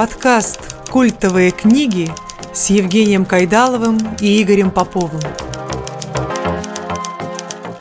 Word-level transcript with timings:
Подкаст 0.00 0.88
«Культовые 0.88 1.50
книги» 1.50 2.10
с 2.54 2.70
Евгением 2.70 3.26
Кайдаловым 3.26 3.98
и 4.18 4.42
Игорем 4.42 4.70
Поповым. 4.70 5.20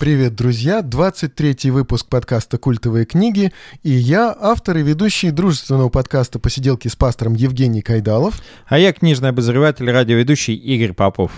Привет, 0.01 0.35
друзья! 0.35 0.81
23-й 0.81 1.69
выпуск 1.69 2.07
подкаста 2.07 2.57
«Культовые 2.57 3.05
книги» 3.05 3.53
и 3.83 3.91
я, 3.91 4.35
автор 4.37 4.75
и 4.75 4.83
ведущий 4.83 5.31
дружественного 5.31 5.87
подкаста 5.87 6.39
«Посиделки 6.39 6.89
с 6.89 6.97
пастором» 6.97 7.35
Евгений 7.35 7.81
Кайдалов. 7.81 8.41
А 8.67 8.77
я 8.77 8.91
книжный 8.91 9.29
обозреватель, 9.29 9.89
радиоведущий 9.89 10.55
Игорь 10.55 10.91
Попов. 10.91 11.31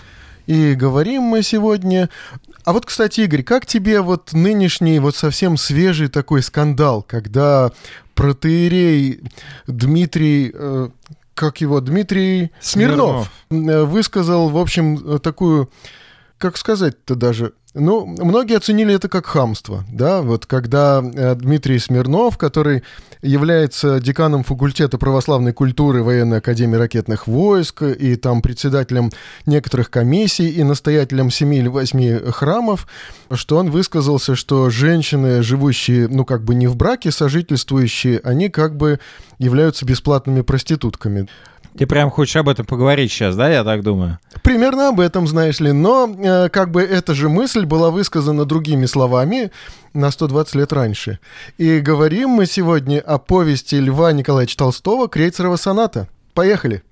И 0.48 0.74
говорим 0.74 1.22
мы 1.22 1.44
сегодня... 1.44 2.10
А 2.64 2.74
вот, 2.74 2.86
кстати, 2.86 3.22
Игорь, 3.22 3.44
как 3.44 3.66
тебе 3.66 4.02
вот 4.02 4.34
нынешний, 4.34 5.00
вот 5.00 5.16
совсем 5.16 5.58
свежий 5.58 6.08
такой 6.08 6.44
скандал, 6.44 7.04
когда 7.04 7.72
протеерей 8.16 9.22
Дмитрий... 9.68 10.52
Э, 10.54 10.90
как 11.34 11.60
его, 11.60 11.80
Дмитрий 11.80 12.52
Смирнов, 12.60 13.32
Смирнов. 13.50 13.90
высказал, 13.90 14.50
в 14.50 14.58
общем, 14.58 15.20
такую, 15.20 15.72
как 16.38 16.56
сказать-то 16.56 17.16
даже, 17.16 17.54
ну, 17.74 18.06
многие 18.06 18.58
оценили 18.58 18.94
это 18.94 19.08
как 19.08 19.26
хамство, 19.26 19.86
да, 19.90 20.22
вот 20.22 20.46
когда 20.46 21.02
э, 21.02 21.36
Дмитрий 21.36 21.80
Смирнов, 21.80 22.38
который 22.38 22.84
является 23.22 24.02
деканом 24.02 24.44
факультета 24.44 24.98
православной 24.98 25.54
культуры 25.54 26.04
Военной 26.04 26.40
Академии 26.40 26.76
ракетных 26.76 27.28
войск 27.28 27.84
и 27.84 28.16
там 28.16 28.42
председателем 28.42 29.12
некоторых 29.46 29.90
комиссий 29.90 30.50
и 30.50 30.64
настоятелем 30.64 31.32
семи 31.32 31.60
или 31.60 31.70
восьми 31.70 32.14
храмов, 32.32 32.88
что 33.32 33.58
он 33.58 33.72
высказался, 33.72 34.36
что 34.36 34.70
женщины, 34.70 35.42
живущие, 35.42 36.10
ну, 36.10 36.26
как 36.26 36.44
бы 36.44 36.56
не 36.56 36.68
в 36.68 36.76
браке, 36.76 37.12
сожительствующие, 37.12 38.20
они 38.24 38.50
как 38.50 38.76
бы 38.76 39.00
являются 39.38 39.86
бесплатными 39.86 40.42
проститутками. 40.42 41.28
Ты 41.78 41.86
прям 41.86 42.10
хочешь 42.10 42.36
об 42.36 42.50
этом 42.50 42.66
поговорить 42.66 43.12
сейчас, 43.12 43.36
да, 43.36 43.50
я 43.50 43.64
так 43.64 43.82
думаю? 43.82 44.20
Примерно 44.44 44.90
об 44.90 45.00
этом, 45.00 45.28
знаешь 45.28 45.60
ли. 45.60 45.72
Но 45.72 46.08
э, 46.08 46.50
как 46.50 46.72
бы 46.72 46.82
эта 46.82 47.14
же 47.14 47.30
мысль 47.30 47.66
была 47.66 47.92
высказана 47.92 48.46
другими 48.46 48.86
словами 48.86 49.52
на 49.94 50.12
120 50.12 50.56
лет 50.56 50.74
раньше. 50.74 51.20
И 51.58 51.80
говорим 51.80 52.30
мы 52.30 52.46
сегодня 52.46 53.00
о 53.00 53.18
повести 53.18 53.76
Льва 53.76 54.12
Николаевича 54.12 54.58
Толстого 54.58 55.08
«Крейцерова 55.08 55.56
соната». 55.56 56.08
Поехали! 56.34 56.84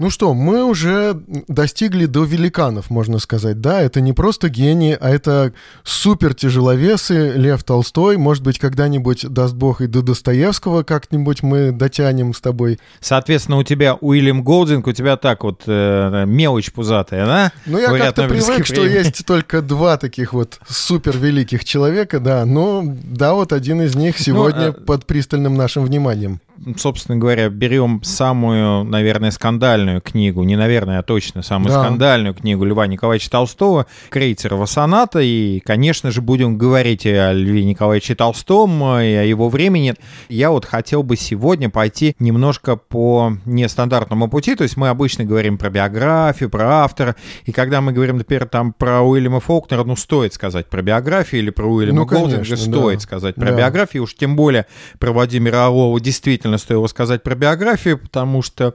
Ну 0.00 0.08
что, 0.08 0.32
мы 0.32 0.64
уже 0.64 1.14
достигли 1.46 2.06
до 2.06 2.24
великанов, 2.24 2.88
можно 2.88 3.18
сказать. 3.18 3.60
Да, 3.60 3.82
это 3.82 4.00
не 4.00 4.14
просто 4.14 4.48
гении, 4.48 4.96
а 4.98 5.10
это 5.10 5.52
супер 5.84 6.32
тяжеловесы. 6.32 7.34
Лев 7.36 7.62
Толстой, 7.64 8.16
может 8.16 8.42
быть, 8.42 8.58
когда-нибудь, 8.58 9.28
даст 9.28 9.54
бог, 9.54 9.82
и 9.82 9.86
до 9.86 10.00
Достоевского 10.00 10.84
как-нибудь 10.84 11.42
мы 11.42 11.70
дотянем 11.70 12.32
с 12.32 12.40
тобой. 12.40 12.78
Соответственно, 13.00 13.58
у 13.58 13.62
тебя 13.62 13.94
Уильям 13.94 14.42
Голдинг, 14.42 14.86
у 14.86 14.92
тебя 14.92 15.18
так 15.18 15.44
вот 15.44 15.64
э, 15.66 16.24
мелочь 16.26 16.72
пузатая, 16.72 17.26
да? 17.26 17.52
Ну, 17.66 17.78
я 17.78 17.88
как-то 17.88 18.26
привык, 18.26 18.64
что 18.64 18.86
есть 18.86 19.26
только 19.26 19.60
два 19.60 19.98
таких 19.98 20.32
вот 20.32 20.60
супер 20.66 21.18
великих 21.18 21.62
человека, 21.66 22.20
да. 22.20 22.46
Но, 22.46 22.82
да, 22.86 23.34
вот 23.34 23.52
один 23.52 23.82
из 23.82 23.94
них 23.96 24.14
ну, 24.18 24.24
сегодня 24.24 24.68
ну, 24.68 24.72
под 24.72 25.04
пристальным 25.04 25.56
нашим 25.56 25.84
вниманием 25.84 26.40
собственно 26.76 27.18
говоря, 27.18 27.48
берем 27.48 28.02
самую, 28.02 28.84
наверное, 28.84 29.30
скандальную 29.30 30.00
книгу, 30.00 30.42
не 30.42 30.56
наверное, 30.56 30.98
а 30.98 31.02
точно 31.02 31.42
самую 31.42 31.70
да. 31.70 31.82
скандальную 31.82 32.34
книгу 32.34 32.64
Льва 32.64 32.86
Николаевича 32.86 33.30
Толстого, 33.30 33.86
Крейцерова 34.10 34.66
соната, 34.66 35.20
и, 35.20 35.60
конечно 35.60 36.10
же, 36.10 36.20
будем 36.20 36.58
говорить 36.58 37.06
о 37.06 37.32
Льве 37.32 37.64
Николаевиче 37.64 38.14
Толстом 38.14 38.82
и 38.82 39.14
о 39.14 39.24
его 39.24 39.48
времени. 39.48 39.94
Я 40.28 40.50
вот 40.50 40.64
хотел 40.64 41.02
бы 41.02 41.16
сегодня 41.16 41.70
пойти 41.70 42.14
немножко 42.18 42.76
по 42.76 43.32
нестандартному 43.46 44.28
пути, 44.28 44.54
то 44.54 44.62
есть 44.62 44.76
мы 44.76 44.88
обычно 44.88 45.24
говорим 45.24 45.56
про 45.56 45.70
биографию, 45.70 46.50
про 46.50 46.82
автора, 46.84 47.16
и 47.44 47.52
когда 47.52 47.80
мы 47.80 47.92
говорим, 47.92 48.18
например, 48.18 48.46
там 48.46 48.72
про 48.72 49.00
Уильяма 49.00 49.40
Фолкнера, 49.40 49.84
ну, 49.84 49.96
стоит 49.96 50.34
сказать 50.34 50.68
про 50.68 50.82
биографию 50.82 51.42
или 51.42 51.50
про 51.50 51.66
Уильяма 51.66 52.00
ну, 52.00 52.06
Голдинга, 52.06 52.56
стоит 52.56 52.98
да. 52.98 53.00
сказать 53.00 53.34
про 53.34 53.50
да. 53.50 53.58
биографию, 53.58 54.02
уж 54.02 54.14
тем 54.14 54.36
более 54.36 54.66
про 54.98 55.12
Владимира 55.12 55.66
Орлова 55.66 55.98
действительно 56.00 56.49
обязательно 56.50 56.58
стоило 56.58 56.86
сказать 56.86 57.22
про 57.22 57.34
биографию, 57.34 57.98
потому 57.98 58.42
что 58.42 58.74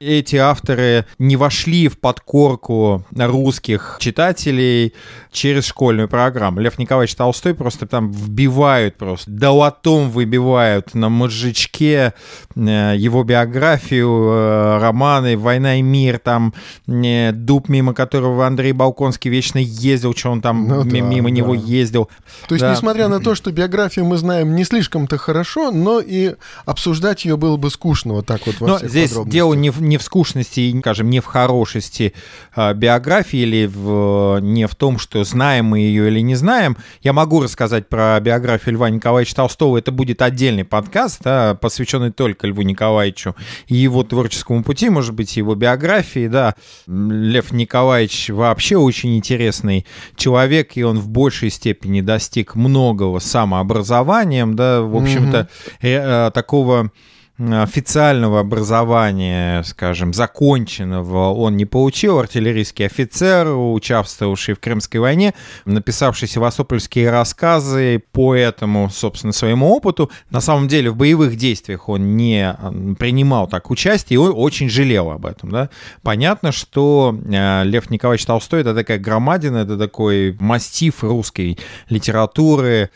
эти 0.00 0.36
авторы 0.36 1.06
не 1.18 1.36
вошли 1.36 1.88
в 1.88 1.98
подкорку 1.98 3.04
русских 3.16 3.96
читателей 4.00 4.94
через 5.32 5.66
школьную 5.66 6.08
программу. 6.08 6.60
Лев 6.60 6.78
Николаевич 6.78 7.14
Толстой 7.14 7.54
просто 7.54 7.86
там 7.86 8.10
вбивают 8.10 8.96
просто, 8.96 9.30
долотом 9.30 10.10
выбивают 10.10 10.94
на 10.94 11.08
мозжечке 11.08 12.14
э, 12.54 12.94
его 12.96 13.24
биографию, 13.24 14.08
э, 14.08 14.78
романы 14.80 15.36
«Война 15.36 15.78
и 15.78 15.82
мир», 15.82 16.18
там 16.18 16.54
э, 16.86 17.32
«Дуб», 17.32 17.68
мимо 17.68 17.94
которого 17.94 18.46
Андрей 18.46 18.72
Балконский 18.72 19.30
вечно 19.30 19.58
ездил, 19.58 20.14
что 20.14 20.30
он 20.30 20.40
там 20.40 20.68
ну, 20.68 20.84
да, 20.84 21.00
мимо 21.00 21.28
да. 21.28 21.34
него 21.34 21.54
ездил. 21.54 22.08
То 22.48 22.54
есть, 22.54 22.62
да. 22.62 22.72
несмотря 22.72 23.08
на 23.08 23.20
то, 23.20 23.34
что 23.34 23.50
биографию 23.50 24.04
мы 24.04 24.16
знаем 24.16 24.54
не 24.54 24.64
слишком-то 24.64 25.18
хорошо, 25.18 25.70
но 25.70 26.00
и 26.00 26.36
обсуждать 26.64 27.15
читать 27.16 27.24
ее 27.24 27.36
было 27.36 27.56
бы 27.56 27.70
скучно 27.70 28.14
вот 28.14 28.26
так 28.26 28.46
вот 28.46 28.60
во 28.60 28.66
Но 28.66 28.78
здесь 28.78 29.12
дело 29.26 29.54
не 29.54 29.70
в, 29.70 29.80
не 29.80 29.98
в 29.98 30.02
скучности, 30.02 30.74
скажем, 30.80 31.10
не 31.10 31.20
в 31.20 31.24
хорошести 31.24 32.12
э, 32.54 32.74
биографии 32.74 33.40
или 33.40 33.66
в, 33.66 34.38
не 34.40 34.66
в 34.66 34.74
том, 34.74 34.98
что 34.98 35.24
знаем 35.24 35.66
мы 35.66 35.80
ее 35.80 36.08
или 36.08 36.20
не 36.20 36.34
знаем. 36.34 36.76
Я 37.02 37.12
могу 37.12 37.42
рассказать 37.42 37.88
про 37.88 38.20
биографию 38.20 38.74
Льва 38.74 38.90
Николаевича 38.90 39.36
Толстого. 39.36 39.78
Это 39.78 39.92
будет 39.92 40.22
отдельный 40.22 40.64
подкаст, 40.64 41.22
да, 41.22 41.54
посвященный 41.54 42.12
только 42.12 42.46
Льву 42.46 42.62
Николаевичу 42.62 43.34
и 43.66 43.76
его 43.76 44.02
творческому 44.02 44.62
пути, 44.62 44.90
может 44.90 45.14
быть, 45.14 45.36
его 45.36 45.54
биографии. 45.54 46.28
Да. 46.28 46.54
Лев 46.86 47.52
Николаевич 47.52 48.30
вообще 48.30 48.76
очень 48.76 49.16
интересный 49.16 49.86
человек, 50.16 50.76
и 50.76 50.82
он 50.82 50.98
в 50.98 51.08
большей 51.08 51.50
степени 51.50 52.00
достиг 52.00 52.54
многого 52.54 53.18
самообразованием, 53.18 54.54
да, 54.54 54.82
в 54.82 54.96
общем-то, 54.96 55.48
mm-hmm. 55.80 56.28
э, 56.28 56.30
такого 56.32 56.90
официального 57.38 58.40
образования, 58.40 59.62
скажем, 59.64 60.14
законченного 60.14 61.32
он 61.34 61.56
не 61.56 61.66
получил. 61.66 62.18
Артиллерийский 62.18 62.86
офицер, 62.86 63.48
участвовавший 63.48 64.54
в 64.54 64.60
Крымской 64.60 65.00
войне, 65.00 65.34
написавший 65.66 66.28
севастопольские 66.28 67.10
рассказы 67.10 68.02
по 68.12 68.34
этому, 68.34 68.88
собственно, 68.90 69.32
своему 69.32 69.68
опыту. 69.68 70.10
На 70.30 70.40
самом 70.40 70.66
деле 70.68 70.90
в 70.90 70.96
боевых 70.96 71.36
действиях 71.36 71.88
он 71.88 72.16
не 72.16 72.56
принимал 72.98 73.48
так 73.48 73.70
участие, 73.70 74.14
и 74.14 74.18
он 74.18 74.32
очень 74.34 74.70
жалел 74.70 75.10
об 75.10 75.26
этом. 75.26 75.50
Да? 75.50 75.70
Понятно, 76.02 76.52
что 76.52 77.16
э, 77.26 77.64
Лев 77.64 77.90
Николаевич 77.90 78.24
Толстой— 78.24 78.60
это 78.62 78.74
такая 78.74 78.98
громадина, 78.98 79.58
это 79.58 79.76
такой 79.76 80.36
мастиф 80.40 81.02
русской 81.04 81.58
литературы, 81.88 82.90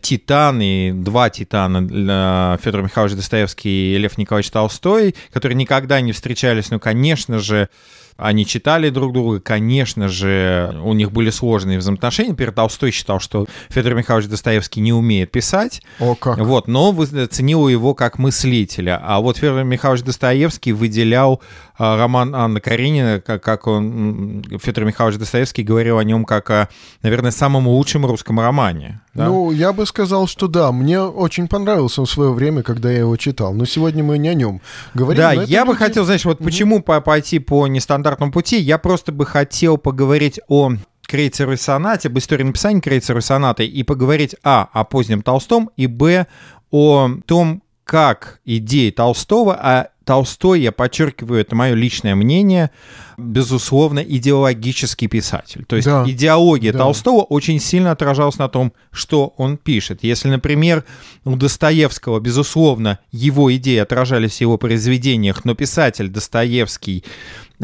титан 0.00 0.60
и 0.60 0.92
два 0.92 1.30
титана 1.30 2.58
Федор 2.62 2.82
Михайлович 2.82 3.16
Достоевский 3.16 3.94
и 3.94 3.98
Лев 3.98 4.18
Николаевич 4.18 4.50
Толстой, 4.50 5.14
которые 5.32 5.56
никогда 5.56 6.00
не 6.00 6.12
встречались, 6.12 6.70
но, 6.70 6.78
конечно 6.78 7.38
же, 7.38 7.68
они 8.16 8.46
читали 8.46 8.90
друг 8.90 9.12
друга, 9.12 9.40
конечно 9.40 10.08
же, 10.08 10.78
у 10.84 10.92
них 10.92 11.10
были 11.10 11.30
сложные 11.30 11.78
взаимоотношения. 11.78 12.30
Например, 12.30 12.52
Толстой 12.52 12.92
считал, 12.92 13.18
что 13.18 13.46
Федор 13.70 13.94
Михайлович 13.94 14.28
Достоевский 14.28 14.80
не 14.80 14.92
умеет 14.92 15.32
писать. 15.32 15.82
О, 15.98 16.14
как. 16.14 16.38
Вот, 16.38 16.68
но 16.68 16.94
ценил 17.30 17.66
его 17.66 17.94
как 17.94 18.18
мыслителя. 18.18 19.00
А 19.02 19.20
вот 19.20 19.38
Федор 19.38 19.64
Михайлович 19.64 20.04
Достоевский 20.04 20.72
выделял 20.72 21.42
а, 21.76 21.96
роман 21.96 22.36
Анны 22.36 22.60
Каренина, 22.60 23.20
как, 23.20 23.66
он, 23.66 24.44
Федор 24.62 24.84
Михайлович 24.84 25.18
Достоевский 25.18 25.64
говорил 25.64 25.98
о 25.98 26.04
нем 26.04 26.24
как 26.24 26.50
о, 26.50 26.68
наверное, 27.02 27.32
самом 27.32 27.66
лучшем 27.66 28.06
русском 28.06 28.38
романе. 28.38 29.00
Да? 29.12 29.26
Ну, 29.26 29.50
я 29.50 29.72
бы 29.72 29.86
сказал, 29.86 30.28
что 30.28 30.46
да. 30.46 30.70
Мне 30.70 31.00
очень 31.00 31.48
понравился 31.48 32.00
он 32.00 32.06
в 32.06 32.10
свое 32.10 32.32
время, 32.32 32.62
когда 32.62 32.90
я 32.90 32.98
его 33.00 33.16
читал. 33.16 33.52
Но 33.54 33.64
сегодня 33.64 34.04
мы 34.04 34.18
не 34.18 34.28
о 34.28 34.34
нем 34.34 34.60
говорим. 34.94 35.20
Да, 35.20 35.32
я 35.32 35.64
бы 35.64 35.76
хотел, 35.76 36.04
знаешь, 36.04 36.24
вот 36.24 36.40
mm-hmm. 36.40 36.44
почему 36.44 36.82
пойти 36.82 37.38
по 37.38 37.66
нестандартному 37.66 38.03
пути. 38.32 38.58
Я 38.58 38.78
просто 38.78 39.12
бы 39.12 39.26
хотел 39.26 39.78
поговорить 39.78 40.40
о 40.48 40.72
крейцеровой 41.06 41.58
сонате, 41.58 42.08
об 42.08 42.18
истории 42.18 42.44
написания 42.44 42.80
крейцеровой 42.80 43.22
сонаты 43.22 43.66
и 43.66 43.82
поговорить, 43.82 44.36
а, 44.42 44.68
о 44.72 44.84
позднем 44.84 45.22
Толстом, 45.22 45.70
и, 45.76 45.86
б, 45.86 46.26
о 46.70 47.10
том, 47.26 47.62
как 47.84 48.40
идеи 48.44 48.90
Толстого, 48.90 49.54
а 49.60 49.88
Толстой, 50.04 50.60
я 50.60 50.72
подчеркиваю, 50.72 51.40
это 51.40 51.54
мое 51.56 51.74
личное 51.74 52.14
мнение, 52.14 52.70
безусловно, 53.16 54.00
идеологический 54.00 55.06
писатель. 55.06 55.64
То 55.64 55.76
есть 55.76 55.86
да, 55.86 56.04
идеология 56.06 56.72
да. 56.72 56.80
Толстого 56.80 57.22
очень 57.22 57.58
сильно 57.58 57.90
отражалась 57.90 58.38
на 58.38 58.48
том, 58.48 58.74
что 58.92 59.32
он 59.38 59.56
пишет. 59.56 60.00
Если, 60.02 60.28
например, 60.28 60.84
у 61.24 61.36
Достоевского, 61.36 62.20
безусловно, 62.20 62.98
его 63.12 63.54
идеи 63.56 63.78
отражались 63.78 64.38
в 64.38 64.40
его 64.42 64.58
произведениях, 64.58 65.44
но 65.46 65.54
писатель 65.54 66.08
Достоевский 66.08 67.04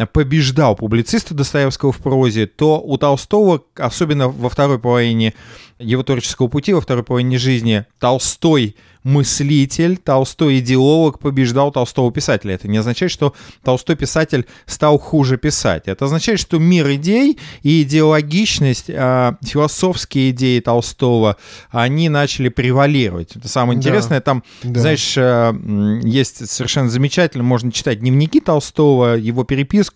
побеждал 0.06 0.76
публициста 0.76 1.34
Достоевского 1.34 1.92
в 1.92 1.98
прозе, 1.98 2.46
то 2.46 2.80
у 2.80 2.96
Толстого, 2.96 3.62
особенно 3.76 4.28
во 4.28 4.48
второй 4.48 4.78
половине 4.78 5.34
его 5.78 6.02
творческого 6.02 6.48
пути, 6.48 6.72
во 6.72 6.80
второй 6.80 7.04
половине 7.04 7.38
жизни, 7.38 7.84
Толстой– 7.98 8.76
мыслитель, 9.02 9.96
Толстой 9.96 10.58
идеолог 10.60 11.18
побеждал 11.18 11.72
Толстого 11.72 12.12
писателя. 12.12 12.54
Это 12.54 12.68
не 12.68 12.78
означает, 12.78 13.10
что 13.10 13.34
Толстой 13.64 13.96
писатель 13.96 14.46
стал 14.66 14.98
хуже 14.98 15.38
писать. 15.38 15.84
Это 15.86 16.04
означает, 16.04 16.38
что 16.38 16.58
мир 16.58 16.90
идей 16.92 17.38
и 17.62 17.82
идеологичность, 17.82 18.86
э, 18.88 19.32
философские 19.42 20.30
идеи 20.30 20.60
Толстого, 20.60 21.36
они 21.70 22.08
начали 22.08 22.48
превалировать. 22.48 23.36
Это 23.36 23.48
самое 23.48 23.78
интересное. 23.78 24.18
Да. 24.18 24.22
Там, 24.22 24.44
да. 24.62 24.80
знаешь, 24.80 25.14
э, 25.16 26.00
есть 26.04 26.48
совершенно 26.50 26.90
замечательно, 26.90 27.42
можно 27.42 27.72
читать 27.72 28.00
дневники 28.00 28.40
Толстого, 28.40 29.14
его 29.14 29.44
переписку, 29.44 29.89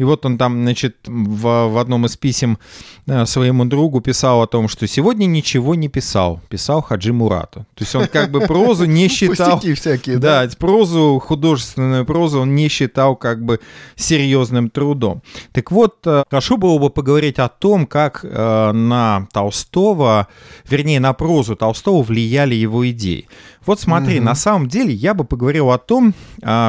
и 0.00 0.02
вот 0.02 0.24
он 0.24 0.38
там, 0.38 0.62
значит, 0.62 0.96
в, 1.06 1.68
в 1.68 1.76
одном 1.76 2.06
из 2.06 2.16
писем 2.16 2.58
э, 3.06 3.26
своему 3.26 3.66
другу 3.66 4.00
писал 4.00 4.40
о 4.40 4.46
том, 4.46 4.66
что 4.66 4.86
сегодня 4.86 5.26
ничего 5.26 5.74
не 5.74 5.88
писал. 5.88 6.40
Писал 6.48 6.80
Хаджи 6.80 7.12
Мурату. 7.12 7.66
То 7.74 7.84
есть 7.84 7.94
он 7.94 8.06
как 8.06 8.30
бы 8.30 8.40
прозу 8.40 8.86
не 8.86 9.08
считал... 9.10 9.56
Пустяки 9.56 9.74
всякие, 9.74 10.16
да? 10.16 10.46
Да, 10.46 10.50
прозу, 10.58 11.20
художественную 11.22 12.06
прозу 12.06 12.40
он 12.40 12.54
не 12.54 12.68
считал 12.68 13.14
как 13.14 13.44
бы 13.44 13.60
серьезным 13.94 14.70
трудом. 14.70 15.22
Так 15.52 15.70
вот, 15.70 15.98
э, 16.06 16.24
хорошо 16.30 16.56
было 16.56 16.78
бы 16.78 16.88
поговорить 16.88 17.38
о 17.38 17.50
том, 17.50 17.86
как 17.86 18.24
э, 18.24 18.72
на 18.72 19.28
Толстого, 19.34 20.28
вернее, 20.66 21.00
на 21.00 21.12
прозу 21.12 21.56
Толстого 21.56 22.02
влияли 22.02 22.54
его 22.54 22.88
идеи. 22.88 23.28
Вот 23.66 23.78
смотри, 23.80 24.16
mm-hmm. 24.16 24.22
на 24.22 24.34
самом 24.34 24.66
деле 24.66 24.94
я 24.94 25.12
бы 25.12 25.24
поговорил 25.24 25.70
о 25.70 25.76
том, 25.76 26.14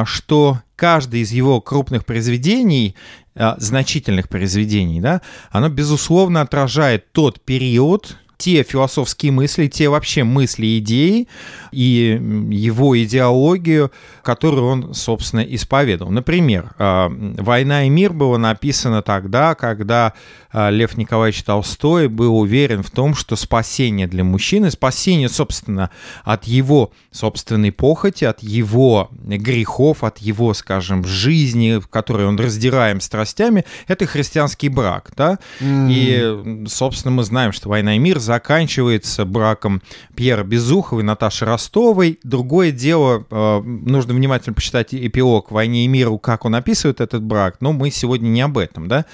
что 0.04 0.58
каждое 0.82 1.20
из 1.20 1.30
его 1.30 1.60
крупных 1.60 2.04
произведений, 2.04 2.96
значительных 3.36 4.28
произведений, 4.28 5.00
да, 5.00 5.22
оно, 5.52 5.68
безусловно, 5.68 6.40
отражает 6.40 7.12
тот 7.12 7.40
период, 7.40 8.16
те 8.42 8.64
философские 8.64 9.30
мысли, 9.30 9.68
те 9.68 9.88
вообще 9.88 10.24
мысли 10.24 10.80
идеи 10.80 11.28
и 11.70 12.20
его 12.50 13.00
идеологию, 13.00 13.92
которую 14.24 14.66
он, 14.66 14.94
собственно, 14.94 15.42
исповедовал. 15.42 16.10
Например, 16.10 16.74
«Война 16.76 17.84
и 17.84 17.88
мир» 17.88 18.12
было 18.12 18.38
написано 18.38 19.00
тогда, 19.02 19.54
когда 19.54 20.14
а, 20.52 20.70
Лев 20.70 20.96
Николаевич 20.98 21.42
Толстой 21.44 22.08
был 22.08 22.36
уверен 22.36 22.82
в 22.82 22.90
том, 22.90 23.14
что 23.14 23.36
спасение 23.36 24.06
для 24.06 24.22
мужчины, 24.22 24.70
спасение, 24.70 25.28
собственно, 25.28 25.90
от 26.24 26.44
его 26.44 26.92
собственной 27.10 27.72
похоти, 27.72 28.24
от 28.24 28.42
его 28.42 29.08
грехов, 29.12 30.04
от 30.04 30.18
его, 30.18 30.52
скажем, 30.52 31.04
жизни, 31.04 31.78
в 31.78 31.88
которой 31.88 32.26
он 32.26 32.38
раздираем 32.38 33.00
страстями, 33.00 33.64
это 33.86 34.04
христианский 34.06 34.68
брак, 34.68 35.12
да? 35.16 35.38
Mm. 35.60 35.88
И, 35.90 36.68
собственно, 36.68 37.12
мы 37.12 37.22
знаем, 37.22 37.52
что 37.52 37.68
«Война 37.68 37.96
и 37.96 37.98
мир» 37.98 38.18
заканчивается 38.32 39.26
браком 39.26 39.82
Пьера 40.14 40.42
Безухова 40.42 41.00
и 41.00 41.02
Наташи 41.02 41.44
Ростовой. 41.44 42.18
Другое 42.22 42.70
дело, 42.70 43.26
а, 43.30 43.60
нужно 43.60 44.14
внимательно 44.14 44.54
почитать 44.54 44.94
эпилог 44.94 45.50
«Войне 45.50 45.84
и 45.84 45.88
миру», 45.88 46.18
как 46.18 46.46
он 46.46 46.54
описывает 46.54 47.02
этот 47.02 47.22
брак, 47.22 47.56
но 47.60 47.74
мы 47.74 47.90
сегодня 47.90 48.28
не 48.28 48.40
об 48.40 48.56
этом, 48.56 48.88
да? 48.88 49.04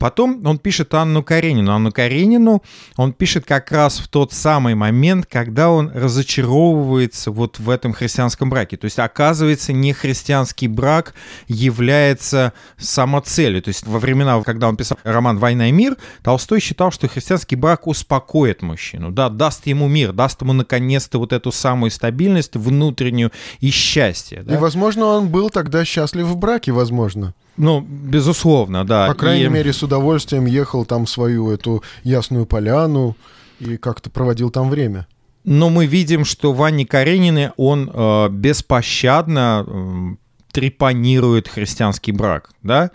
Потом 0.00 0.44
он 0.44 0.58
пишет 0.58 0.92
Анну 0.92 1.22
Каренину. 1.22 1.72
Анну 1.72 1.92
Каренину 1.92 2.64
он 2.96 3.12
пишет 3.12 3.44
как 3.46 3.70
раз 3.70 4.00
в 4.00 4.08
тот 4.08 4.32
самый 4.32 4.74
момент, 4.74 5.26
когда 5.26 5.70
он 5.70 5.92
разочаровывается 5.94 7.30
вот 7.30 7.60
в 7.60 7.70
этом 7.70 7.92
христианском 7.92 8.50
браке. 8.50 8.76
То 8.76 8.86
есть, 8.86 8.98
оказывается, 8.98 9.72
не 9.72 9.92
христианский 9.92 10.66
брак 10.66 11.14
является 11.46 12.52
самоцелью. 12.76 13.62
То 13.62 13.68
есть, 13.68 13.86
во 13.86 14.00
времена, 14.00 14.42
когда 14.42 14.68
он 14.68 14.76
писал 14.76 14.98
роман 15.04 15.38
«Война 15.38 15.68
и 15.68 15.72
мир», 15.72 15.96
Толстой 16.24 16.58
считал, 16.58 16.90
что 16.90 17.06
христианский 17.06 17.54
брак 17.54 17.86
успокоит 17.86 18.53
мужчину, 18.62 19.10
да, 19.10 19.28
даст 19.28 19.66
ему 19.66 19.88
мир, 19.88 20.12
даст 20.12 20.42
ему 20.42 20.52
наконец-то 20.52 21.18
вот 21.18 21.32
эту 21.32 21.52
самую 21.52 21.90
стабильность 21.90 22.56
внутреннюю 22.56 23.32
и 23.60 23.70
счастье. 23.70 24.42
Да? 24.42 24.54
И, 24.54 24.56
возможно, 24.58 25.06
он 25.06 25.28
был 25.28 25.50
тогда 25.50 25.84
счастлив 25.84 26.26
в 26.26 26.36
браке, 26.36 26.72
возможно. 26.72 27.34
Ну, 27.56 27.80
безусловно, 27.80 28.84
да. 28.84 29.06
По 29.06 29.14
крайней 29.14 29.44
и... 29.44 29.48
мере, 29.48 29.72
с 29.72 29.82
удовольствием 29.82 30.46
ехал 30.46 30.84
там 30.84 31.06
свою 31.06 31.50
эту 31.50 31.82
ясную 32.02 32.46
поляну 32.46 33.16
и 33.60 33.76
как-то 33.76 34.10
проводил 34.10 34.50
там 34.50 34.70
время. 34.70 35.06
Но 35.44 35.68
мы 35.68 35.86
видим, 35.86 36.24
что 36.24 36.52
Ванни 36.52 36.84
Каренины, 36.84 37.52
он 37.56 37.90
э, 37.92 38.28
беспощадно 38.30 39.64
э, 39.66 40.16
трепанирует 40.54 41.48
христианский 41.48 42.12
брак, 42.12 42.50
да? 42.62 42.92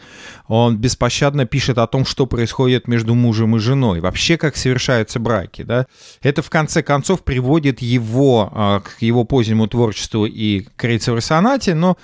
Он 0.48 0.78
беспощадно 0.78 1.46
пишет 1.46 1.78
о 1.78 1.88
том, 1.88 2.06
что 2.06 2.26
происходит 2.26 2.88
между 2.88 3.16
мужем 3.16 3.58
и 3.58 3.60
женой, 3.60 4.00
вообще 4.00 4.38
как 4.38 4.56
совершаются 4.56 5.20
браки, 5.20 5.64
да? 5.64 5.86
Это 6.22 6.42
в 6.42 6.50
конце 6.50 6.82
концов 6.82 7.26
приводит 7.26 7.82
его 7.82 8.50
э, 8.56 8.80
к 8.80 9.02
его 9.02 9.26
позднему 9.26 9.68
творчеству 9.68 10.26
и 10.26 10.62
к 10.78 10.84
Рейцевой 10.86 11.22
сонате, 11.22 11.76
но 11.76 11.98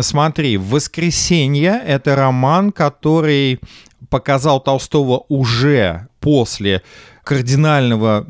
смотри, 0.00 0.56
«Воскресенье»— 0.56 1.82
это 1.86 2.16
роман, 2.16 2.72
который 2.72 3.60
показал 4.08 4.58
Толстого 4.58 5.26
уже 5.28 6.08
после 6.20 6.80
кардинального 7.24 8.26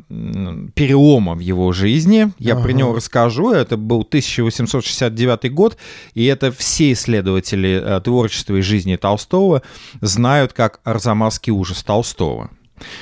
перелома 0.73 1.35
в 1.35 1.39
его 1.39 1.71
жизни. 1.73 2.31
Я 2.39 2.53
ага. 2.53 2.63
про 2.63 2.71
него 2.71 2.95
расскажу. 2.95 3.51
Это 3.51 3.77
был 3.77 4.01
1869 4.01 5.53
год, 5.53 5.77
и 6.13 6.25
это 6.25 6.51
все 6.51 6.93
исследователи 6.93 7.81
э, 7.83 8.01
творчества 8.01 8.55
и 8.55 8.61
жизни 8.61 8.95
Толстого 8.95 9.61
знают 10.01 10.53
как 10.53 10.79
«Арзамасский 10.83 11.51
ужас 11.51 11.83
Толстого». 11.83 12.49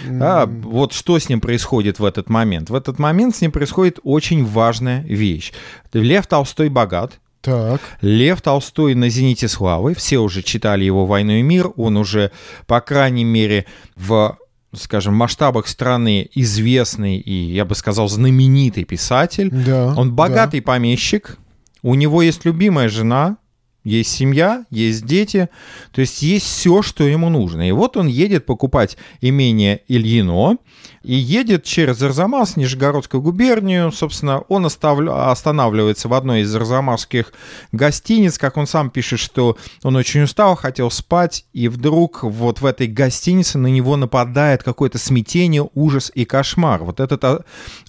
Mm. 0.06 0.20
А, 0.22 0.46
вот 0.46 0.94
что 0.94 1.18
с 1.18 1.30
ним 1.30 1.42
происходит 1.42 2.00
в 2.00 2.06
этот 2.06 2.30
момент? 2.30 2.70
В 2.70 2.76
этот 2.76 3.00
момент 3.00 3.36
с 3.36 3.42
ним 3.42 3.52
происходит 3.52 4.00
очень 4.04 4.46
важная 4.46 5.02
вещь. 5.04 5.52
Лев 5.94 6.28
Толстой 6.28 6.70
богат, 6.70 7.20
так. 7.42 7.82
Лев 8.00 8.42
Толстой 8.42 8.96
на 8.96 9.10
«Зените 9.10 9.50
славы». 9.50 9.96
Все 9.96 10.20
уже 10.20 10.42
читали 10.44 10.86
его 10.86 11.06
«Войну 11.06 11.34
и 11.34 11.42
мир». 11.42 11.72
Он 11.76 11.98
уже, 11.98 12.32
по 12.68 12.80
крайней 12.80 13.26
мере, 13.26 13.66
в 13.98 14.38
скажем, 14.74 15.14
масштабах 15.14 15.68
страны 15.68 16.30
известный 16.34 17.18
и, 17.18 17.34
я 17.54 17.66
бы 17.66 17.76
сказал, 17.76 18.08
знаменитый 18.08 18.84
писатель. 18.84 19.50
Да, 19.52 19.94
Он 19.96 20.14
богатый 20.14 20.62
помещик. 20.62 21.38
У 21.82 21.96
него 21.96 22.22
есть 22.22 22.46
любимая 22.46 22.90
жена, 22.90 23.38
есть 23.84 24.12
семья, 24.12 24.66
есть 24.70 25.06
дети, 25.06 25.50
то 25.92 26.02
есть 26.02 26.22
есть 26.22 26.46
все, 26.46 26.82
что 26.82 27.04
ему 27.04 27.30
нужно. 27.30 27.68
И 27.68 27.72
вот 27.72 27.98
он 27.98 28.08
едет 28.08 28.46
покупать 28.46 28.98
имение 29.22 29.82
Ильино, 29.88 30.58
и 31.04 31.16
едет 31.16 31.66
через 31.66 32.02
Арзамас, 32.02 32.56
Нижегородскую 32.56 33.22
губернию. 33.22 33.92
Собственно, 33.92 34.40
он 34.48 34.66
останавливается 34.66 36.08
в 36.08 36.14
одной 36.14 36.42
из 36.42 36.56
арзамасских 36.56 37.34
гостиниц. 37.74 38.38
Как 38.38 38.56
он 38.56 38.68
сам 38.68 38.90
пишет, 38.90 39.20
что 39.20 39.58
он 39.84 39.98
очень 39.98 40.24
устал, 40.24 40.56
хотел 40.56 40.90
спать, 40.90 41.46
и 41.52 41.68
вдруг 41.68 42.24
вот 42.24 42.62
в 42.62 42.66
этой 42.66 42.88
гостинице 42.88 43.58
на 43.58 43.68
него 43.68 43.98
нападает 43.98 44.64
какое-то 44.64 44.98
смятение, 44.98 45.70
ужас 45.74 46.10
и 46.16 46.24
кошмар. 46.24 46.84
Вот 46.84 47.02
этот 47.02 47.24
а, 47.26 47.44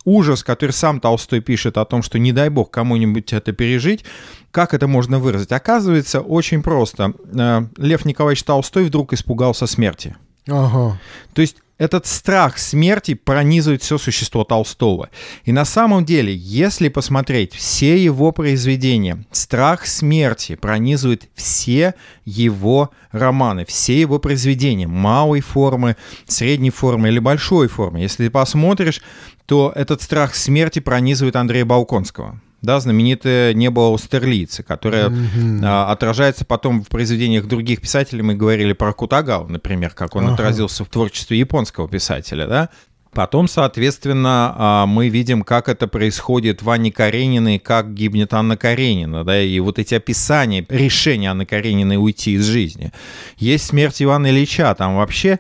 ужас, 0.05 0.43
который 0.45 0.73
сам 0.73 1.01
Толстой 1.01 1.41
пишет 1.41 1.77
о 1.79 1.85
том, 1.85 2.03
что 2.03 2.19
не 2.19 2.33
дай 2.33 2.49
бог 2.49 2.71
кому-нибудь 2.71 3.33
это 3.33 3.53
пережить, 3.53 4.05
как 4.51 4.75
это 4.75 4.87
можно 4.87 5.19
выразить? 5.19 5.53
Оказывается, 5.53 6.21
очень 6.21 6.63
просто. 6.63 7.13
Э, 7.33 7.67
Лев 7.77 8.05
Николаевич 8.05 8.45
Толстой 8.45 8.85
вдруг 8.85 9.13
испугался 9.13 9.67
смерти. 9.67 10.17
Ага. 10.47 11.01
То 11.33 11.41
есть 11.41 11.57
этот 11.77 12.07
страх 12.07 12.59
смерти 12.59 13.15
пронизывает 13.15 13.83
все 13.83 13.99
существо 13.99 14.45
Толстого. 14.45 15.11
И 15.45 15.51
на 15.51 15.65
самом 15.65 16.05
деле, 16.05 16.35
если 16.35 16.89
посмотреть 16.89 17.53
все 17.53 18.03
его 18.03 18.31
произведения, 18.31 19.25
страх 19.33 19.87
смерти 19.87 20.55
пронизывает 20.55 21.29
все 21.35 21.95
его 22.25 22.91
романы, 23.11 23.65
все 23.65 24.01
его 24.01 24.21
произведения, 24.21 24.87
малой 24.87 25.41
формы, 25.41 25.97
средней 26.29 26.71
формы 26.71 27.09
или 27.09 27.19
большой 27.19 27.67
формы. 27.67 28.01
Если 28.01 28.27
ты 28.27 28.31
посмотришь, 28.31 29.03
то 29.47 29.73
этот 29.75 30.03
страх 30.03 30.35
смерти 30.35 30.79
пронизывает 30.79 31.37
Андрея 31.37 31.65
Балконского 31.65 32.41
да, 32.65 32.81
знаменитое 32.81 33.53
«Небо 33.53 33.87
Аустерлицы», 33.89 34.63
которое 34.63 35.09
mm-hmm. 35.09 35.61
а, 35.63 35.93
отражается 35.93 36.45
потом 36.45 36.83
в 36.83 36.89
произведениях 36.89 37.47
других 37.47 37.81
писателей. 37.81 38.23
Мы 38.23 38.35
говорили 38.35 38.73
про 38.73 38.93
Кутагау, 38.93 39.47
например, 39.49 39.91
как 39.91 40.17
он 40.17 40.27
uh-huh. 40.27 40.35
отразился 40.35 40.85
в 40.85 40.89
творчестве 40.89 41.39
японского 41.39 41.89
писателя, 41.89 42.47
да. 42.47 42.71
Потом, 43.13 43.47
соответственно, 43.47 44.55
а, 44.57 44.87
мы 44.87 45.09
видим, 45.09 45.43
как 45.43 45.69
это 45.69 45.87
происходит 45.87 46.63
в 46.63 46.71
Анне 46.71 46.91
Карениной, 46.91 47.61
как 47.61 47.95
гибнет 47.95 48.35
Анна 48.35 48.57
Каренина, 48.57 49.25
да, 49.25 49.41
и 49.41 49.61
вот 49.61 49.79
эти 49.79 49.95
описания 49.95 50.67
решения 50.69 51.31
Анны 51.31 51.47
Карениной 51.47 51.97
уйти 51.97 52.33
из 52.33 52.45
жизни. 52.45 52.93
Есть 53.37 53.67
смерть 53.67 54.03
Ивана 54.03 54.29
Ильича, 54.29 54.75
там 54.75 54.97
вообще, 54.97 55.39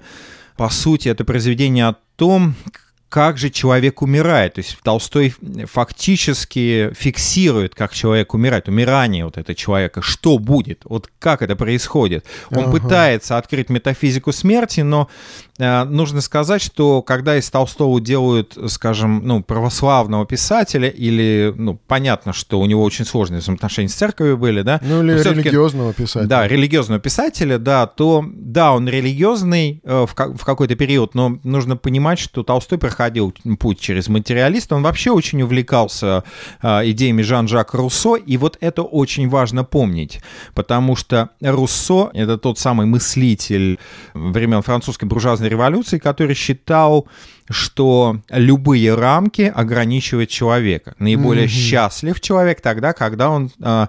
по 0.56 0.68
сути, 0.68 1.08
это 1.08 1.25
произведение 1.25 1.87
о 1.88 1.96
том, 2.16 2.54
как 3.14 3.38
же 3.38 3.49
человек 3.49 4.02
умирает. 4.02 4.54
То 4.54 4.59
есть 4.59 4.76
Толстой 4.83 5.33
фактически 5.71 6.90
фиксирует, 6.99 7.76
как 7.76 7.94
человек 7.94 8.35
умирает, 8.35 8.66
умирание 8.66 9.25
вот 9.25 9.38
этого 9.38 9.54
человека, 9.54 10.02
что 10.02 10.40
будет, 10.40 10.80
вот 10.85 11.09
как 11.21 11.40
это 11.40 11.54
происходит. 11.54 12.26
Он 12.50 12.64
ага. 12.64 12.73
пытается 12.73 13.38
открыть 13.38 13.71
метафизику 13.71 14.33
смерти, 14.33 14.80
но 14.80 15.09
э, 15.61 15.85
нужно 15.85 16.23
сказать, 16.23 16.61
что 16.61 17.02
когда 17.02 17.37
из 17.37 17.49
Толстого 17.50 18.00
делают, 18.00 18.59
скажем, 18.66 19.25
ну, 19.25 19.44
православного 19.44 20.26
писателя, 20.26 20.88
или, 20.88 21.54
ну, 21.56 21.78
понятно, 21.87 22.33
что 22.33 22.59
у 22.59 22.66
него 22.66 22.83
очень 22.83 23.04
сложные 23.04 23.38
взаимоотношения 23.38 23.90
с 23.90 23.94
церковью 23.94 24.38
были, 24.38 24.62
да? 24.62 24.80
Ну, 24.83 25.04
или 25.04 25.12
религиозного 25.23 25.92
писателя. 25.92 26.26
Да, 26.26 26.49
религиозного 26.49 27.00
писателя, 27.00 27.59
да, 27.59 27.87
то, 27.87 28.25
да, 28.26 28.73
он 28.73 28.88
религиозный 28.88 29.80
э, 29.85 30.04
в, 30.04 30.14
в 30.16 30.44
какой-то 30.44 30.75
период, 30.75 31.14
но 31.14 31.38
нужно 31.44 31.76
понимать, 31.76 32.18
что 32.18 32.42
Толстой 32.42 32.78
проходил 32.78 33.03
путь 33.58 33.80
через 33.80 34.08
материалист, 34.08 34.73
он 34.73 34.82
вообще 34.82 35.11
очень 35.11 35.42
увлекался 35.42 36.25
э, 36.62 36.90
идеями 36.90 37.23
Жан-Жак 37.23 37.75
Руссо, 37.75 38.14
и 38.14 38.37
вот 38.37 38.56
это 38.61 38.82
очень 38.82 39.28
важно 39.28 39.64
помнить, 39.64 40.20
потому 40.54 40.96
что 40.96 41.30
Руссо— 41.40 42.11
это 42.14 42.38
тот 42.38 42.58
самый 42.58 42.87
мыслитель 42.87 43.78
времен 44.14 44.62
французской 44.62 45.04
буржуазной 45.04 45.49
революции, 45.49 45.99
который 45.99 46.34
считал 46.34 47.06
что 47.50 48.20
любые 48.30 48.94
рамки 48.94 49.52
ограничивают 49.54 50.30
человека. 50.30 50.94
Наиболее 50.98 51.46
mm-hmm. 51.46 51.48
счастлив 51.48 52.20
человек 52.20 52.60
тогда, 52.60 52.92
когда 52.92 53.30
он 53.30 53.50
э, 53.60 53.86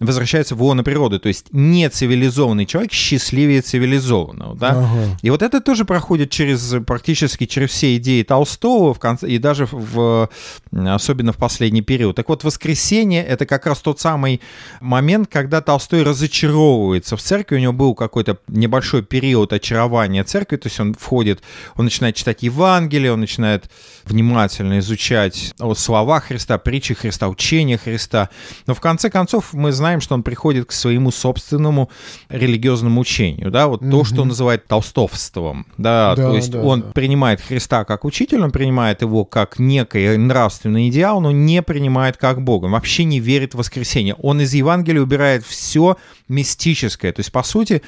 возвращается 0.00 0.54
в 0.54 0.62
лоно 0.62 0.82
природы. 0.82 1.18
То 1.18 1.28
есть 1.28 1.46
нецивилизованный 1.52 2.66
человек 2.66 2.92
счастливее 2.92 3.60
цивилизованного. 3.60 4.56
Да? 4.56 4.70
Ага. 4.70 5.18
И 5.22 5.30
вот 5.30 5.42
это 5.42 5.60
тоже 5.60 5.84
проходит 5.84 6.30
через 6.30 6.74
практически 6.86 7.46
через 7.46 7.70
все 7.70 7.96
идеи 7.96 8.22
Толстого 8.22 8.94
в 8.94 8.98
конце, 8.98 9.28
и 9.28 9.38
даже 9.38 9.66
в, 9.70 10.28
особенно 10.72 11.32
в 11.32 11.36
последний 11.36 11.82
период. 11.82 12.16
Так 12.16 12.28
вот, 12.28 12.44
воскресенье— 12.44 13.24
это 13.26 13.46
как 13.46 13.66
раз 13.66 13.80
тот 13.80 14.00
самый 14.00 14.40
момент, 14.80 15.28
когда 15.30 15.60
Толстой 15.60 16.02
разочаровывается 16.02 17.16
в 17.16 17.22
церкви. 17.22 17.56
У 17.56 17.60
него 17.60 17.72
был 17.72 17.94
какой-то 17.94 18.38
небольшой 18.48 19.02
период 19.02 19.52
очарования 19.52 20.24
церкви, 20.24 20.56
то 20.56 20.68
есть 20.68 20.80
он 20.80 20.94
входит, 20.94 21.42
он 21.76 21.84
начинает 21.84 22.16
читать 22.16 22.42
Евангелие, 22.42 22.93
Евангелие, 22.94 23.12
он 23.12 23.20
начинает 23.20 23.70
внимательно 24.04 24.78
изучать 24.78 25.54
о 25.58 25.74
словах 25.74 26.24
Христа, 26.24 26.58
притчи 26.58 26.94
Христа, 26.94 27.28
учения 27.28 27.78
Христа. 27.78 28.28
Но 28.66 28.74
в 28.74 28.80
конце 28.80 29.10
концов 29.10 29.52
мы 29.52 29.72
знаем, 29.72 30.00
что 30.00 30.14
он 30.14 30.22
приходит 30.22 30.66
к 30.66 30.72
своему 30.72 31.10
собственному 31.10 31.90
религиозному 32.28 33.00
учению, 33.00 33.50
да, 33.50 33.66
вот 33.66 33.82
mm-hmm. 33.82 33.90
то, 33.90 34.04
что 34.04 34.22
он 34.22 34.28
называет 34.28 34.66
толстовством, 34.66 35.66
да, 35.78 36.14
да 36.14 36.30
то 36.30 36.36
есть 36.36 36.50
да, 36.50 36.62
он 36.62 36.82
да. 36.82 36.90
принимает 36.92 37.40
Христа 37.40 37.84
как 37.84 38.04
учитель, 38.04 38.42
он 38.42 38.52
принимает 38.52 39.02
его 39.02 39.24
как 39.24 39.58
некий 39.58 40.16
нравственный 40.16 40.88
идеал, 40.88 41.20
но 41.20 41.30
не 41.32 41.62
принимает 41.62 42.16
как 42.16 42.42
Бога, 42.42 42.66
он 42.66 42.72
вообще 42.72 43.04
не 43.04 43.20
верит 43.20 43.54
в 43.54 43.58
воскресенье. 43.58 44.14
Он 44.14 44.40
из 44.40 44.54
Евангелия 44.54 45.02
убирает 45.02 45.44
все 45.44 45.96
мистическое, 46.28 47.12
то 47.12 47.20
есть, 47.20 47.32
по 47.32 47.42
сути, 47.42 47.82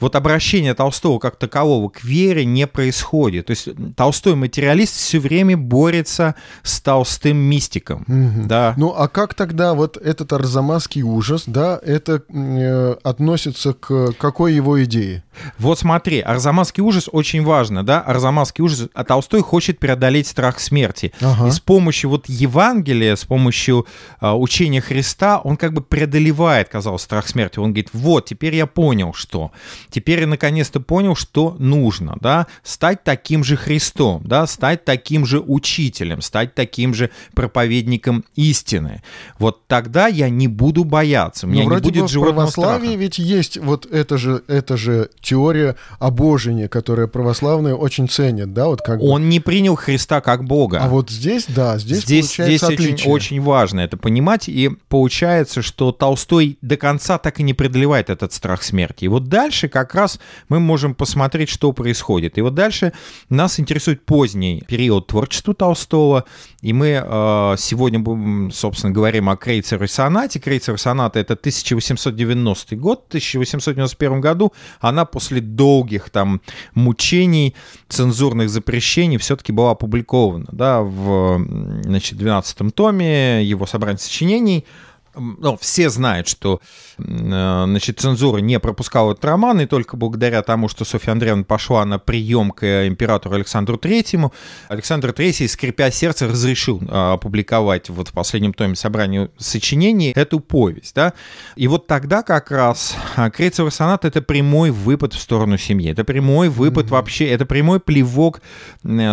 вот 0.00 0.16
обращение 0.16 0.74
Толстого 0.74 1.18
как 1.18 1.36
такового 1.36 1.88
к 1.88 2.04
вере 2.04 2.44
не 2.44 2.66
происходит. 2.66 3.46
То 3.46 3.50
есть 3.52 3.68
Толстой 3.96 4.34
материалист 4.50 4.96
все 4.96 5.20
время 5.20 5.56
борется 5.56 6.34
с 6.64 6.80
толстым 6.80 7.36
мистиком. 7.36 8.04
Угу. 8.08 8.48
Да. 8.48 8.74
Ну, 8.76 8.92
а 8.96 9.06
как 9.06 9.34
тогда 9.34 9.74
вот 9.74 9.96
этот 9.96 10.32
арзамасский 10.32 11.02
ужас, 11.02 11.44
да, 11.46 11.78
это 11.80 12.22
э, 12.28 12.96
относится 13.04 13.74
к 13.74 14.12
какой 14.18 14.54
его 14.54 14.82
идее? 14.82 15.22
Вот 15.58 15.78
смотри, 15.78 16.20
арзамасский 16.20 16.82
ужас 16.82 17.08
очень 17.10 17.44
важно, 17.44 17.84
да, 17.84 18.00
арзамасский 18.00 18.64
ужас, 18.64 18.88
а 18.92 19.04
Толстой 19.04 19.42
хочет 19.42 19.78
преодолеть 19.78 20.26
страх 20.26 20.58
смерти. 20.58 21.12
Ага. 21.20 21.46
И 21.46 21.50
с 21.52 21.60
помощью 21.60 22.10
вот 22.10 22.28
Евангелия, 22.28 23.14
с 23.14 23.24
помощью 23.24 23.86
э, 24.20 24.30
учения 24.30 24.80
Христа, 24.80 25.38
он 25.38 25.56
как 25.56 25.72
бы 25.72 25.80
преодолевает, 25.80 26.68
казалось, 26.68 27.02
страх 27.02 27.28
смерти. 27.28 27.60
Он 27.60 27.66
говорит, 27.66 27.90
вот, 27.92 28.26
теперь 28.26 28.56
я 28.56 28.66
понял, 28.66 29.12
что. 29.14 29.52
Теперь 29.90 30.20
я 30.20 30.26
наконец-то 30.26 30.80
понял, 30.80 31.14
что 31.14 31.54
нужно, 31.58 32.16
да, 32.20 32.48
стать 32.64 33.04
таким 33.04 33.44
же 33.44 33.56
Христом, 33.56 34.22
да, 34.24 34.39
стать 34.46 34.84
таким 34.84 35.26
же 35.26 35.40
учителем, 35.40 36.22
стать 36.22 36.54
таким 36.54 36.94
же 36.94 37.10
проповедником 37.34 38.24
истины. 38.36 39.02
Вот 39.38 39.66
тогда 39.66 40.06
я 40.06 40.28
не 40.28 40.48
буду 40.48 40.84
бояться, 40.84 41.46
у 41.46 41.50
меня 41.50 41.64
Но 41.64 41.74
не 41.76 41.80
будет 41.80 42.08
животного 42.08 42.46
в 42.46 42.54
православии 42.54 42.86
страха. 42.86 43.00
ведь 43.00 43.18
есть 43.18 43.58
вот 43.58 43.86
это 43.86 44.18
же, 44.18 44.42
это 44.48 44.76
же 44.76 45.10
теория 45.20 45.76
обожения, 45.98 46.68
которая 46.68 47.06
православные 47.06 47.74
очень 47.74 48.08
ценят, 48.08 48.52
да, 48.52 48.66
вот 48.66 48.82
как 48.82 49.00
Он 49.02 49.22
бы... 49.22 49.28
не 49.28 49.40
принял 49.40 49.76
Христа 49.76 50.20
как 50.20 50.44
Бога. 50.44 50.80
А 50.82 50.88
вот 50.88 51.10
здесь, 51.10 51.46
да, 51.48 51.78
здесь, 51.78 52.02
здесь 52.02 52.32
здесь 52.34 52.62
очень, 52.62 53.10
очень 53.10 53.40
важно 53.40 53.80
это 53.80 53.96
понимать, 53.96 54.48
и 54.48 54.70
получается, 54.88 55.62
что 55.62 55.92
Толстой 55.92 56.58
до 56.62 56.76
конца 56.76 57.18
так 57.18 57.40
и 57.40 57.42
не 57.42 57.54
преодолевает 57.54 58.10
этот 58.10 58.32
страх 58.32 58.62
смерти. 58.62 59.04
И 59.04 59.08
вот 59.08 59.28
дальше 59.28 59.68
как 59.68 59.94
раз 59.94 60.18
мы 60.48 60.60
можем 60.60 60.94
посмотреть, 60.94 61.48
что 61.48 61.72
происходит. 61.72 62.38
И 62.38 62.40
вот 62.40 62.54
дальше 62.54 62.92
нас 63.28 63.60
интересует 63.60 64.04
поздний 64.04 64.29
период 64.66 65.06
творчества 65.06 65.54
Толстого, 65.54 66.24
и 66.60 66.72
мы 66.72 67.02
э, 67.02 67.54
сегодня, 67.58 68.50
собственно, 68.50 68.92
говорим 68.92 69.28
о 69.28 69.36
Крейцере 69.36 69.88
сонате. 69.88 70.40
Крейцер 70.40 70.78
соната— 70.78 71.18
это 71.20 71.34
1890 71.34 72.76
год. 72.76 73.04
В 73.04 73.08
1891 73.08 74.20
году 74.20 74.52
она 74.80 75.04
после 75.04 75.40
долгих 75.40 76.10
там 76.10 76.40
мучений, 76.74 77.54
цензурных 77.88 78.50
запрещений 78.50 79.18
все-таки 79.18 79.52
была 79.52 79.72
опубликована 79.72 80.46
да, 80.52 80.82
в 80.82 81.44
значит, 81.82 82.18
12 82.18 82.74
томе 82.74 83.42
его 83.44 83.66
собрания 83.66 83.98
сочинений 83.98 84.66
ну, 85.14 85.56
все 85.60 85.90
знают, 85.90 86.28
что 86.28 86.60
э, 86.98 87.02
значит, 87.04 88.00
цензура 88.00 88.38
не 88.38 88.58
пропускала 88.60 89.12
этот 89.12 89.24
роман, 89.24 89.60
и 89.60 89.66
только 89.66 89.96
благодаря 89.96 90.42
тому, 90.42 90.68
что 90.68 90.84
Софья 90.84 91.12
Андреевна 91.12 91.44
пошла 91.44 91.84
на 91.84 91.98
прием 91.98 92.50
к 92.50 92.86
императору 92.86 93.34
Александру 93.34 93.76
Третьему, 93.76 94.32
Александр 94.68 95.12
Третий, 95.12 95.48
скрипя 95.48 95.90
сердце, 95.90 96.28
разрешил 96.28 96.80
э, 96.80 97.12
опубликовать 97.12 97.90
вот 97.90 98.08
в 98.08 98.12
последнем 98.12 98.52
томе 98.52 98.76
собрания 98.76 99.30
сочинений 99.36 100.12
эту 100.14 100.40
повесть. 100.40 100.94
Да? 100.94 101.12
И 101.56 101.68
вот 101.68 101.86
тогда 101.86 102.22
как 102.22 102.50
раз 102.50 102.94
э, 103.16 103.30
Крейцевый 103.30 103.72
сонат— 103.72 104.04
это 104.06 104.22
прямой 104.22 104.70
выпад 104.70 105.14
в 105.14 105.20
сторону 105.20 105.58
семьи, 105.58 105.90
это 105.90 106.04
прямой 106.04 106.48
выпад 106.48 106.86
mm-hmm. 106.86 106.90
вообще, 106.90 107.28
это 107.28 107.46
прямой 107.46 107.80
плевок, 107.80 108.40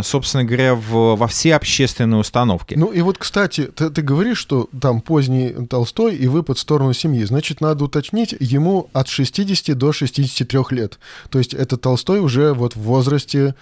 собственно 0.04 0.44
говоря, 0.44 0.76
в, 0.76 1.16
во 1.16 1.28
все 1.28 1.56
общественные 1.56 2.20
установки. 2.20 2.76
Ну 2.76 2.88
и 2.92 3.02
вот, 3.02 3.18
кстати, 3.18 3.64
ты, 3.66 3.90
ты 3.90 4.02
говоришь, 4.02 4.38
что 4.38 4.70
там 4.80 5.02
поздний 5.02 5.54
Толстой 5.88 6.08
Толстой 6.08 6.16
и 6.16 6.28
выпад 6.28 6.58
в 6.58 6.62
сторону 6.62 6.94
семьи. 6.94 7.24
Значит, 7.24 7.62
надо 7.62 7.86
уточнить, 7.86 8.36
ему 8.40 8.90
от 8.94 9.08
60 9.08 9.78
до 9.78 9.92
63 9.92 10.60
лет. 10.72 11.00
То 11.30 11.40
есть 11.40 11.54
это 11.54 11.78
Толстой 11.78 12.20
уже 12.20 12.54
вот 12.54 12.76
в 12.76 12.82
возрасте 12.82 13.56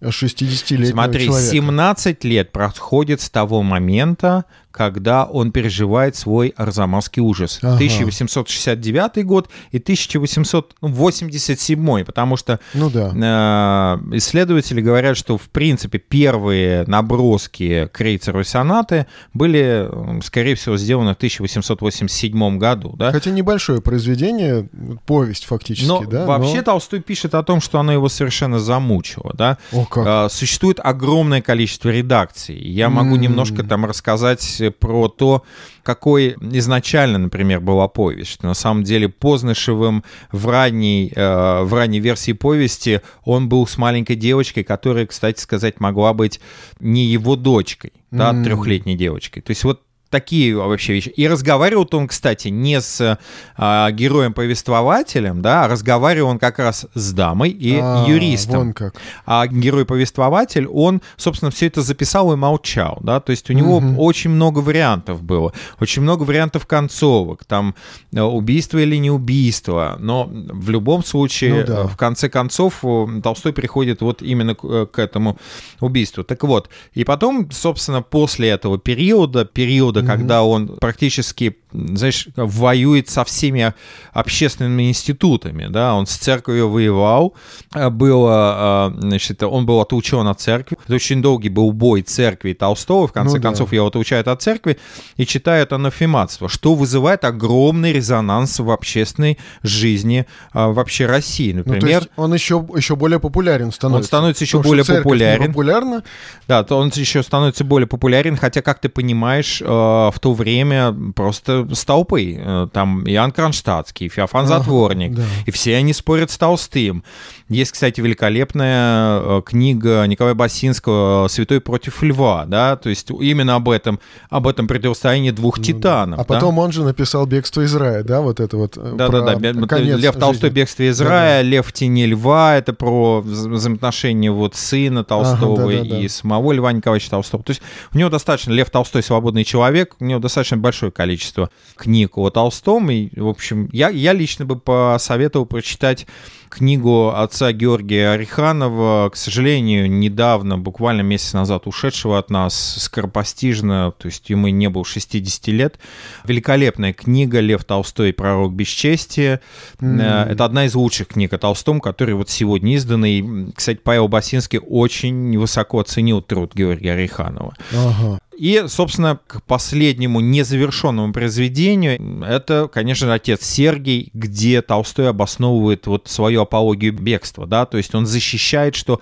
60-летнего 0.00 0.92
Смотри, 0.92 1.26
человека. 1.26 1.52
17 1.52 2.24
лет 2.24 2.52
проходит 2.52 3.20
с 3.20 3.30
того 3.30 3.62
момента, 3.62 4.44
когда 4.78 5.24
он 5.24 5.50
переживает 5.50 6.14
свой 6.14 6.54
арзамасский 6.56 7.20
ужас. 7.20 7.58
Ага. 7.62 7.74
1869 7.74 9.26
год 9.26 9.50
и 9.72 9.78
1887, 9.78 12.04
потому 12.04 12.36
что 12.36 12.60
ну, 12.74 12.88
да. 12.88 13.10
э, 13.12 13.98
исследователи 14.18 14.80
говорят, 14.80 15.16
что 15.16 15.36
в 15.36 15.48
принципе 15.48 15.98
первые 15.98 16.84
наброски 16.86 17.90
крейцеровой 17.92 18.44
сонаты 18.44 19.08
были, 19.34 19.90
скорее 20.22 20.54
всего, 20.54 20.76
сделаны 20.76 21.14
в 21.14 21.16
1887 21.16 22.58
году. 22.58 22.94
Да? 22.96 23.10
Хотя 23.10 23.32
небольшое 23.32 23.82
произведение, 23.82 24.68
повесть 25.06 25.46
фактически. 25.46 25.88
Но 25.88 26.04
да? 26.04 26.24
вообще 26.24 26.58
Но... 26.58 26.62
Толстой 26.62 27.00
пишет 27.00 27.34
о 27.34 27.42
том, 27.42 27.60
что 27.60 27.80
оно 27.80 27.92
его 27.92 28.08
совершенно 28.08 28.60
замучило. 28.60 29.32
Да? 29.34 29.58
О, 29.72 29.84
как. 29.86 30.06
Э, 30.06 30.28
существует 30.32 30.78
огромное 30.80 31.42
количество 31.42 31.88
редакций. 31.88 32.56
Я 32.56 32.90
могу 32.90 33.16
mm. 33.16 33.18
немножко 33.18 33.64
там 33.64 33.84
рассказать 33.84 34.62
про 34.70 35.08
то, 35.08 35.42
какой 35.82 36.36
изначально, 36.40 37.18
например, 37.18 37.60
была 37.60 37.88
повесть. 37.88 38.30
Что 38.32 38.46
на 38.46 38.54
самом 38.54 38.84
деле 38.84 39.08
Познышевым 39.08 40.04
в 40.32 40.48
ранней, 40.48 41.12
э, 41.14 41.62
в 41.62 41.74
ранней 41.74 42.00
версии 42.00 42.32
повести 42.32 43.00
он 43.24 43.48
был 43.48 43.66
с 43.66 43.78
маленькой 43.78 44.16
девочкой, 44.16 44.64
которая, 44.64 45.06
кстати 45.06 45.40
сказать, 45.40 45.80
могла 45.80 46.12
быть 46.14 46.40
не 46.80 47.04
его 47.04 47.36
дочкой, 47.36 47.92
да, 48.10 48.32
mm. 48.32 48.44
трехлетней 48.44 48.96
девочкой. 48.96 49.42
То 49.42 49.50
есть 49.50 49.64
вот 49.64 49.82
такие 50.10 50.56
вообще 50.56 50.94
вещи. 50.94 51.08
И 51.10 51.26
разговаривал 51.28 51.86
он, 51.92 52.08
кстати, 52.08 52.48
не 52.48 52.80
с 52.80 53.18
а, 53.56 53.90
героем-повествователем, 53.90 55.42
да, 55.42 55.64
а 55.64 55.68
разговаривал 55.68 56.30
он 56.30 56.38
как 56.38 56.58
раз 56.58 56.86
с 56.94 57.12
дамой 57.12 57.50
и 57.50 57.78
А, 57.80 58.04
юристом. 58.08 58.58
Вон 58.58 58.72
как. 58.72 58.94
А 59.26 59.46
герой-повествователь, 59.46 60.66
он, 60.66 61.02
собственно, 61.16 61.50
все 61.50 61.66
это 61.66 61.82
записал 61.82 62.32
и 62.32 62.36
молчал, 62.36 62.98
да, 63.02 63.20
то 63.20 63.30
есть 63.30 63.48
у 63.50 63.52
него 63.52 63.80
Мгм. 63.80 63.98
очень 63.98 64.30
много 64.30 64.58
вариантов 64.60 65.22
было, 65.22 65.52
очень 65.80 66.02
много 66.02 66.22
вариантов 66.24 66.66
концовок, 66.66 67.44
там 67.44 67.74
э, 68.12 68.20
убийство 68.20 68.78
или 68.78 68.96
не 68.96 69.10
убийство, 69.10 69.96
но 69.98 70.28
в 70.30 70.70
любом 70.70 71.04
случае, 71.04 71.60
Ну 71.60 71.66
да. 71.66 71.86
в 71.86 71.96
конце 71.96 72.28
концов, 72.28 72.78
э, 72.82 73.06
Толстой 73.22 73.52
приходит 73.52 74.00
вот 74.00 74.22
именно 74.22 74.54
к, 74.54 74.64
э, 74.64 74.86
к 74.86 74.98
этому 74.98 75.38
убийству. 75.80 76.24
Так 76.24 76.44
вот, 76.44 76.68
и 76.94 77.04
потом, 77.04 77.50
собственно, 77.50 78.02
после 78.02 78.48
этого 78.48 78.78
периода, 78.78 79.44
периода, 79.44 79.97
когда 80.02 80.42
он 80.42 80.68
практически, 80.80 81.56
знаешь, 81.72 82.28
воюет 82.36 83.08
со 83.08 83.24
всеми 83.24 83.72
общественными 84.12 84.88
институтами, 84.88 85.66
да, 85.68 85.94
он 85.94 86.06
с 86.06 86.16
церковью 86.16 86.68
воевал, 86.70 87.34
э, 87.74 87.90
было, 87.90 88.92
э, 88.96 89.00
значит, 89.00 89.42
он 89.42 89.66
был 89.66 89.80
отлучен 89.80 90.26
от 90.26 90.40
церкви, 90.40 90.78
это 90.84 90.94
очень 90.94 91.22
долгий 91.22 91.48
был 91.48 91.72
бой 91.72 92.02
церкви 92.02 92.50
и 92.50 92.54
Толстого, 92.54 93.06
в 93.06 93.12
конце 93.12 93.36
Ну 93.36 93.42
да. 93.42 93.48
концов 93.48 93.72
его 93.72 93.86
отлучают 93.86 94.28
от 94.28 94.42
церкви 94.42 94.78
и 95.16 95.26
читают 95.26 95.72
анафематство, 95.72 96.48
что 96.48 96.74
вызывает 96.74 97.24
огромный 97.24 97.92
резонанс 97.92 98.58
в 98.58 98.70
общественной 98.70 99.38
жизни 99.62 100.26
э, 100.54 100.66
вообще 100.66 101.06
России. 101.06 101.52
Ну, 101.52 101.58
Например, 101.58 102.00
есть 102.00 102.08
он 102.16 102.34
еще, 102.34 102.66
еще 102.76 102.96
более 102.96 103.20
популярен 103.20 103.72
становится. 103.72 104.04
Он 104.04 104.04
становится 104.04 104.44
еще 104.44 104.58
Потому 104.58 104.70
более 104.70 104.84
популярен. 104.84 105.46
популярна. 105.48 106.04
Да, 106.46 106.64
то 106.64 106.76
он 106.76 106.90
еще 106.94 107.22
становится 107.22 107.64
более 107.64 107.86
популярен, 107.86 108.36
хотя, 108.36 108.62
как 108.62 108.80
ты 108.80 108.88
понимаешь, 108.88 109.60
э, 109.60 109.64
в 110.12 110.18
то 110.20 110.32
время 110.32 110.94
просто 111.14 111.66
столпы. 111.74 112.36
Э, 112.38 112.68
Там 112.72 113.04
Иоанн 113.08 113.32
Кронштадтский, 113.32 114.08
Феофан 114.08 114.44
Ага, 114.46 114.58
Затворник, 114.58 115.14
да. 115.14 115.22
и 115.46 115.50
все 115.50 115.76
они 115.76 115.92
спорят 115.92 116.30
с 116.30 116.38
Толстым. 116.38 117.02
Есть, 117.48 117.72
кстати, 117.72 118.00
великолепная 118.00 119.20
э, 119.20 119.42
книга 119.44 120.04
Николая 120.06 120.34
Басинского 120.34 121.28
«Святой 121.28 121.60
против 121.60 122.02
льва», 122.02 122.44
да, 122.46 122.76
то 122.76 122.88
есть 122.90 123.10
именно 123.10 123.54
об 123.56 123.68
этом, 123.70 124.00
об 124.30 124.46
этом 124.46 124.66
противостоянии 124.66 125.30
двух 125.30 125.60
титанов. 125.60 126.18
А 126.20 126.24
да. 126.24 126.34
потом 126.34 126.58
он 126.58 126.72
же 126.72 126.82
написал 126.84 127.26
«Бегство 127.26 127.62
из 127.62 127.74
рая», 127.74 128.02
да, 128.02 128.20
вот 128.20 128.40
это 128.40 128.56
вот. 128.56 128.76
э, 128.76 128.94
Да, 128.96 129.08
да, 129.08 129.20
да. 129.36 129.66
конец 129.66 129.98
Лев 129.98 130.16
Толстой 130.16 130.50
жизни. 130.50 130.60
«Бегство 130.60 130.82
из 130.82 130.98
Да, 130.98 131.08
рая», 131.08 131.42
Лев 131.42 131.66
в 131.66 131.72
тени 131.72 132.06
льва, 132.06 132.56
это 132.56 132.72
про 132.72 133.22
вза- 133.24 133.50
взаимоотношения 133.50 134.30
вот 134.30 134.54
сына 134.54 135.04
Толстого 135.04 135.56
да, 135.56 135.66
да, 135.66 135.84
да. 135.84 135.98
и 136.00 136.08
самого 136.08 136.52
Льва 136.52 136.72
Николаевича 136.72 137.10
Толстого. 137.10 137.42
То 137.42 137.50
есть 137.50 137.62
у 137.94 137.98
него 137.98 138.10
достаточно, 138.10 138.52
Лев 138.52 138.70
Толстой 138.70 139.02
свободный 139.02 139.44
человек, 139.44 139.77
у 140.00 140.04
него 140.04 140.20
достаточно 140.20 140.56
большое 140.56 140.92
количество 140.92 141.50
книг 141.76 142.18
о 142.18 142.30
Толстом, 142.30 142.90
и, 142.90 143.08
в 143.18 143.28
общем, 143.28 143.68
я, 143.72 143.88
я 143.88 144.12
лично 144.12 144.44
бы 144.44 144.56
посоветовал 144.56 145.46
прочитать 145.46 146.06
книгу 146.48 147.08
отца 147.14 147.52
Георгия 147.52 148.10
Ореханова, 148.10 149.10
к 149.10 149.16
сожалению, 149.16 149.90
недавно, 149.90 150.58
буквально 150.58 151.02
месяц 151.02 151.32
назад 151.32 151.66
ушедшего 151.66 152.18
от 152.18 152.30
нас, 152.30 152.76
скоропостижно, 152.78 153.92
то 153.96 154.06
есть 154.06 154.28
ему 154.30 154.48
не 154.48 154.68
было 154.68 154.84
60 154.84 155.48
лет. 155.48 155.78
Великолепная 156.24 156.92
книга 156.92 157.40
«Лев 157.40 157.64
Толстой. 157.64 158.12
Пророк 158.12 158.52
бесчестия». 158.52 159.40
Э, 159.80 160.26
Это 160.30 160.44
одна 160.44 160.66
из 160.66 160.74
лучших 160.74 161.08
книг 161.08 161.32
о 161.32 161.38
Толстом, 161.38 161.80
которые 161.80 162.16
вот 162.16 162.30
сегодня 162.30 162.76
изданы. 162.76 163.18
И, 163.18 163.52
кстати, 163.54 163.80
Павел 163.82 164.08
Басинский 164.08 164.58
очень 164.58 165.38
высоко 165.38 165.80
оценил 165.80 166.22
труд 166.22 166.54
Георгия 166.54 166.92
Ореханова. 166.92 167.54
Ага. 167.72 168.20
И, 168.38 168.64
собственно, 168.68 169.18
к 169.26 169.42
последнему 169.42 170.20
незавершенному 170.20 171.12
произведению, 171.12 172.22
это, 172.24 172.70
конечно, 172.72 173.12
отец 173.12 173.44
Сергий, 173.44 174.10
где 174.14 174.62
Толстой 174.62 175.08
обосновывает 175.08 175.88
вот 175.88 176.06
свою 176.06 176.42
апологию 176.42 176.92
бегства, 176.92 177.48
да, 177.48 177.66
то 177.66 177.78
есть 177.78 177.96
он 177.96 178.06
защищает, 178.06 178.76
что 178.76 179.00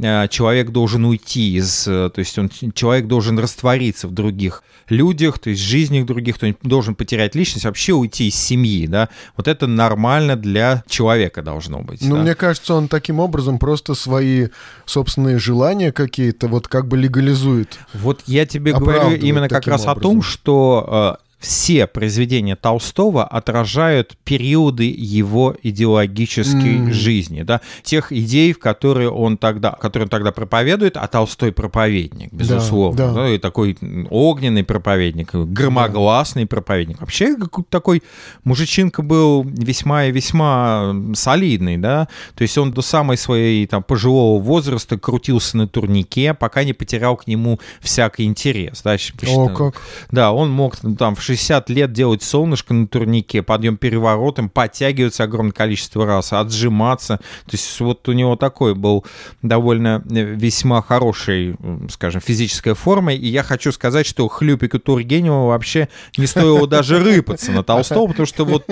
человек 0.00 0.70
должен 0.70 1.04
уйти 1.04 1.56
из, 1.56 1.86
э, 1.86 2.10
то 2.10 2.18
есть 2.18 2.38
он, 2.38 2.50
человек 2.74 3.06
должен 3.06 3.38
раствориться 3.38 4.08
в 4.08 4.12
других 4.12 4.62
людях, 4.88 5.38
то 5.38 5.50
есть 5.50 5.62
в 5.62 5.64
жизнях 5.64 6.06
других, 6.06 6.38
то 6.38 6.46
есть 6.46 6.58
должен 6.62 6.94
потерять 6.94 7.34
личность, 7.34 7.64
вообще 7.64 7.92
уйти 7.92 8.28
из 8.28 8.34
семьи, 8.34 8.86
да, 8.86 9.08
вот 9.36 9.48
это 9.48 9.66
нормально 9.66 10.36
для 10.36 10.82
человека 10.88 11.42
должно 11.42 11.80
быть. 11.80 12.02
Ну, 12.02 12.16
да. 12.16 12.22
мне 12.22 12.34
кажется, 12.34 12.74
он 12.74 12.88
таким 12.88 13.20
образом 13.20 13.58
просто 13.58 13.94
свои 13.94 14.48
собственные 14.86 15.38
желания 15.38 15.92
какие-то 15.92 16.48
вот 16.48 16.66
как 16.68 16.88
бы 16.88 16.96
легализует. 16.96 17.78
Вот 17.94 18.22
я 18.26 18.46
тебе 18.46 18.72
говорю 18.72 19.16
именно 19.16 19.48
как 19.48 19.66
раз 19.66 19.86
о 19.86 19.92
образом. 19.92 20.02
том, 20.02 20.22
что 20.22 21.18
э, 21.20 21.29
все 21.40 21.86
произведения 21.86 22.54
Толстого 22.54 23.24
отражают 23.24 24.16
периоды 24.24 24.94
его 24.96 25.56
идеологической 25.62 26.76
М. 26.76 26.92
жизни, 26.92 27.42
да, 27.42 27.62
тех 27.82 28.12
идей, 28.12 28.52
в 28.52 28.58
которые 28.58 29.10
он 29.10 29.38
тогда, 29.38 29.72
которые 29.72 30.04
он 30.04 30.10
тогда 30.10 30.32
проповедует, 30.32 30.98
а 30.98 31.08
Толстой 31.08 31.52
проповедник, 31.52 32.32
безусловно, 32.32 32.96
да. 32.96 33.12
да, 33.14 33.28
и 33.30 33.38
такой 33.38 33.78
огненный 34.10 34.64
проповедник, 34.64 35.34
громогласный 35.34 36.46
проповедник. 36.46 37.00
Вообще 37.00 37.36
такой 37.70 38.02
мужичинка 38.44 39.02
был 39.02 39.42
весьма 39.44 40.04
и 40.04 40.12
весьма 40.12 40.94
солидный, 41.14 41.78
да, 41.78 42.06
то 42.34 42.42
есть 42.42 42.58
он 42.58 42.72
до 42.72 42.82
самой 42.82 43.16
своей 43.16 43.66
там 43.66 43.82
пожилого 43.82 44.42
возраста 44.42 44.98
крутился 44.98 45.56
на 45.56 45.66
турнике, 45.66 46.34
пока 46.34 46.64
не 46.64 46.74
потерял 46.74 47.16
к 47.16 47.26
нему 47.26 47.58
всякий 47.80 48.24
интерес, 48.24 48.82
да, 48.82 48.96
О, 49.26 49.48
как. 49.48 49.80
Да, 50.10 50.32
он 50.32 50.50
мог 50.50 50.76
там 50.76 51.14
в 51.14 51.29
60 51.36 51.70
лет 51.70 51.92
делать 51.92 52.22
солнышко 52.24 52.74
на 52.74 52.88
турнике, 52.88 53.42
подъем 53.42 53.76
переворотом, 53.76 54.48
подтягиваться 54.48 55.24
огромное 55.24 55.52
количество 55.52 56.04
раз, 56.04 56.32
отжиматься. 56.32 57.18
То 57.18 57.52
есть 57.52 57.78
вот 57.80 58.08
у 58.08 58.12
него 58.12 58.34
такой 58.34 58.74
был 58.74 59.04
довольно 59.42 60.02
э, 60.10 60.22
весьма 60.22 60.82
хороший, 60.82 61.54
скажем, 61.88 62.20
физическая 62.20 62.74
форма. 62.74 63.14
И 63.14 63.28
я 63.28 63.44
хочу 63.44 63.70
сказать, 63.70 64.06
что 64.06 64.26
Хлюпику 64.26 64.80
Тургеневу 64.80 65.46
вообще 65.46 65.88
не 66.16 66.26
стоило 66.26 66.66
даже 66.66 66.98
рыпаться 66.98 67.52
на 67.52 67.62
Толстого, 67.62 68.08
потому 68.08 68.26
что 68.26 68.44
вот 68.44 68.66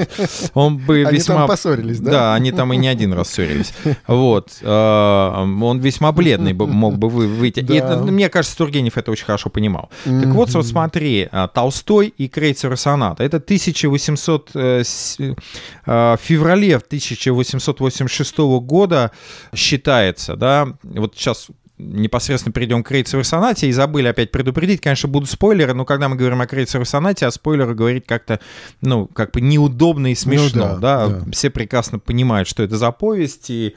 он 0.55 0.79
бы 0.79 1.05
Они 1.07 1.19
весьма... 1.19 1.37
там 1.37 1.49
поссорились, 1.49 2.01
да? 2.01 2.11
Да, 2.11 2.35
они 2.35 2.51
там 2.51 2.73
и 2.73 2.77
не 2.77 2.89
один 2.89 3.13
раз 3.13 3.31
ссорились. 3.31 3.73
Вот. 4.09 4.59
Э, 4.63 5.45
Он 5.63 5.79
весьма 5.79 6.11
бледный 6.13 6.55
мог 6.55 6.99
бы 6.99 7.09
вы- 7.09 7.29
выйти. 7.29 7.61
И 7.61 7.81
мне 8.11 8.29
кажется, 8.29 8.57
Тургенев 8.59 8.99
это 8.99 9.13
очень 9.13 9.27
хорошо 9.27 9.49
понимал. 9.49 9.91
Так 10.05 10.27
вот, 10.27 10.51
вот 10.51 10.67
смотри, 10.67 11.29
а, 11.31 11.47
Толстой 11.47 12.13
и 12.17 12.29
Крейцер 12.29 12.48
и 12.51 12.77
Соната. 12.77 13.23
Это 13.23 13.39
1800, 13.39 14.51
э, 14.55 14.83
э, 15.87 16.17
феврале 16.21 16.77
1886 16.77 18.39
года 18.61 19.11
считается, 19.55 20.37
да, 20.37 20.69
вот 20.83 21.15
сейчас 21.17 21.49
непосредственно 21.79 22.53
перейдем 22.53 22.83
к 22.83 22.89
Крейцеру 22.89 23.25
Сонате, 23.25 23.69
и 23.69 23.73
забыли 23.73 24.09
опять 24.09 24.33
предупредить, 24.33 24.81
конечно, 24.81 25.09
будут 25.09 25.31
спойлеры, 25.31 25.75
но 25.75 25.85
когда 25.85 26.09
мы 26.09 26.17
говорим 26.17 26.41
о 26.41 26.47
Крейцеру 26.47 26.85
Сонате, 26.85 27.27
о 27.27 27.31
спойлерах 27.31 27.77
говорить 27.77 28.05
как-то, 28.07 28.41
ну, 28.81 29.07
как 29.07 29.31
бы 29.33 29.41
неудобно 29.41 30.11
и 30.11 30.15
смешно, 30.15 30.75
Ну 30.75 30.81
да, 30.81 31.07
да, 31.07 31.09
да. 31.09 31.31
все 31.31 31.51
прекрасно 31.51 31.99
понимают, 31.99 32.49
что 32.49 32.63
это 32.63 32.77
за 32.77 32.91
повесть, 32.91 33.51
и 33.51 33.77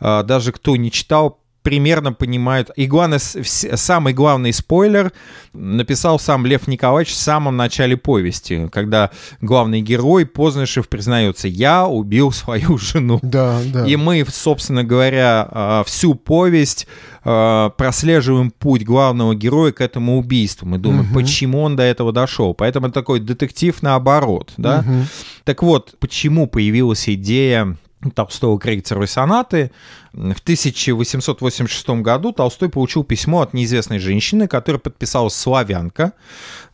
а, 0.00 0.22
даже 0.22 0.52
кто 0.52 0.76
не 0.76 0.90
читал, 0.90 1.41
примерно 1.62 2.12
понимают. 2.12 2.70
И 2.76 2.86
главное, 2.86 3.18
самый 3.18 4.12
главный 4.12 4.52
спойлер 4.52 5.12
написал 5.52 6.18
сам 6.18 6.44
Лев 6.46 6.66
Николаевич 6.66 7.12
в 7.14 7.16
самом 7.16 7.56
начале 7.56 7.96
повести, 7.96 8.68
когда 8.70 9.10
главный 9.40 9.80
герой 9.80 10.26
Познышев 10.26 10.88
признается, 10.88 11.48
я 11.48 11.86
убил 11.86 12.32
свою 12.32 12.78
жену. 12.78 13.18
Да, 13.22 13.60
да. 13.72 13.86
И 13.86 13.96
мы, 13.96 14.24
собственно 14.28 14.84
говоря, 14.84 15.46
а, 15.50 15.84
всю 15.84 16.14
повесть 16.14 16.86
а, 17.24 17.70
прослеживаем 17.70 18.50
путь 18.50 18.82
главного 18.84 19.34
героя 19.34 19.72
к 19.72 19.80
этому 19.80 20.18
убийству. 20.18 20.66
Мы 20.66 20.78
думаем, 20.78 21.04
Мгм. 21.06 21.14
почему 21.14 21.62
он 21.62 21.76
до 21.76 21.84
этого 21.84 22.12
дошел. 22.12 22.54
Поэтому 22.54 22.86
это 22.86 22.94
такой 22.94 23.20
детектив 23.20 23.80
наоборот, 23.82 24.52
да? 24.56 24.82
Мгм. 24.82 25.06
Так 25.44 25.62
вот, 25.62 25.94
почему 26.00 26.46
появилась 26.48 27.08
идея 27.08 27.76
Толстого 28.10 28.58
Крейцеровой 28.58 29.08
сонаты. 29.08 29.70
В 30.12 30.40
1886 30.40 31.88
году 32.02 32.32
Толстой 32.32 32.68
получил 32.68 33.04
письмо 33.04 33.40
от 33.40 33.54
неизвестной 33.54 33.98
женщины, 33.98 34.46
которая 34.46 34.80
подписалась 34.80 35.34
«Славянка». 35.34 36.12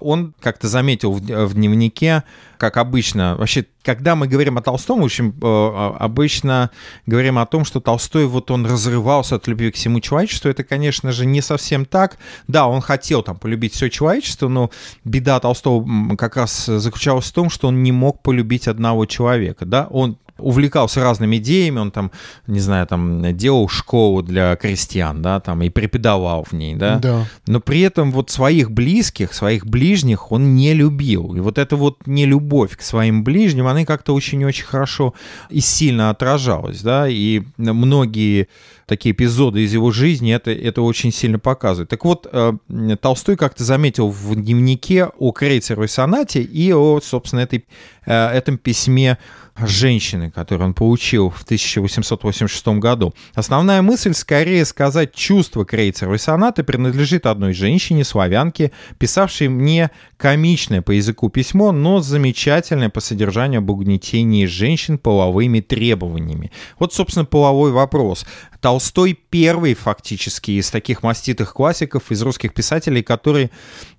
Он 0.01 0.35
как-то 0.41 0.69
заметил 0.69 1.13
в, 1.13 1.55
дневнике, 1.55 2.25
как 2.57 2.77
обычно, 2.77 3.37
вообще, 3.37 3.67
когда 3.83 4.17
мы 4.17 4.27
говорим 4.27 4.59
о 4.59 4.63
Толстом, 4.63 5.01
в 5.01 5.05
общем, 5.05 5.35
э, 5.41 5.95
обычно 5.99 6.71
говорим 7.07 7.39
о 7.39 7.47
том, 7.47 7.65
что 7.65 7.81
Толстой, 7.81 8.27
вот 8.27 8.51
он 8.51 8.67
разрывался 8.67 9.37
от 9.37 9.47
любви 9.47 9.71
к 9.71 9.77
всему 9.77 10.01
человечеству, 10.01 10.51
это, 10.51 10.65
конечно 10.65 11.13
же, 11.13 11.27
не 11.27 11.41
совсем 11.41 11.85
так. 11.85 12.19
Да, 12.49 12.67
он 12.67 12.81
хотел 12.81 13.23
там 13.23 13.37
полюбить 13.37 13.75
все 13.75 13.89
человечество, 13.89 14.49
но 14.49 14.71
беда 15.05 15.39
Толстого 15.39 16.17
как 16.17 16.37
раз 16.37 16.67
заключалась 16.67 17.27
в 17.27 17.33
том, 17.33 17.51
что 17.51 17.69
он 17.69 17.83
не 17.83 17.93
мог 17.93 18.23
полюбить 18.23 18.67
одного 18.67 19.07
человека, 19.07 19.65
да, 19.65 19.87
он 19.91 20.17
увлекался 20.39 21.03
разными 21.03 21.37
идеями, 21.37 21.79
он 21.79 21.91
там, 21.91 22.11
не 22.47 22.61
знаю, 22.61 22.87
там 22.87 23.37
делал 23.37 23.69
школу 23.69 24.23
для 24.23 24.57
крестьян, 24.57 25.21
да, 25.23 25.41
там 25.41 25.63
и 25.63 25.69
преподавал 25.69 26.45
в 26.45 26.53
ней, 26.53 26.75
да. 26.75 26.99
Да. 26.99 27.27
Но 27.47 27.61
при 27.61 27.81
этом 27.81 28.13
вот 28.13 28.31
своих 28.31 28.71
близких, 28.71 29.35
своих 29.35 29.67
ближних 29.67 30.33
он 30.33 30.55
не 30.55 30.75
любил. 30.75 31.35
И 31.35 31.41
вот 31.41 31.59
эта 31.59 31.77
вот 31.77 32.07
нелюбовь 32.07 32.77
к 32.77 32.83
своим 32.83 33.25
ближним, 33.25 33.67
она 33.67 33.85
как-то 33.85 34.15
очень-очень 34.15 34.65
хорошо 34.65 35.15
и 35.51 35.61
сильно 35.61 36.11
отражалась, 36.11 36.81
да, 36.81 37.09
и 37.09 37.43
многие 37.57 38.49
такие 38.89 39.13
эпизоды 39.13 39.63
из 39.63 39.73
его 39.75 39.91
жизни 39.91 40.35
это, 40.35 40.51
это 40.51 40.83
очень 40.83 41.13
сильно 41.13 41.39
показывает. 41.39 41.91
Так 41.91 42.05
вот, 42.05 42.27
э, 42.33 42.53
Толстой 43.01 43.37
как-то 43.37 43.63
заметил 43.63 44.09
в 44.09 44.35
дневнике 44.35 45.07
о 45.19 45.31
Крейцеровой 45.31 45.89
сонате 45.89 46.43
и 46.43 46.73
о, 46.73 46.99
собственно, 47.01 47.41
этой, 47.41 47.67
э, 48.07 48.29
этом 48.29 48.57
письме 48.57 49.19
женщины, 49.67 50.31
которую 50.31 50.69
он 50.69 50.75
получил 50.75 51.31
в 51.31 51.43
1886 51.43 52.67
году. 52.79 53.15
Основная 53.35 53.83
мысль 53.83 54.15
скорее 54.15 54.65
сказать, 54.65 55.15
чувство 55.15 55.65
крейцеровой 55.65 56.19
сонаты 56.19 56.63
принадлежит 56.63 57.27
одной 57.27 57.53
женщине, 57.53 58.05
славянке, 58.05 58.73
писавшей 58.99 59.49
мне 59.49 59.91
комичное 60.17 60.83
по 60.83 60.93
языку 60.93 61.29
письмо, 61.29 61.73
но 61.73 62.01
замечательное 62.01 62.89
по 62.89 63.01
содержанию 63.01 63.59
об 63.59 63.71
угнетении 63.71 64.47
женщин 64.47 64.99
половыми 64.99 65.61
требованиями. 65.61 66.51
Вот, 66.79 66.93
собственно, 66.93 67.25
половой 67.25 67.73
вопрос. 67.73 68.27
Толстой 68.61 69.19
первый 69.31 69.75
фактически 69.75 70.53
из 70.53 70.71
таких 70.71 71.03
маститых 71.03 71.53
классиков, 71.55 72.11
из 72.11 72.23
русских 72.23 72.53
писателей, 72.53 73.03
который 73.03 73.51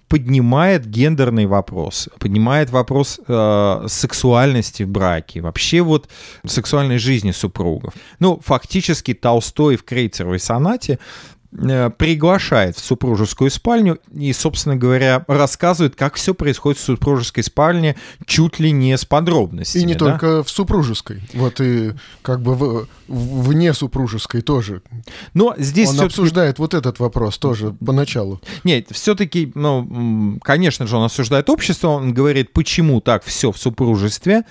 поднимает 0.09 0.87
гендерный 0.87 1.45
вопрос, 1.45 2.09
поднимает 2.19 2.71
вопрос 2.71 3.19
э, 3.27 3.85
сексуальности 3.87 4.83
в 4.83 4.89
браке, 4.89 5.41
вообще 5.41 5.81
вот 5.81 6.09
сексуальной 6.45 6.97
жизни 6.97 7.31
супругов. 7.31 7.93
Ну, 8.19 8.41
фактически 8.43 9.13
Толстой 9.13 9.77
в 9.77 9.83
Крейцеровой 9.83 10.39
сонате 10.39 10.97
приглашает 11.51 12.77
в 12.77 12.85
супружескую 12.85 13.49
спальню 13.49 13.99
и, 14.13 14.31
собственно 14.33 14.75
говоря, 14.75 15.25
рассказывает, 15.27 15.95
как 15.95 16.15
все 16.15 16.35
происходит 16.35 16.79
в 16.79 16.83
супружеской 16.83 17.43
спальне 17.43 17.95
чуть 18.25 18.59
ли 18.59 18.71
не 18.71 18.95
с 18.95 19.03
подробностями. 19.03 19.81
И 19.81 19.85
не 19.85 19.93
да? 19.95 19.99
только 19.99 20.43
в 20.43 20.49
супружеской, 20.49 21.21
вот 21.33 21.59
и 21.59 21.93
как 22.21 22.41
бы 22.41 22.53
в, 22.53 22.87
вне 23.07 23.73
супружеской 23.73 24.41
тоже. 24.41 24.83
Но 25.33 25.55
здесь 25.57 25.89
он 25.89 26.01
обсуждает 26.01 26.59
вот 26.59 26.75
этот 26.75 26.99
вопрос 26.99 27.39
тоже 27.39 27.75
поначалу. 27.83 28.39
Нет, 28.63 28.87
все-таки, 28.91 29.51
ну, 29.55 30.37
конечно 30.43 30.85
же, 30.85 30.97
он 30.97 31.05
осуждает 31.05 31.49
общество, 31.49 31.87
он 31.89 32.13
говорит, 32.13 32.53
почему 32.53 33.01
так 33.01 33.23
все 33.23 33.51
в 33.51 33.57
супружестве, 33.57 34.43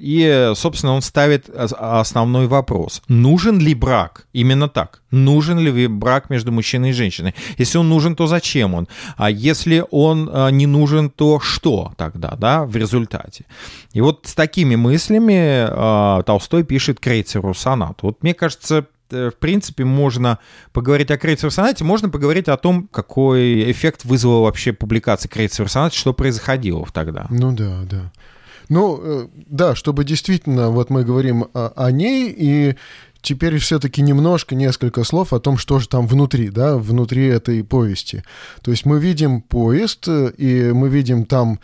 и, 0.00 0.52
собственно, 0.54 0.94
он 0.94 1.02
ставит 1.02 1.50
основной 1.50 2.46
вопрос. 2.46 3.02
Нужен 3.08 3.58
ли 3.58 3.74
брак? 3.74 4.26
Именно 4.32 4.68
так. 4.68 5.02
Нужен 5.10 5.58
ли 5.58 5.86
брак 5.88 6.30
между 6.30 6.39
мужчиной 6.48 6.90
и 6.90 6.92
женщиной? 6.92 7.34
Если 7.58 7.78
он 7.78 7.88
нужен, 7.88 8.16
то 8.16 8.26
зачем 8.26 8.74
он? 8.74 8.88
А 9.16 9.30
если 9.30 9.84
он 9.90 10.30
а, 10.32 10.50
не 10.50 10.66
нужен, 10.66 11.10
то 11.10 11.40
что 11.40 11.92
тогда, 11.96 12.36
да, 12.38 12.64
в 12.64 12.76
результате? 12.76 13.44
И 13.92 14.00
вот 14.00 14.26
с 14.26 14.34
такими 14.34 14.76
мыслями 14.76 15.66
э, 15.68 16.22
Толстой 16.24 16.64
пишет 16.64 17.00
Крейцеру 17.00 17.54
сонату. 17.54 18.06
Вот 18.06 18.22
мне 18.22 18.34
кажется, 18.34 18.86
э, 19.10 19.30
в 19.34 19.38
принципе, 19.38 19.84
можно 19.84 20.38
поговорить 20.72 21.10
о 21.10 21.18
Крейцере 21.18 21.50
сонате, 21.50 21.84
можно 21.84 22.08
поговорить 22.08 22.48
о 22.48 22.56
том, 22.56 22.88
какой 22.90 23.70
эффект 23.70 24.04
вызвала 24.04 24.44
вообще 24.44 24.72
публикация 24.72 25.28
Крейцера 25.28 25.66
сонаты, 25.66 25.96
что 25.96 26.12
происходило 26.12 26.86
тогда. 26.92 27.26
Ну 27.30 27.52
да, 27.52 27.80
да. 27.84 28.12
Ну, 28.70 29.00
э, 29.02 29.28
да, 29.34 29.74
чтобы 29.74 30.04
действительно, 30.04 30.70
вот 30.70 30.90
мы 30.90 31.04
говорим 31.04 31.46
о, 31.54 31.72
о 31.74 31.90
ней, 31.90 32.32
и 32.34 32.76
теперь 33.22 33.58
все-таки 33.58 34.02
немножко, 34.02 34.54
несколько 34.54 35.04
слов 35.04 35.32
о 35.32 35.40
том, 35.40 35.58
что 35.58 35.78
же 35.78 35.88
там 35.88 36.06
внутри, 36.06 36.50
да, 36.50 36.76
внутри 36.76 37.26
этой 37.26 37.62
повести. 37.64 38.24
То 38.62 38.70
есть 38.70 38.84
мы 38.86 38.98
видим 38.98 39.40
поезд, 39.42 40.06
э, 40.08 40.32
и 40.36 40.72
мы 40.72 40.88
видим 40.88 41.24
там 41.24 41.60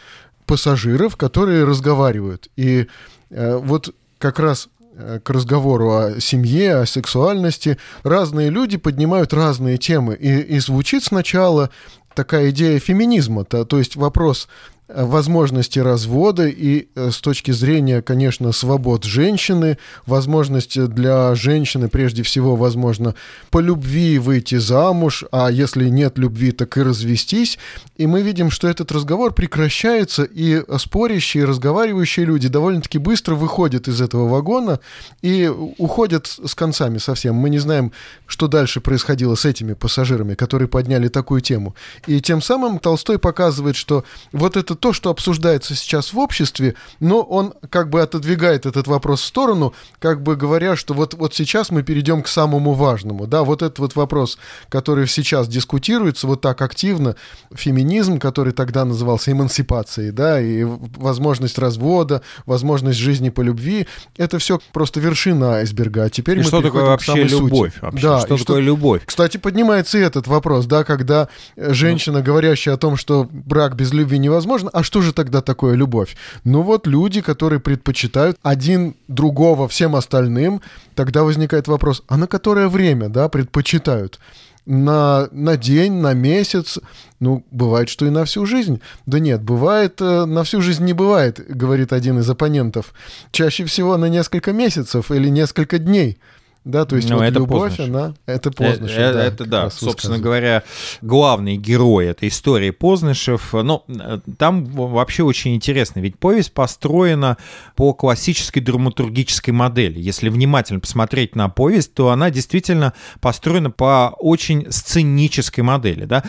пассажиров, 0.47 1.17
которые 1.17 1.65
разговаривают. 1.65 2.49
И 2.57 2.87
э, 3.31 3.57
вот 3.57 3.95
как 4.19 4.39
раз 4.39 4.69
э, 4.95 5.21
к 5.23 5.31
разговору 5.31 5.93
о 5.93 6.21
семье, 6.21 6.77
о 6.77 6.87
сексуальности, 6.87 7.79
разные 8.03 8.51
люди 8.51 8.77
поднимают 8.77 9.33
разные 9.33 9.79
темы. 9.79 10.15
И, 10.15 10.41
и 10.41 10.59
звучит 10.59 11.05
сначала 11.05 11.71
такая 12.15 12.51
идея 12.51 12.79
феминизма, 12.81 13.45
то, 13.45 13.65
то 13.65 13.79
есть 13.79 13.95
вопрос 13.95 14.49
возможности 14.89 15.81
развода 15.81 16.47
и 16.47 16.89
э, 16.95 17.11
с 17.11 17.21
точки 17.21 17.51
зрения, 17.51 18.03
конечно, 18.03 18.53
свобод 18.53 19.05
женщины, 19.05 19.79
возможность 20.07 20.81
для 20.89 21.35
женщины, 21.35 21.89
прежде 21.89 22.23
всего, 22.23 22.55
возможно, 22.55 23.15
по 23.51 23.59
любви 23.59 24.19
выйти 24.19 24.57
замуж, 24.57 25.25
а 25.33 25.51
если 25.51 25.89
нет 25.89 26.19
любви, 26.19 26.53
так 26.53 26.77
и 26.77 26.83
развестись. 26.83 27.59
И 27.97 28.07
мы 28.07 28.23
видим, 28.23 28.51
что 28.51 28.69
этот 28.69 28.93
разговор 28.93 29.33
прекращается, 29.35 30.23
и 30.23 30.63
спорящие, 30.79 31.47
разговаривающие 31.47 32.25
люди 32.25 32.47
довольно-таки 32.47 32.99
быстро 32.99 33.35
выходят 33.35 33.89
из 33.89 34.01
этого 34.01 34.29
вагона 34.29 34.79
и 35.21 35.51
уходят 35.79 36.27
с 36.27 36.55
концами 36.55 36.99
совсем. 36.99 37.35
Мы 37.35 37.51
не 37.51 37.59
знаем, 37.59 37.91
что 38.27 38.47
дальше 38.47 38.81
происходило 38.81 39.35
с 39.35 39.45
этими 39.45 39.73
пассажирами, 39.73 40.35
которые 40.35 40.69
подняли 40.69 41.09
такую 41.09 41.41
тему. 41.41 41.75
И 42.07 42.21
тем 42.21 42.41
самым 42.41 42.79
Толстой 42.79 43.19
показывает, 43.19 43.75
что 43.75 44.05
вот 44.33 44.57
этот 44.57 44.76
то, 44.77 44.93
что 44.93 45.11
обсуждается 45.11 45.75
сейчас 45.75 46.13
в 46.13 46.19
обществе, 46.19 46.75
но 47.01 47.23
он 47.23 47.55
как 47.71 47.91
бы 47.91 48.03
отодвигает 48.03 48.67
этот 48.67 48.87
вопрос 48.87 49.21
в 49.23 49.25
сторону, 49.25 49.75
как 49.99 50.23
бы 50.23 50.37
говоря, 50.37 50.77
что 50.77 50.95
вот, 50.95 51.15
вот 51.15 51.35
сейчас 51.35 51.71
мы 51.71 51.83
перейдем 51.83 52.23
к 52.23 52.29
самому 52.29 52.73
важному. 52.73 53.27
Да, 53.27 53.43
вот 53.43 53.63
этот 53.63 53.79
вот 53.79 53.97
вопрос, 53.97 54.39
который 54.69 55.07
сейчас 55.07 55.49
дискутируется 55.49 56.27
вот 56.27 56.41
так 56.41 56.63
активно, 56.63 57.17
феминизм, 57.55 58.19
который 58.19 58.53
тогда 58.53 58.85
назывался 58.85 59.33
эмансипацией, 59.33 60.11
да, 60.11 60.41
и 60.41 60.65
возможность 60.65 61.59
развода, 61.59 62.23
возможность 62.47 62.99
жизни 62.99 63.31
по 63.31 63.41
любви, 63.41 63.87
это 64.17 64.39
все 64.39 64.61
просто 64.73 65.01
вершина 65.01 65.55
айсберга. 65.57 66.05
А 66.05 66.11
теперь 66.11 66.39
и 66.39 66.41
мы 66.41 66.47
что 66.47 66.63
такое 66.63 66.85
вообще 66.85 67.25
любовь? 67.25 67.75
Сути. 67.75 67.85
Вообще? 67.85 68.03
Да, 68.03 68.19
что 68.19 68.37
такое 68.37 68.39
что... 68.39 68.59
любовь? 68.61 69.03
Кстати, 69.05 69.37
поднимается 69.37 69.99
и 69.99 70.01
этот 70.01 70.27
вопрос, 70.27 70.67
да, 70.67 70.85
когда 70.85 71.29
женщина, 71.57 72.23
говорящая 72.23 72.75
о 72.75 72.79
том, 72.79 72.97
что 72.97 73.29
брак 73.31 73.77
без 73.77 73.93
любви 73.93 74.19
невозможен, 74.19 74.66
а 74.73 74.83
что 74.83 75.03
же 75.03 75.13
тогда 75.13 75.41
такое 75.41 75.75
любовь? 75.75 76.17
Ну 76.45 76.63
вот 76.63 76.87
люди, 76.87 77.21
которые 77.21 77.61
предпочитают 77.61 78.37
один 78.43 78.95
другого 79.09 79.69
всем 79.69 79.97
остальным, 79.97 80.61
тогда 80.95 81.23
возникает 81.23 81.69
вопрос, 81.69 82.03
а 82.09 82.17
на 82.17 82.27
которое 82.27 82.69
время, 82.69 83.09
да, 83.09 83.29
предпочитают? 83.29 84.21
на, 84.67 85.29
на 85.31 85.57
день, 85.57 85.93
на 85.93 86.13
месяц. 86.13 86.79
Ну, 87.21 87.45
бывает, 87.51 87.89
что 87.89 88.05
и 88.05 88.11
на 88.11 88.25
всю 88.25 88.45
жизнь. 88.45 88.81
Да 89.07 89.19
нет, 89.19 89.43
бывает, 89.43 90.01
э, 90.01 90.25
на 90.27 90.43
всю 90.43 90.61
жизнь 90.61 90.85
не 90.85 90.93
бывает, 90.93 91.41
говорит 91.49 91.93
один 91.93 92.19
из 92.19 92.29
оппонентов. 92.29 92.93
Чаще 93.31 93.65
всего 93.65 93.97
на 93.97 94.07
несколько 94.07 94.53
месяцев 94.53 95.11
или 95.11 95.29
несколько 95.29 95.79
дней. 95.79 96.19
Да, 96.67 96.85
то 96.85 96.97
есть 96.97 97.09
ну, 97.09 97.19
вот 97.19 97.23
это 97.23 97.39
любовь, 97.39 97.77
Познаш. 97.77 97.89
она... 97.89 98.15
Это 98.27 98.51
Познышев, 98.51 98.99
это, 98.99 99.13
да. 99.13 99.25
Это, 99.25 99.45
да, 99.45 99.71
собственно 99.71 100.19
говоря, 100.19 100.65
главный 101.01 101.57
герой 101.57 102.07
этой 102.07 102.27
истории 102.29 102.71
Познышев. 102.71 103.53
Но 103.53 103.85
ну, 103.87 104.21
там 104.37 104.65
вообще 104.65 105.23
очень 105.23 105.55
интересно, 105.55 106.01
ведь 106.01 106.19
повесть 106.19 106.53
построена 106.53 107.37
по 107.77 107.95
классической 107.95 108.59
драматургической 108.59 109.55
модели. 109.55 110.01
Если 110.01 110.29
внимательно 110.29 110.81
посмотреть 110.81 111.37
на 111.37 111.49
повесть, 111.49 111.95
то 111.95 112.11
она 112.11 112.31
действительно 112.31 112.95
построена 113.21 113.71
по 113.71 114.17
очень 114.19 114.67
сценической 114.73 115.63
модели, 115.63 116.05
да. 116.05 116.25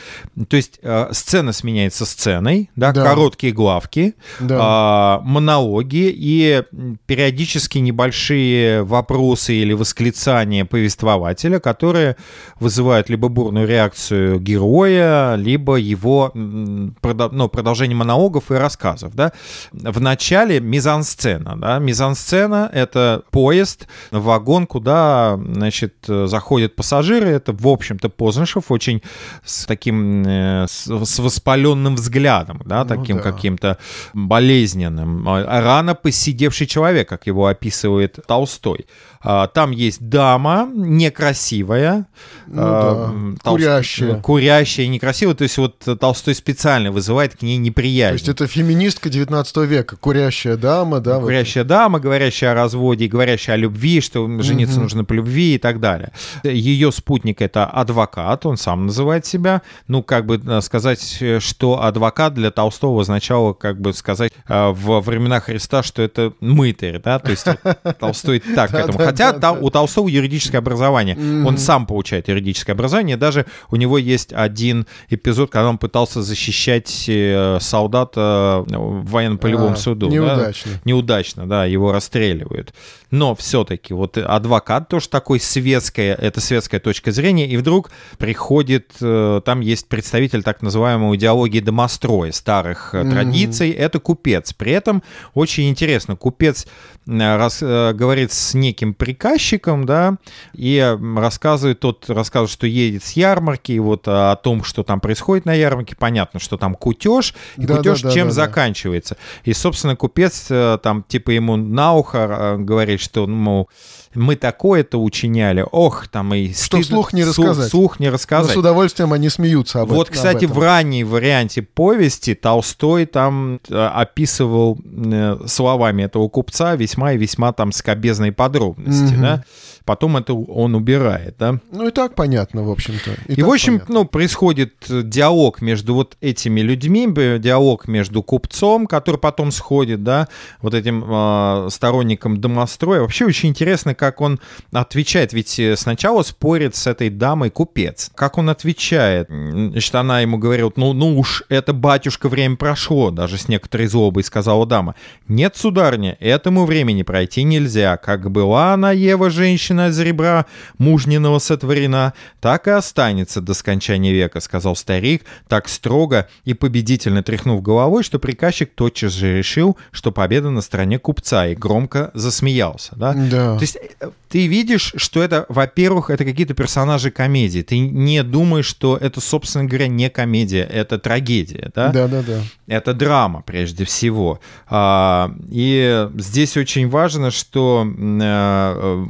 То 0.50 0.56
есть 0.56 0.80
э, 0.84 1.08
сцена 1.14 1.52
сменяется 1.52 2.06
сценой, 2.06 2.70
да, 2.76 2.92
да. 2.92 3.04
короткие 3.04 3.54
главки, 3.54 4.14
да. 4.40 5.20
э, 5.20 5.28
монологи 5.28 6.14
и 6.16 6.62
периодически 7.08 7.80
небольшие 7.80 8.84
вопросы 8.84 9.56
или 9.56 9.74
восклицания 9.74 10.27
описание 10.28 10.66
повествователя, 10.66 11.60
которые 11.60 12.16
вызывают 12.60 13.10
либо 13.10 13.30
бурную 13.30 13.68
реакцию 13.68 14.40
героя, 14.40 15.36
либо 15.36 15.76
его 15.76 16.32
ну, 16.34 17.50
продолжение 17.50 17.96
монологов 17.96 18.52
и 18.52 18.56
рассказов. 18.56 19.16
Да? 19.16 19.32
В 19.72 20.02
начале 20.02 20.60
мизансцена. 20.60 21.56
Да? 21.58 21.80
Мизансцена— 21.80 22.70
это 22.74 23.24
поезд, 23.32 23.88
вагон, 24.12 24.68
куда 24.68 25.40
значит, 25.54 25.96
заходят 26.08 26.76
пассажиры. 26.76 27.30
Это, 27.30 27.54
в 27.54 27.68
общем-то, 27.68 28.10
Познышев 28.10 28.72
очень 28.72 29.02
с 29.46 29.66
таким 29.66 30.24
э, 30.26 30.66
с, 30.68 30.88
с 31.06 31.20
воспаленным 31.20 31.96
взглядом, 31.96 32.62
да, 32.66 32.84
ну, 32.84 32.90
таким 32.96 33.18
да. 33.18 33.24
каким-то 33.24 33.78
болезненным. 34.14 35.28
Рано 35.28 35.96
посидевший 35.96 36.68
человек, 36.68 37.08
как 37.08 37.28
его 37.28 37.48
описывает 37.48 38.20
Толстой. 38.28 38.88
А, 39.30 39.48
там 39.48 39.72
есть 39.72 40.08
дама, 40.08 40.70
некрасивая, 40.74 42.06
Ну 42.48 42.62
а, 42.64 43.12
да, 43.44 43.50
курящая. 43.52 44.16
курящая, 44.22 44.88
некрасивая. 44.88 45.36
То 45.36 45.44
есть 45.44 45.58
вот 45.58 45.80
Толстой 46.00 46.34
специально 46.34 46.92
вызывает 46.94 47.36
к 47.36 47.42
ней 47.42 47.58
То 47.58 47.64
неприязнь. 47.64 48.14
есть 48.14 48.30
это 48.30 48.48
феминистка 48.48 49.10
19 49.10 49.58
века, 49.68 49.98
курящая 49.98 50.56
дама, 50.56 51.02
да? 51.02 51.16
вот. 51.16 51.24
Говорящая 51.24 51.66
дама, 51.66 52.00
говорящая 52.00 52.52
о 52.52 52.54
разводе, 52.54 53.08
говорящая 53.08 53.56
о 53.56 53.60
любви, 53.60 54.00
что 54.00 54.26
жениться 54.42 54.76
Мгм. 54.76 54.84
нужно 54.84 55.04
по 55.04 55.12
любви 55.12 55.56
и 55.56 55.58
так 55.58 55.82
далее. 55.82 56.14
Ее 56.44 56.94
спутник 56.94 57.42
это 57.42 57.66
адвокат, 57.66 58.46
он 58.46 58.56
сам 58.56 58.86
называет 58.86 59.26
себя. 59.26 59.62
Ну, 59.90 60.04
как 60.04 60.26
бы 60.26 60.42
э, 60.46 60.62
сказать, 60.62 61.18
э, 61.20 61.40
что 61.42 61.84
адвокат 61.84 62.34
для 62.34 62.52
Толстого 62.52 63.02
означало, 63.02 63.52
как 63.52 63.82
бы 63.82 63.92
сказать, 63.92 64.32
э, 64.48 64.72
во 64.72 65.02
времена 65.02 65.42
Христа, 65.42 65.84
что 65.84 66.02
это 66.02 66.32
мытарь, 66.40 67.02
да, 67.04 67.20
то 67.20 67.32
есть 67.32 67.46
вот 67.46 67.98
Толстой 68.00 68.40
так 68.40 68.72
к 68.72 68.74
этому. 68.74 68.98
Да-да-да-да. 68.98 69.17
Хотя 69.18 69.40
та- 69.40 69.52
у 69.54 69.70
Толстого 69.70 70.08
юридическое 70.08 70.60
образование. 70.60 71.18
Он 71.46 71.58
сам 71.58 71.86
получает 71.86 72.28
юридическое 72.28 72.74
образование. 72.76 73.18
Даже 73.18 73.46
у 73.72 73.76
него 73.76 73.98
есть 73.98 74.34
один 74.34 74.86
эпизод, 75.10 75.50
когда 75.52 75.70
он 75.70 75.78
пытался 75.78 76.22
защищать 76.22 77.06
э, 77.08 77.58
солдата 77.62 78.64
в 78.68 79.10
военно-полевом 79.12 79.74
А, 79.74 79.76
суду. 79.76 80.08
да. 80.08 80.14
Неудачно. 80.14 80.72
Неудачно, 80.86 81.48
да, 81.48 81.66
его 81.66 81.92
расстреливают. 81.92 82.74
Но 83.12 83.36
все-таки 83.36 83.94
вот 83.94 84.18
адвокат 84.18 84.90
тоже 84.90 85.08
такой 85.10 85.40
светская, 85.40 86.14
это 86.14 86.42
светская 86.42 86.80
точка 86.82 87.12
зрения, 87.12 87.48
и 87.48 87.56
вдруг 87.56 87.90
приходит, 88.18 88.92
э, 89.02 89.42
там 89.46 89.62
есть 89.62 89.88
представитель 89.88 90.44
так 90.44 90.62
называемой 90.62 91.16
идеологии 91.18 91.62
домостроя, 91.62 92.32
старых 92.32 92.94
э, 92.94 93.04
Мгм. 93.04 93.12
традиций, 93.12 93.72
это 93.72 94.00
купец. 94.00 94.52
При 94.54 94.74
этом 94.74 95.04
очень 95.34 95.70
интересно, 95.70 96.16
купец 96.18 96.68
э, 97.08 97.48
э, 97.62 97.94
говорит 97.94 98.34
с 98.34 98.54
неким 98.54 98.94
приказчиком, 98.98 99.86
да, 99.86 100.18
и 100.54 100.98
рассказывает, 101.16 101.80
тот 101.80 102.10
рассказывает, 102.10 102.52
что 102.52 102.68
едет 102.68 103.04
с 103.04 103.14
ярмарки, 103.14 103.72
и 103.72 103.80
вот 103.80 104.08
э, 104.08 104.12
о 104.12 104.36
том, 104.36 104.64
что 104.64 104.84
там 104.84 105.00
происходит 105.00 105.46
на 105.46 105.54
ярмарке, 105.54 105.96
понятно, 105.96 106.40
что 106.40 106.58
там 106.58 106.76
кутеж, 106.76 107.34
и 107.58 107.66
Да, 107.66 107.78
кутеж 107.78 108.02
да, 108.02 108.10
да, 108.10 108.14
чем 108.14 108.28
да, 108.30 108.36
да. 108.36 108.46
заканчивается. 108.46 109.18
И, 109.44 109.54
собственно, 109.54 109.96
купец 109.96 110.48
э, 110.50 110.78
там 110.82 111.04
типа 111.08 111.32
ему 111.32 111.56
на 111.56 111.94
ухо 111.94 112.18
э, 112.18 112.58
говорит, 112.58 113.02
что, 113.02 113.28
ну, 113.28 113.36
мол, 113.36 113.70
мы 114.14 114.36
такое-то 114.36 115.02
учиняли, 115.02 115.66
ох, 115.72 116.08
там 116.08 116.34
и 116.34 116.54
Что 116.54 116.78
стыдно- 116.78 116.84
вслух 116.84 117.14
не 117.14 117.24
су- 117.24 117.30
рассказать. 117.44 117.68
Вслух 117.68 118.00
не 118.00 118.08
Но 118.08 118.14
рассказать. 118.14 118.54
с 118.54 118.58
удовольствием 118.58 119.14
они 119.14 119.30
смеются 119.30 119.82
об 119.82 119.90
Вот, 119.90 120.08
этом- 120.08 120.16
кстати, 120.16 120.46
об 120.46 120.52
в 120.52 120.54
этом. 120.54 120.64
ранней 120.64 121.04
варианте 121.04 121.62
повести 121.62 122.34
Толстой 122.36 123.06
там 123.06 123.60
э, 123.70 123.76
описывал 123.88 124.78
э, 124.86 125.38
словами 125.48 126.04
этого 126.04 126.28
купца 126.30 126.76
весьма 126.76 127.14
и 127.14 127.18
весьма 127.18 127.54
там 127.54 127.72
скобезные 127.72 128.32
подробности, 128.32 129.14
Мгм. 129.14 129.22
да. 129.22 129.44
Потом 129.88 130.18
это 130.18 130.34
он 130.34 130.76
убирает, 130.76 131.36
да. 131.40 131.60
Ну 131.72 131.88
и 131.88 131.92
так 131.92 132.14
понятно, 132.14 132.62
в 132.64 132.70
общем-то. 132.70 133.12
И, 133.28 133.36
так 133.38 133.46
в 133.46 133.50
общем, 133.50 133.76
понятно. 133.76 133.96
ну, 133.96 134.06
происходит 134.06 134.74
э, 134.90 135.02
диалог 135.02 135.62
между 135.62 135.94
вот 135.94 136.18
этими 136.20 136.60
людьми, 136.60 137.08
диалог 137.40 137.88
между 137.88 138.22
купцом, 138.22 138.86
который 138.86 139.16
потом 139.16 139.50
сходит, 139.50 140.04
да, 140.04 140.28
вот 140.62 140.74
этим 140.74 141.06
э, 141.08 141.70
сторонником 141.72 142.42
домостроя. 142.42 143.00
Вообще 143.00 143.24
очень 143.24 143.48
интересно, 143.48 143.96
как 143.96 144.20
он 144.20 144.42
отвечает, 144.74 145.32
ведь 145.32 145.58
э, 145.58 145.78
сначала 145.78 146.22
спорит 146.24 146.76
с 146.76 146.86
этой 146.86 147.10
дамой 147.10 147.50
купец. 147.50 148.12
Как 148.14 148.38
он 148.38 148.50
отвечает? 148.50 149.30
Значит, 149.30 149.96
она 149.96 150.20
ему 150.20 150.38
говорит, 150.38 150.76
ну, 150.76 150.92
ну 150.92 151.18
уж 151.18 151.44
это, 151.48 151.72
батюшка, 151.72 152.28
время 152.28 152.58
прошло, 152.58 153.10
даже 153.10 153.38
с 153.38 153.48
некоторой 153.48 153.88
злобой 153.88 154.26
сказала 154.26 154.66
дама. 154.66 154.96
Нет, 155.30 155.56
сударыня, 155.56 156.18
этому 156.20 156.66
времени 156.66 157.04
пройти 157.04 157.44
нельзя. 157.44 157.96
Как 157.96 158.30
была 158.30 158.74
она, 158.74 158.92
Ева, 158.92 159.30
женщина 159.30 159.77
из 159.90 160.00
ребра 160.00 160.46
мужниного 160.78 161.40
сотворена, 161.40 162.14
так 162.40 162.68
и 162.68 162.72
останется 162.72 163.42
до 163.42 163.54
скончания 163.54 164.12
века, 164.12 164.40
сказал 164.40 164.76
старик, 164.76 165.24
так 165.48 165.70
строго 165.70 166.28
и 166.46 166.54
победительно 166.54 167.24
тряхнув 167.24 167.62
головой, 167.62 168.04
что 168.04 168.20
приказчик 168.20 168.72
тотчас 168.74 169.14
же 169.14 169.38
решил, 169.38 169.78
что 169.92 170.12
победа 170.12 170.50
на 170.50 170.62
стороне 170.62 171.00
купца, 171.00 171.48
и 171.48 171.56
громко 171.56 172.12
засмеялся. 172.14 172.96
Да? 172.96 173.14
Да. 173.14 173.56
То 173.58 173.62
есть 173.62 173.78
э, 174.00 174.10
ты 174.30 174.48
видишь, 174.48 174.94
что 174.98 175.22
это, 175.22 175.46
во-первых, 175.50 176.10
это 176.10 176.26
какие-то 176.26 176.54
персонажи 176.54 177.12
комедии. 177.12 177.62
Ты 177.62 177.80
не 177.80 178.24
думаешь, 178.24 178.66
что 178.66 178.98
это, 178.98 179.22
собственно 179.22 179.66
говоря, 179.66 179.88
не 179.88 180.10
комедия, 180.10 180.64
это 180.64 181.00
трагедия, 181.00 181.72
да? 181.74 181.90
Да, 181.90 182.08
да, 182.08 182.22
да. 182.22 182.42
Это 182.68 182.94
драма, 182.94 183.42
прежде 183.42 183.86
всего. 183.86 184.40
А, 184.68 185.32
И 185.50 186.10
здесь 186.18 186.58
очень 186.58 186.90
важно, 186.90 187.32
что 187.32 187.88
э, 187.88 189.06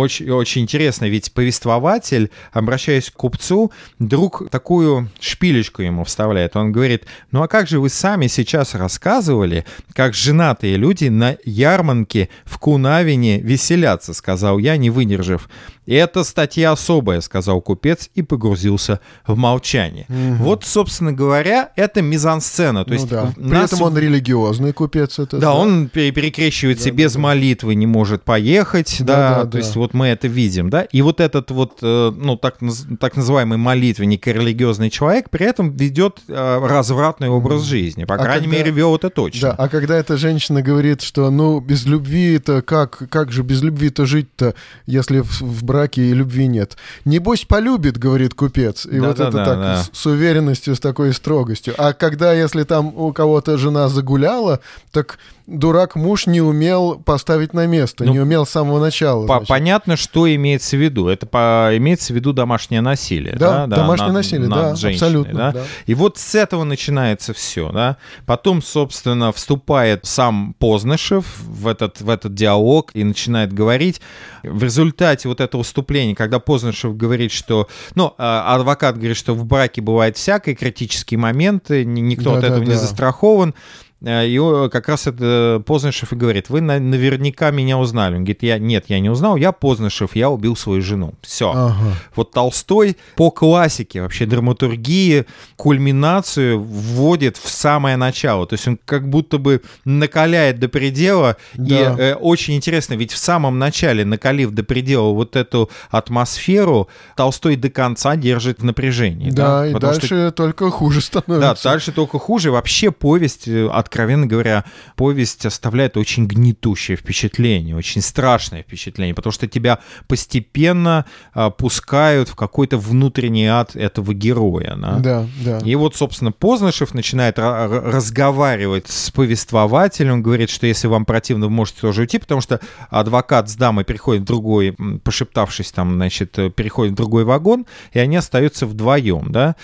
очень, 0.00 0.30
очень 0.30 0.62
интересно, 0.62 1.06
ведь 1.06 1.32
повествователь, 1.32 2.30
обращаясь 2.52 3.10
к 3.10 3.14
купцу, 3.14 3.70
вдруг 3.98 4.48
такую 4.50 5.08
шпилечку 5.20 5.82
ему 5.82 6.04
вставляет. 6.04 6.56
Он 6.56 6.72
говорит, 6.72 7.04
ну 7.30 7.42
а 7.42 7.48
как 7.48 7.68
же 7.68 7.78
вы 7.80 7.88
сами 7.88 8.26
сейчас 8.26 8.74
рассказывали, 8.74 9.64
как 9.94 10.14
женатые 10.14 10.76
люди 10.76 11.06
на 11.06 11.36
ярмарке 11.44 12.28
в 12.44 12.58
Кунавине 12.58 13.40
веселятся, 13.40 14.14
сказал 14.14 14.58
я, 14.58 14.76
не 14.76 14.90
выдержав. 14.90 15.48
Это 15.86 16.22
статья 16.22 16.70
особая, 16.72 17.20
сказал 17.20 17.60
купец 17.60 18.10
и 18.14 18.22
погрузился 18.22 19.00
в 19.26 19.36
молчание. 19.36 20.06
Вот, 20.08 20.64
собственно 20.64 21.12
говоря, 21.12 21.70
это 21.74 22.00
мизансцена. 22.00 22.84
То 22.84 22.90
Ну 22.90 22.94
есть 22.94 23.08
да. 23.08 23.32
При 23.34 23.42
нас- 23.42 23.72
этом 23.72 23.82
он 23.82 23.98
религиозный 23.98 24.72
купец. 24.72 25.18
Это, 25.18 25.38
да, 25.38 25.52
он 25.52 25.88
пере- 25.88 26.12
перекрещивается 26.12 26.90
Да, 26.90 26.94
без 26.94 27.12
да, 27.14 27.16
да. 27.16 27.22
молитвы, 27.22 27.74
не 27.74 27.86
может 27.86 28.22
поехать, 28.22 28.98
да, 29.00 29.04
Да, 29.16 29.34
да, 29.38 29.40
то 29.42 29.50
да. 29.52 29.58
есть 29.58 29.74
вот 29.74 29.89
мы 29.94 30.08
это 30.08 30.26
видим, 30.28 30.70
да, 30.70 30.82
и 30.82 31.02
вот 31.02 31.20
этот 31.20 31.50
вот, 31.50 31.78
э, 31.82 32.12
ну, 32.16 32.36
так, 32.36 32.56
так 33.00 33.16
называемый 33.16 33.58
молитвенник 33.58 34.26
и 34.28 34.32
религиозный 34.32 34.90
человек 34.90 35.30
при 35.30 35.46
этом 35.46 35.70
ведет 35.76 36.18
э, 36.28 36.58
развратный 36.66 37.28
образ 37.28 37.62
жизни, 37.62 38.04
по 38.04 38.14
А 38.14 38.18
крайней 38.18 38.44
когда- 38.46 38.56
мере, 38.58 38.70
вел 38.70 38.96
это 38.96 39.10
точно. 39.10 39.48
Да, 39.50 39.54
а 39.58 39.68
когда 39.68 39.96
эта 39.96 40.16
женщина 40.16 40.62
говорит, 40.62 41.02
что 41.02 41.30
ну 41.30 41.60
без 41.60 41.84
любви-то 41.86 42.62
как, 42.62 43.02
как 43.10 43.32
же 43.32 43.42
без 43.42 43.62
любви-то 43.62 44.06
жить-то, 44.06 44.54
если 44.86 45.20
в, 45.20 45.40
в 45.40 45.64
браке 45.64 46.02
и 46.02 46.12
любви 46.14 46.46
нет? 46.46 46.76
Небось 47.04 47.44
полюбит, 47.44 47.98
говорит 47.98 48.34
купец. 48.34 48.86
И 48.86 48.98
вот 49.00 49.20
это 49.20 49.30
Да-да-да, 49.30 49.44
так 49.44 49.58
да. 49.58 49.82
с, 49.82 49.90
с 49.92 50.06
уверенностью, 50.06 50.74
с 50.74 50.80
такой 50.80 51.12
строгостью. 51.12 51.74
А 51.78 51.92
когда, 51.92 52.32
если 52.32 52.64
там 52.64 52.92
у 52.96 53.12
кого-то 53.12 53.56
жена 53.58 53.88
загуляла, 53.88 54.60
так 54.92 55.18
дурак 55.46 55.96
муж 55.96 56.26
не 56.26 56.40
умел 56.40 56.94
поставить 57.04 57.54
на 57.54 57.66
место, 57.66 58.04
Ну, 58.04 58.12
не 58.12 58.20
умел 58.20 58.46
с 58.46 58.50
самого 58.50 58.78
начала. 58.80 59.26
По- 59.26 59.34
значит. 59.34 59.48
Понятно, 59.48 59.69
что 59.96 60.32
имеется 60.34 60.76
в 60.76 60.80
виду. 60.80 61.08
Это 61.08 61.26
по- 61.26 61.70
имеется 61.76 62.12
в 62.12 62.16
виду 62.16 62.32
домашнее 62.32 62.80
насилие. 62.80 63.34
Да, 63.36 63.66
Да, 63.66 63.76
домашнее 63.76 64.06
над- 64.08 64.16
насилие, 64.16 64.48
над 64.48 64.58
да, 64.58 64.74
женщиной, 64.74 65.06
абсолютно, 65.08 65.38
да. 65.38 65.52
да. 65.52 65.64
И 65.86 65.94
вот 65.94 66.18
с 66.18 66.34
этого 66.34 66.64
начинается 66.64 67.32
все, 67.34 67.70
да. 67.72 67.96
Потом, 68.26 68.62
собственно, 68.62 69.32
вступает 69.32 70.06
сам 70.06 70.54
Познышев 70.58 71.24
в 71.40 71.66
этот, 71.68 72.00
в 72.00 72.08
этот 72.10 72.34
диалог 72.34 72.90
и 72.94 73.04
начинает 73.04 73.52
говорить. 73.52 74.00
В 74.42 74.62
результате 74.62 75.28
вот 75.28 75.40
этого 75.40 75.62
вступления, 75.62 76.14
когда 76.14 76.38
Познышев 76.38 76.96
говорит, 76.96 77.32
что... 77.32 77.68
Ну, 77.94 78.14
а, 78.18 78.54
адвокат 78.54 78.96
говорит, 78.96 79.16
что 79.16 79.34
в 79.34 79.44
браке 79.44 79.80
бывает 79.80 80.16
всякое, 80.16 80.54
критические 80.54 81.18
моменты, 81.18 81.84
ни- 81.84 82.00
никто 82.00 82.32
от 82.34 82.44
этого 82.44 82.58
не 82.60 82.66
Да-да-да. 82.66 82.80
застрахован. 82.80 83.54
Э, 84.02 84.26
И 84.26 84.68
как 84.70 84.88
раз 84.88 85.06
это 85.06 85.62
Познышев 85.66 86.12
и 86.12 86.16
говорит, 86.16 86.48
вы 86.50 86.60
на- 86.60 86.78
наверняка 86.80 87.50
меня 87.50 87.78
узнали. 87.78 88.14
Он 88.14 88.20
говорит, 88.20 88.42
я, 88.42 88.58
нет, 88.58 88.86
я 88.88 88.98
не 89.00 89.10
узнал, 89.10 89.36
я 89.36 89.52
Познышев, 89.52 90.16
я 90.16 90.30
убил 90.30 90.56
свою 90.56 90.80
жену. 90.82 91.14
Все. 91.22 91.50
Ага. 91.50 91.74
Вот 92.16 92.30
Толстой 92.32 92.96
по 93.16 93.30
классике 93.30 94.00
вообще 94.02 94.26
драматургии 94.26 95.26
кульминацию 95.56 96.60
вводит 96.60 97.36
в 97.36 97.48
самое 97.48 97.96
начало. 97.96 98.46
То 98.46 98.54
есть 98.54 98.66
он 98.68 98.78
как 98.84 99.08
будто 99.08 99.38
бы 99.38 99.60
накаляет 99.84 100.58
до 100.58 100.68
предела. 100.68 101.36
И 101.54 101.60
Да. 101.68 101.96
э, 101.98 102.14
очень 102.14 102.54
интересно, 102.56 102.94
ведь 102.94 103.12
в 103.12 103.18
самом 103.18 103.58
начале, 103.58 104.04
накалив 104.04 104.50
до 104.50 104.62
предела 104.62 105.10
вот 105.12 105.36
эту 105.36 105.70
атмосферу, 105.90 106.88
Толстой 107.16 107.56
до 107.56 107.70
конца 107.70 108.16
держит 108.16 108.60
в 108.60 108.64
напряжении. 108.64 109.30
Да, 109.30 109.66
и 109.66 109.72
Потому 109.72 109.92
что 109.94 110.00
дальше 110.00 110.32
только 110.32 110.70
хуже 110.70 111.00
да, 111.12 111.22
становится. 111.22 111.64
дальше 111.68 111.92
только 111.92 112.18
хуже. 112.18 112.50
Вообще 112.50 112.90
повесть, 112.90 113.46
э, 113.48 113.68
откровенно 113.90 114.26
говоря, 114.26 114.64
повесть 114.94 115.44
оставляет 115.44 115.96
очень 115.96 116.26
гнетущее 116.26 116.96
впечатление, 116.96 117.74
очень 117.76 118.00
страшное 118.02 118.62
впечатление, 118.62 119.14
потому 119.16 119.32
что 119.32 119.48
тебя 119.48 119.80
постепенно 120.06 121.06
а, 121.34 121.50
пускают 121.50 122.28
в 122.28 122.36
какой-то 122.36 122.78
внутренний 122.78 123.46
ад 123.46 123.74
этого 123.74 124.14
героя. 124.14 124.76
да. 124.76 124.98
Да, 125.00 125.26
да. 125.44 125.58
И 125.64 125.74
вот, 125.74 125.96
собственно, 125.96 126.30
Познышев 126.30 126.94
начинает 126.94 127.38
ра- 127.38 127.68
ра- 127.68 127.90
разговаривать 127.90 128.88
с 128.88 129.10
повествователем, 129.10 130.22
говорит, 130.22 130.50
что 130.50 130.66
если 130.68 130.86
вам 130.86 131.04
противно, 131.04 131.46
вы 131.46 131.50
можете 131.52 131.80
тоже 131.80 132.02
уйти, 132.02 132.18
потому 132.18 132.40
что 132.40 132.60
адвокат 132.90 133.48
с 133.50 133.56
дамой 133.56 133.84
переходит 133.84 134.22
в 134.22 134.26
другой, 134.26 134.76
пошептавшись 135.02 135.72
там, 135.72 135.94
значит, 135.94 136.38
э, 136.38 136.50
переходит 136.50 136.92
в 136.92 136.96
другой 136.96 137.24
вагон, 137.24 137.66
и 137.92 137.98
они 137.98 138.16
остаются 138.16 138.66
вдвоем, 138.66 139.32
да. 139.32 139.56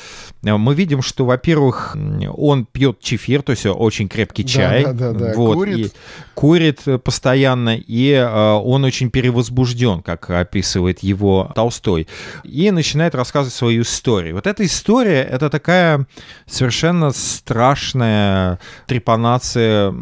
Э, 0.43 0.57
Мы 0.57 0.75
видим, 0.75 1.01
что, 1.03 1.25
во-первых, 1.25 1.97
он 2.37 2.67
пьет 2.67 3.01
чефир, 3.01 3.43
то 3.43 3.53
есть 3.53 3.67
очень 3.67 4.09
крепкий 4.17 4.45
чай. 4.45 4.85
Да, 4.85 4.93
да, 4.93 5.13
да. 5.13 5.33
Вот, 5.35 5.55
Курит. 5.55 5.87
И 5.87 5.93
курит 6.35 6.83
постоянно, 7.03 7.77
и 7.77 8.11
э, 8.13 8.53
он 8.53 8.85
очень 8.85 9.11
перевозбужден, 9.11 10.03
как 10.03 10.29
описывает 10.29 11.01
его 11.01 11.51
Толстой. 11.55 12.09
И 12.45 12.71
начинает 12.71 13.15
рассказывать 13.15 13.55
свою 13.55 13.83
историю. 13.83 14.35
Вот 14.35 14.47
эта 14.47 14.65
история, 14.65 15.23
это 15.23 15.49
такая 15.49 16.07
совершенно 16.47 17.11
страшная 17.13 18.59
трепанация 18.87 19.93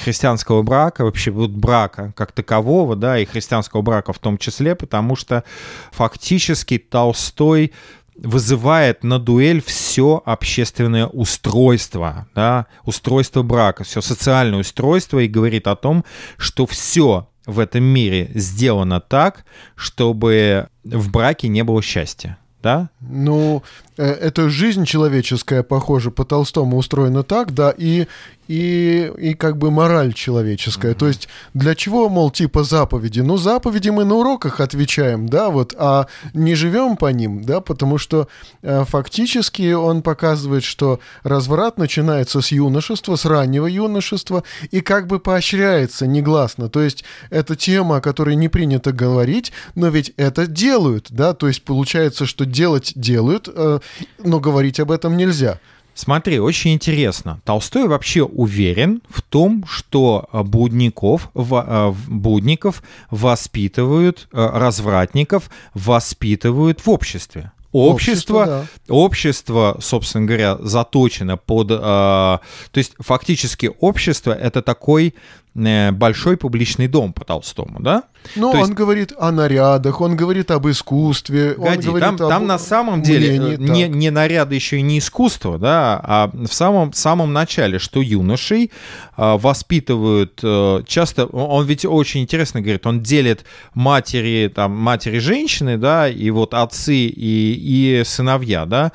христианского 0.00 0.62
брака, 0.62 1.04
вообще 1.04 1.30
вот 1.30 1.50
брака 1.50 2.12
как 2.16 2.32
такового, 2.32 2.96
да, 2.96 3.18
и 3.18 3.24
христианского 3.24 3.82
брака 3.82 4.12
в 4.12 4.18
том 4.18 4.38
числе, 4.38 4.74
потому 4.74 5.14
что 5.14 5.44
фактически 5.92 6.78
Толстой 6.78 7.72
вызывает 8.18 9.04
на 9.04 9.18
дуэль 9.18 9.62
все 9.62 10.22
общественное 10.24 11.06
устройство, 11.06 12.26
да, 12.34 12.66
устройство 12.84 13.42
брака, 13.42 13.84
все 13.84 14.00
социальное 14.00 14.60
устройство 14.60 15.18
и 15.18 15.28
говорит 15.28 15.66
о 15.66 15.76
том, 15.76 16.04
что 16.36 16.66
все 16.66 17.28
в 17.46 17.58
этом 17.58 17.84
мире 17.84 18.30
сделано 18.34 19.00
так, 19.00 19.44
чтобы 19.76 20.68
в 20.84 21.10
браке 21.10 21.48
не 21.48 21.62
было 21.62 21.82
счастья. 21.82 22.38
Да? 22.62 22.90
Ну, 23.00 23.62
э, 23.96 24.04
эта 24.04 24.48
жизнь 24.48 24.84
человеческая, 24.84 25.62
похоже, 25.62 26.10
по 26.10 26.24
Толстому 26.24 26.76
устроена 26.76 27.22
так, 27.22 27.52
да, 27.52 27.74
и, 27.76 28.06
и, 28.48 29.12
и 29.18 29.34
как 29.34 29.56
бы 29.56 29.70
мораль 29.70 30.12
человеческая. 30.12 30.94
То 30.94 31.08
есть 31.08 31.28
для 31.54 31.74
чего, 31.74 32.08
мол, 32.08 32.30
типа 32.30 32.64
заповеди? 32.64 33.20
Ну, 33.20 33.36
заповеди 33.36 33.90
мы 33.90 34.04
на 34.04 34.14
уроках 34.14 34.60
отвечаем, 34.60 35.28
да, 35.28 35.50
вот, 35.50 35.74
а 35.78 36.06
не 36.34 36.54
живем 36.54 36.96
по 36.96 37.10
ним, 37.10 37.44
да, 37.44 37.60
потому 37.60 37.98
что 37.98 38.28
э, 38.62 38.84
фактически 38.84 39.72
он 39.72 40.02
показывает, 40.02 40.64
что 40.64 41.00
разврат 41.22 41.78
начинается 41.78 42.40
с 42.40 42.52
юношества, 42.52 43.16
с 43.16 43.24
раннего 43.24 43.66
юношества, 43.66 44.44
и 44.70 44.80
как 44.80 45.06
бы 45.06 45.18
поощряется 45.18 46.06
негласно. 46.06 46.68
То 46.68 46.82
есть 46.82 47.04
это 47.30 47.56
тема, 47.56 47.96
о 47.96 48.00
которой 48.00 48.36
не 48.36 48.48
принято 48.48 48.92
говорить, 48.92 49.52
но 49.74 49.88
ведь 49.88 50.12
это 50.16 50.46
делают, 50.46 51.06
да, 51.10 51.34
то 51.34 51.48
есть 51.48 51.62
получается, 51.62 52.26
что 52.26 52.44
делать 52.44 52.92
делают, 52.94 53.48
э, 53.52 53.80
но 54.22 54.40
говорить 54.40 54.80
об 54.80 54.90
этом 54.90 55.16
нельзя. 55.16 55.58
Смотри, 55.94 56.38
очень 56.38 56.74
интересно. 56.74 57.40
Толстой 57.44 57.88
вообще 57.88 58.22
уверен 58.22 59.00
в 59.08 59.22
том, 59.22 59.64
что 59.66 60.28
э, 60.30 60.42
будников, 60.42 61.30
в- 61.32 61.54
э, 61.66 61.88
в- 61.88 62.10
будников 62.10 62.82
воспитывают, 63.10 64.28
э, 64.32 64.46
развратников 64.52 65.50
воспитывают 65.72 66.84
в 66.84 66.90
обществе. 66.90 67.52
Общество, 67.72 68.46
да. 68.46 68.64
общество, 68.88 69.78
собственно 69.80 70.26
говоря, 70.26 70.56
заточено 70.60 71.36
под... 71.36 71.70
э, 71.70 71.74
то 71.74 72.40
есть 72.74 72.92
фактически 72.98 73.70
общество— 73.80 74.32
это 74.32 74.62
такой 74.62 75.14
большой 75.54 76.36
публичный 76.36 76.86
дом 76.88 77.14
по 77.14 77.24
Толстому, 77.24 77.80
да? 77.80 78.02
Ну, 78.36 78.50
он 78.50 78.58
есть- 78.58 78.72
говорит 78.72 79.12
о 79.18 79.32
нарядах, 79.32 80.00
он 80.00 80.16
говорит 80.16 80.50
об 80.50 80.68
искусстве, 80.68 81.54
он 81.58 81.64
Погоди, 81.64 81.88
говорит 81.88 82.04
там, 82.04 82.14
об 82.14 82.28
там 82.28 82.46
на 82.46 82.58
самом 82.58 83.02
деле 83.02 83.40
мнении, 83.40 83.54
э, 83.54 83.58
не, 83.58 83.86
так. 83.86 83.94
не 83.94 84.10
наряды 84.10 84.54
еще 84.54 84.78
и 84.78 84.82
не 84.82 84.98
искусство, 84.98 85.58
да, 85.58 86.00
а 86.02 86.30
в 86.32 86.52
самом, 86.52 86.92
самом 86.92 87.32
начале, 87.32 87.78
что 87.78 88.00
юношей 88.00 88.70
э, 89.16 89.36
воспитывают 89.38 90.40
э, 90.42 90.82
часто, 90.86 91.26
он 91.26 91.66
он 91.66 91.66
ведь 91.66 91.84
очень 91.84 92.22
интересно 92.22 92.60
говорит, 92.60 92.86
он 92.86 93.02
делит 93.02 93.44
матери, 93.74 94.50
там, 94.54 94.76
матери 94.76 95.18
женщины, 95.18 95.76
да, 95.76 96.08
и 96.08 96.30
вот 96.30 96.54
отцы 96.54 96.94
и, 96.94 98.00
и 98.00 98.04
сыновья, 98.04 98.66
да, 98.66 98.92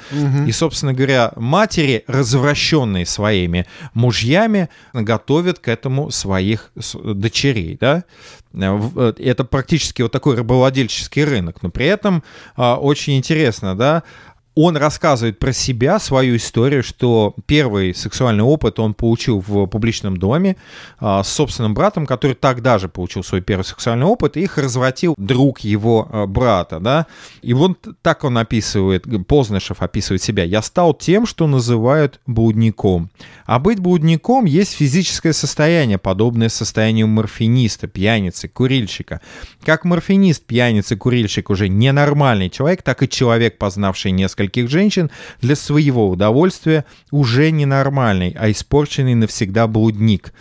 и, 0.48 0.52
собственно 0.52 0.94
говоря, 0.94 1.34
матери, 1.36 2.04
развращенные 2.08 3.06
своими 3.06 3.66
мужьями, 3.94 4.70
готовят 4.94 5.60
к 5.60 5.68
этому 5.68 6.12
своих 6.12 6.72
дочерей, 7.04 7.78
да, 7.80 8.04
э, 8.54 9.14
это 9.24 9.44
практически 9.44 10.02
вот 10.02 10.12
такой 10.12 10.36
рабовладельческий 10.36 11.24
рынок, 11.24 11.62
но 11.62 11.70
при 11.70 11.86
этом 11.86 12.24
а, 12.56 12.78
очень 12.78 13.18
интересно, 13.18 13.78
да, 13.78 14.04
он 14.54 14.76
рассказывает 14.76 15.40
про 15.40 15.54
себя, 15.54 15.98
свою 16.00 16.36
историю, 16.36 16.84
что 16.84 17.36
первый 17.46 17.96
сексуальный 17.96 18.44
опыт 18.44 18.80
он 18.80 18.94
получил 18.94 19.40
в 19.40 19.66
публичном 19.68 20.18
доме 20.18 20.58
а, 21.00 21.24
с 21.24 21.30
собственным 21.30 21.74
братом, 21.74 22.06
который 22.06 22.34
тогда 22.34 22.78
же 22.78 22.90
получил 22.90 23.24
свой 23.24 23.42
первый 23.42 23.64
сексуальный 23.64 24.06
опыт, 24.06 24.36
и 24.36 24.42
их 24.42 24.58
развратил 24.58 25.16
друг 25.18 25.62
его 25.62 26.08
а, 26.12 26.28
брата, 26.28 26.80
да. 26.80 27.08
И 27.42 27.54
вот 27.54 27.78
так 28.02 28.24
он 28.26 28.38
описывает, 28.38 29.06
Познышев 29.26 29.82
описывает 29.82 30.22
себя. 30.22 30.44
«Я 30.44 30.62
стал 30.62 30.94
тем, 30.94 31.26
что 31.26 31.48
называют 31.48 32.20
блудником. 32.28 33.10
А 33.46 33.60
быть 33.60 33.80
блудником 33.80 34.46
есть 34.46 34.74
физическое 34.74 35.34
состояние, 35.34 35.98
подобное 35.98 36.50
состоянию 36.50 37.08
морфиниста, 37.08 37.88
пьяницы, 37.88 38.48
курильщика. 38.48 39.22
Как 39.64 39.86
морфинист, 39.86 40.46
пьяница, 40.46 40.98
курильщик 40.98 41.50
уже 41.50 41.70
ненормальный 41.70 42.50
человек, 42.50 42.82
так 42.82 43.04
и 43.04 43.10
человек, 43.10 43.58
познавший 43.58 44.12
нескольких 44.42 44.70
женщин, 44.70 45.10
для 45.42 45.56
своего 45.56 46.10
удовольствия 46.10 46.86
уже 47.12 47.52
ненормальный, 47.52 48.36
а 48.38 48.50
испорченный 48.52 49.16
навсегда 49.16 49.68
блудник. 49.68 50.34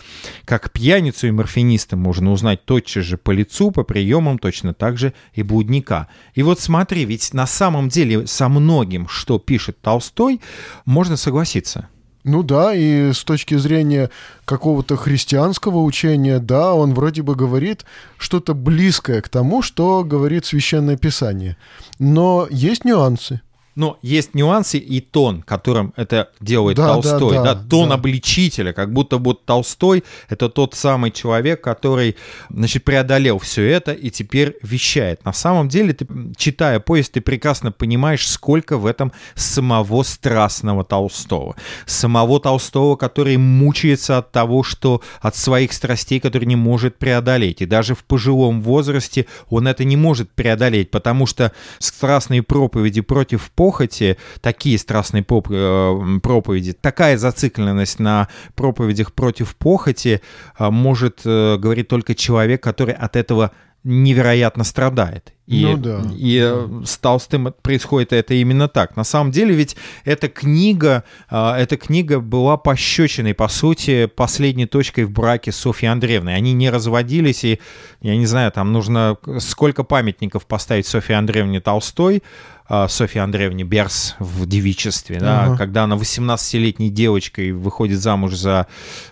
Как 0.44 0.70
пьяницу 0.70 1.28
и 1.28 1.30
морфиниста 1.30 1.96
можно 1.96 2.32
узнать 2.32 2.64
тотчас 2.64 3.04
же 3.04 3.16
по 3.16 3.30
лицу, 3.30 3.70
по 3.70 3.82
приемам, 3.82 4.38
точно 4.38 4.74
так 4.74 4.98
же 4.98 5.12
и 5.34 5.42
блудника. 5.42 6.08
И 6.34 6.42
вот 6.42 6.60
смотри, 6.60 7.04
ведь 7.04 7.34
на 7.34 7.46
самом 7.46 7.88
деле 7.88 8.26
со 8.26 8.48
многим, 8.48 9.08
что 9.08 9.38
пишет 9.38 9.80
Толстой, 9.80 10.40
можно 10.84 11.16
согласиться. 11.16 11.88
Ну 12.22 12.42
да, 12.42 12.74
и 12.74 13.12
с 13.12 13.24
точки 13.24 13.56
зрения 13.56 14.10
какого-то 14.44 14.96
христианского 14.96 15.78
учения, 15.78 16.38
да, 16.38 16.74
он 16.74 16.92
вроде 16.92 17.22
бы 17.22 17.34
говорит 17.34 17.86
что-то 18.18 18.52
близкое 18.52 19.22
к 19.22 19.30
тому, 19.30 19.62
что 19.62 20.04
говорит 20.04 20.44
Священное 20.44 20.98
Писание. 20.98 21.56
Но 21.98 22.46
есть 22.50 22.84
нюансы. 22.84 23.40
Но 23.76 23.98
есть 24.02 24.34
нюансы 24.34 24.78
и 24.78 25.00
тон, 25.00 25.42
которым 25.42 25.92
это 25.96 26.30
делает 26.40 26.76
Да, 26.76 26.94
Толстой, 26.94 27.36
да, 27.36 27.42
да, 27.42 27.54
да, 27.54 27.68
тон 27.68 27.88
да. 27.90 27.94
обличителя, 27.94 28.72
как 28.72 28.92
будто 28.92 29.18
вот 29.18 29.44
Толстой 29.44 30.04
это 30.28 30.48
тот 30.48 30.74
самый 30.74 31.10
человек, 31.12 31.62
который, 31.62 32.16
значит, 32.50 32.84
преодолел 32.84 33.38
все 33.38 33.64
это 33.64 33.92
и 33.92 34.10
теперь 34.10 34.56
вещает. 34.62 35.24
На 35.24 35.32
самом 35.32 35.68
деле, 35.68 35.92
ты, 35.92 36.06
читая 36.36 36.80
поезд, 36.80 37.12
ты 37.12 37.20
прекрасно 37.20 37.70
понимаешь, 37.70 38.28
сколько 38.28 38.76
в 38.76 38.86
этом 38.86 39.12
самого 39.34 40.02
страстного 40.02 40.84
Толстого, 40.84 41.54
самого 41.86 42.40
Толстого, 42.40 42.96
который 42.96 43.36
мучается 43.36 44.18
от 44.18 44.32
того, 44.32 44.62
что 44.62 45.00
от 45.20 45.36
своих 45.36 45.72
страстей, 45.72 46.18
которые 46.20 46.46
не 46.46 46.56
может 46.56 46.96
преодолеть, 46.96 47.62
и 47.62 47.66
даже 47.66 47.94
в 47.94 48.04
пожилом 48.04 48.62
возрасте 48.62 49.26
он 49.48 49.68
это 49.68 49.84
не 49.84 49.96
может 49.96 50.30
преодолеть, 50.32 50.90
потому 50.90 51.26
что 51.26 51.52
страстные 51.78 52.42
проповеди 52.42 53.00
против 53.00 53.50
похоти, 53.60 54.16
такие 54.40 54.78
страстные 54.78 55.22
э, 55.22 56.18
проповеди, 56.22 56.72
такая 56.72 57.18
зацикленность 57.18 57.98
на 57.98 58.28
проповедях 58.54 59.12
против 59.12 59.54
похоти 59.54 60.22
э, 60.58 60.70
может 60.70 61.20
э, 61.26 61.58
говорить 61.58 61.88
только 61.88 62.14
человек, 62.14 62.62
который 62.62 62.94
от 62.94 63.16
этого 63.16 63.50
невероятно 63.84 64.64
страдает. 64.64 65.34
И, 65.46 65.64
Ну 65.64 65.76
да, 65.76 66.02
и 66.16 66.40
э, 66.42 66.82
с 66.86 66.96
Толстым 66.96 67.52
происходит 67.60 68.12
это 68.14 68.34
именно 68.34 68.68
так. 68.68 68.96
На 68.96 69.04
самом 69.04 69.30
деле 69.30 69.54
ведь 69.54 69.76
эта 70.04 70.28
книга, 70.28 71.04
э, 71.30 71.52
эта 71.58 71.76
книга 71.76 72.20
была 72.20 72.56
пощечиной, 72.56 73.34
по 73.34 73.48
сути, 73.48 74.06
последней 74.06 74.66
точкой 74.66 75.04
в 75.04 75.10
браке 75.10 75.52
с 75.52 75.56
Софьей 75.56 75.92
Андреевной. 75.92 76.34
Они 76.34 76.54
не 76.54 76.70
разводились, 76.70 77.44
и, 77.44 77.60
я 78.00 78.16
не 78.16 78.26
знаю, 78.26 78.52
там 78.52 78.72
нужно 78.72 79.18
сколько 79.38 79.84
памятников 79.84 80.46
поставить 80.46 80.86
Софье 80.86 81.16
Андреевне 81.16 81.60
Толстой, 81.60 82.22
э, 82.70 82.86
Софье 82.88 83.20
Андреевне 83.22 83.64
Берс 83.64 84.14
в 84.18 84.46
девичестве, 84.46 85.18
да, 85.20 85.44
Ага. 85.44 85.56
когда 85.58 85.84
она 85.84 85.96
18-летней 85.96 86.88
девочкой 86.88 87.52
выходит 87.52 87.98
замуж 88.00 88.34
за 88.34 88.66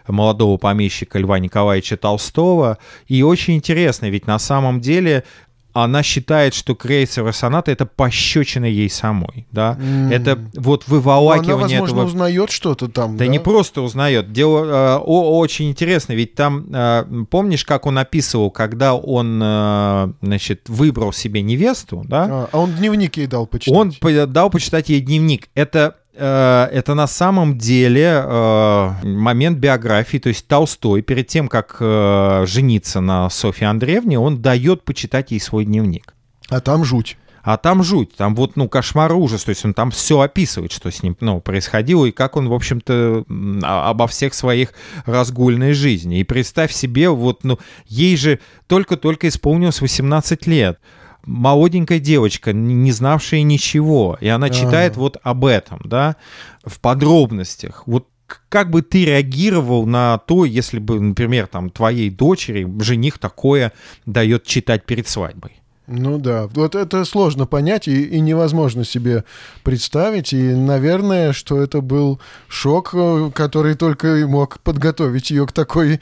молодого 0.07 0.57
помещика 0.57 1.19
Льва 1.19 1.39
Николаевича 1.39 1.97
Толстого. 1.99 2.79
И 3.09 3.23
очень 3.23 3.57
интересно, 3.57 4.09
ведь 4.09 4.27
на 4.27 4.39
самом 4.39 4.81
деле 4.81 5.25
она 5.73 6.03
считает, 6.03 6.55
что 6.55 6.75
крейсер 6.75 7.33
соната 7.33 7.71
это 7.71 7.87
пощечина 7.87 8.65
ей 8.65 8.91
самой, 8.91 9.47
да. 9.53 9.77
М. 9.81 10.11
Это 10.11 10.39
вот 10.55 10.85
Но 10.89 10.95
она, 10.95 11.01
выволакивание 11.01 11.81
возможно, 11.81 11.85
этого... 11.85 12.05
узнает 12.07 12.51
что-то 12.51 12.89
там. 12.89 13.17
Да, 13.17 13.27
не 13.27 13.39
просто 13.39 13.83
узнает. 13.83 14.33
Дело 14.33 14.65
э, 14.65 14.97
о- 14.99 15.39
очень 15.39 15.71
интересно, 15.71 16.15
ведь 16.15 16.35
там, 16.35 16.67
э, 16.73 17.05
помнишь, 17.31 17.65
как 17.65 17.87
он 17.87 17.99
описывал, 17.99 18.51
когда 18.51 18.95
он, 18.95 19.41
э, 19.43 20.13
значит, 20.23 20.69
выбрал 20.69 21.13
себе 21.13 21.43
невесту, 21.43 22.05
да? 22.07 22.27
А, 22.31 22.49
а 22.53 22.59
он 22.59 22.73
дневник 22.73 23.17
ей 23.17 23.27
дал 23.27 23.47
почитать. 23.47 23.77
Он 23.77 23.93
дал 24.33 24.51
почитать 24.51 24.89
ей 24.89 25.01
дневник. 25.01 25.49
Это 25.55 25.97
это 26.25 26.95
на 26.95 27.07
самом 27.07 27.59
деле 27.59 28.23
э, 28.25 28.91
момент 29.05 29.59
биографии, 29.59 30.19
то 30.19 30.29
есть 30.29 30.47
Толстой 30.47 31.03
перед 31.03 31.29
тем, 31.29 31.49
как 31.49 31.77
э, 31.81 32.45
жениться 32.47 33.01
на 33.01 33.31
Софье 33.31 33.69
Андреевне, 33.69 34.19
он 34.19 34.43
дает 34.43 34.85
почитать 34.85 35.31
ей 35.31 35.41
свой 35.41 35.65
дневник. 35.65 36.15
А 36.49 36.61
там 36.61 36.85
жуть. 36.85 37.17
А 37.43 37.57
там 37.57 37.83
жуть, 37.83 38.15
там 38.15 38.35
вот, 38.35 38.57
ну, 38.57 38.69
кошмар, 38.69 39.13
ужас, 39.15 39.45
то 39.45 39.51
есть 39.51 39.65
он 39.65 39.73
там 39.73 39.91
все 39.91 40.21
описывает, 40.21 40.71
что 40.71 40.91
с 40.91 41.03
ним, 41.03 41.17
ну, 41.21 41.41
происходило, 41.41 42.05
и 42.05 42.11
как 42.11 42.37
он, 42.37 42.49
в 42.49 42.53
общем-то, 42.53 43.25
обо 43.63 44.07
всех 44.07 44.35
своих 44.35 44.75
разгульной 45.07 45.73
жизни. 45.73 46.21
И 46.21 46.25
представь 46.25 46.73
себе, 46.73 47.09
вот, 47.09 47.45
ну, 47.45 47.59
ей 47.87 48.19
же 48.19 48.41
только-только 48.67 49.29
исполнилось 49.29 49.81
18 49.81 50.47
лет 50.47 50.79
молоденькая 51.25 51.99
девочка, 51.99 52.53
не 52.53 52.93
знавшая 52.93 53.43
ничего, 53.43 54.17
и 54.21 54.29
она 54.29 54.51
читает 54.51 54.97
вот 54.97 55.19
об 55.23 55.45
этом, 55.45 55.81
да, 55.85 56.17
в 56.65 56.81
подробностях. 56.81 57.83
Вот 57.87 58.09
как 58.49 58.71
бы 58.71 58.83
ты 58.83 59.05
реагировал 59.05 59.87
на 59.87 60.19
то, 60.19 60.45
если 60.45 60.79
бы, 60.79 61.01
например, 61.01 61.47
там 61.47 61.71
твоей 61.71 62.11
дочери 62.11 62.67
жених 62.83 63.19
такое 63.19 63.73
дает 64.07 64.45
читать 64.45 64.85
перед 64.85 65.09
свадьбой? 65.09 65.58
Ну 65.91 66.19
да, 66.19 66.49
вот 66.53 66.75
это 66.75 67.07
сложно 67.07 67.47
понять 67.47 67.89
и, 67.89 68.05
и 68.05 68.21
невозможно 68.21 68.85
себе 68.85 69.25
представить. 69.63 70.35
И, 70.35 70.55
наверное, 70.55 71.33
что 71.33 71.63
это 71.63 71.81
был 71.81 72.21
шок, 72.47 72.91
э, 72.93 73.31
который 73.35 73.75
только 73.75 74.27
мог 74.29 74.61
подготовить 74.61 75.31
ее 75.31 75.47
к 75.47 75.53
такой 75.53 76.01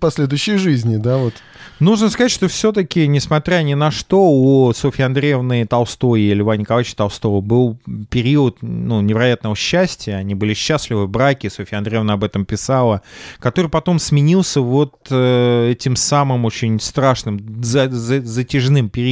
последующей 0.00 0.56
жизни, 0.56 0.96
да, 0.96 1.18
вот. 1.18 1.34
Нужно 1.78 2.10
сказать, 2.10 2.32
что 2.32 2.48
все-таки, 2.48 3.06
несмотря 3.06 3.62
ни 3.62 3.74
на 3.74 3.92
что, 3.92 4.20
у 4.30 4.72
Софьи 4.72 5.04
Андреевны 5.04 5.64
Толстой 5.64 6.22
и 6.22 6.34
Льва 6.34 6.56
Николаевича 6.56 6.96
Толстого 6.96 7.40
был 7.40 7.78
период 8.10 8.58
ну, 8.62 9.00
невероятного 9.00 9.54
счастья. 9.54 10.16
Они 10.16 10.34
были 10.34 10.54
счастливы 10.54 11.06
в 11.06 11.10
браке, 11.10 11.50
Софья 11.50 11.78
Андреевна 11.78 12.14
об 12.14 12.24
этом 12.24 12.44
писала, 12.44 13.02
который 13.38 13.70
потом 13.70 13.98
сменился 13.98 14.60
вот 14.60 14.94
э, 15.10 15.70
этим 15.70 15.96
самым 15.96 16.44
очень 16.44 16.80
страшным, 16.80 17.62
за, 17.62 17.88
за, 17.90 18.20
затяжным 18.20 18.88
периодом 18.88 19.03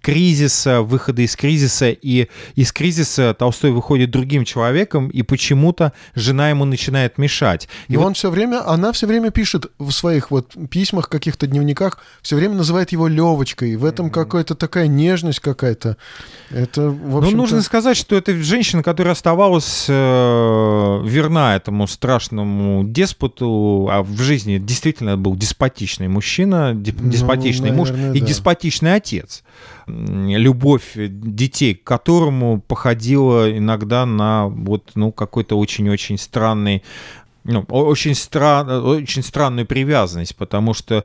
кризиса, 0.00 0.82
выхода 0.82 1.22
из 1.22 1.36
кризиса. 1.36 1.90
И 1.90 2.28
из 2.54 2.72
кризиса 2.72 3.34
Толстой 3.34 3.70
выходит 3.70 4.10
другим 4.10 4.44
человеком, 4.44 5.08
и 5.08 5.22
почему-то 5.22 5.92
жена 6.14 6.50
ему 6.50 6.64
начинает 6.64 7.18
мешать. 7.18 7.68
И, 7.88 7.94
и 7.94 7.96
вот... 7.96 8.06
он 8.06 8.14
все 8.14 8.30
время, 8.30 8.68
она 8.68 8.92
все 8.92 9.06
время 9.06 9.30
пишет 9.30 9.66
в 9.78 9.90
своих 9.90 10.30
вот 10.30 10.54
письмах, 10.70 11.08
каких-то 11.08 11.46
дневниках, 11.46 11.98
все 12.22 12.36
время 12.36 12.54
называет 12.54 12.92
его 12.92 13.08
Левочкой. 13.08 13.76
В 13.76 13.84
этом 13.84 14.06
mm-hmm. 14.06 14.10
какая-то 14.10 14.54
такая 14.54 14.86
нежность 14.86 15.40
какая-то. 15.40 15.96
Это, 16.50 16.90
в 16.90 17.20
Ну, 17.20 17.30
нужно 17.30 17.62
сказать, 17.62 17.96
что 17.96 18.16
это 18.16 18.34
женщина, 18.42 18.82
которая 18.82 19.12
оставалась 19.12 19.86
э, 19.88 19.92
верна 21.04 21.56
этому 21.56 21.86
страшному 21.86 22.84
деспоту, 22.84 23.88
а 23.90 24.02
в 24.02 24.20
жизни 24.20 24.58
действительно 24.58 25.16
был 25.16 25.36
деспотичный 25.36 26.08
мужчина, 26.08 26.72
ну, 26.74 26.80
деспотичный 26.80 27.70
ну, 27.70 27.84
наверное, 27.84 28.06
муж 28.08 28.16
и 28.16 28.20
да. 28.20 28.26
деспотичный 28.26 28.94
отец. 28.94 29.19
Любовь 29.86 30.92
детей, 30.96 31.74
к 31.74 31.84
которому 31.84 32.60
походила 32.60 33.56
иногда 33.56 34.06
на 34.06 34.46
вот, 34.46 34.92
ну, 34.94 35.12
какой-то 35.12 35.58
очень-очень 35.58 36.18
странный 36.18 36.82
ну, 37.44 37.64
очень, 37.68 38.14
стран, 38.14 38.68
очень 38.84 39.22
странную 39.22 39.66
привязанность, 39.66 40.36
потому 40.36 40.74
что 40.74 41.04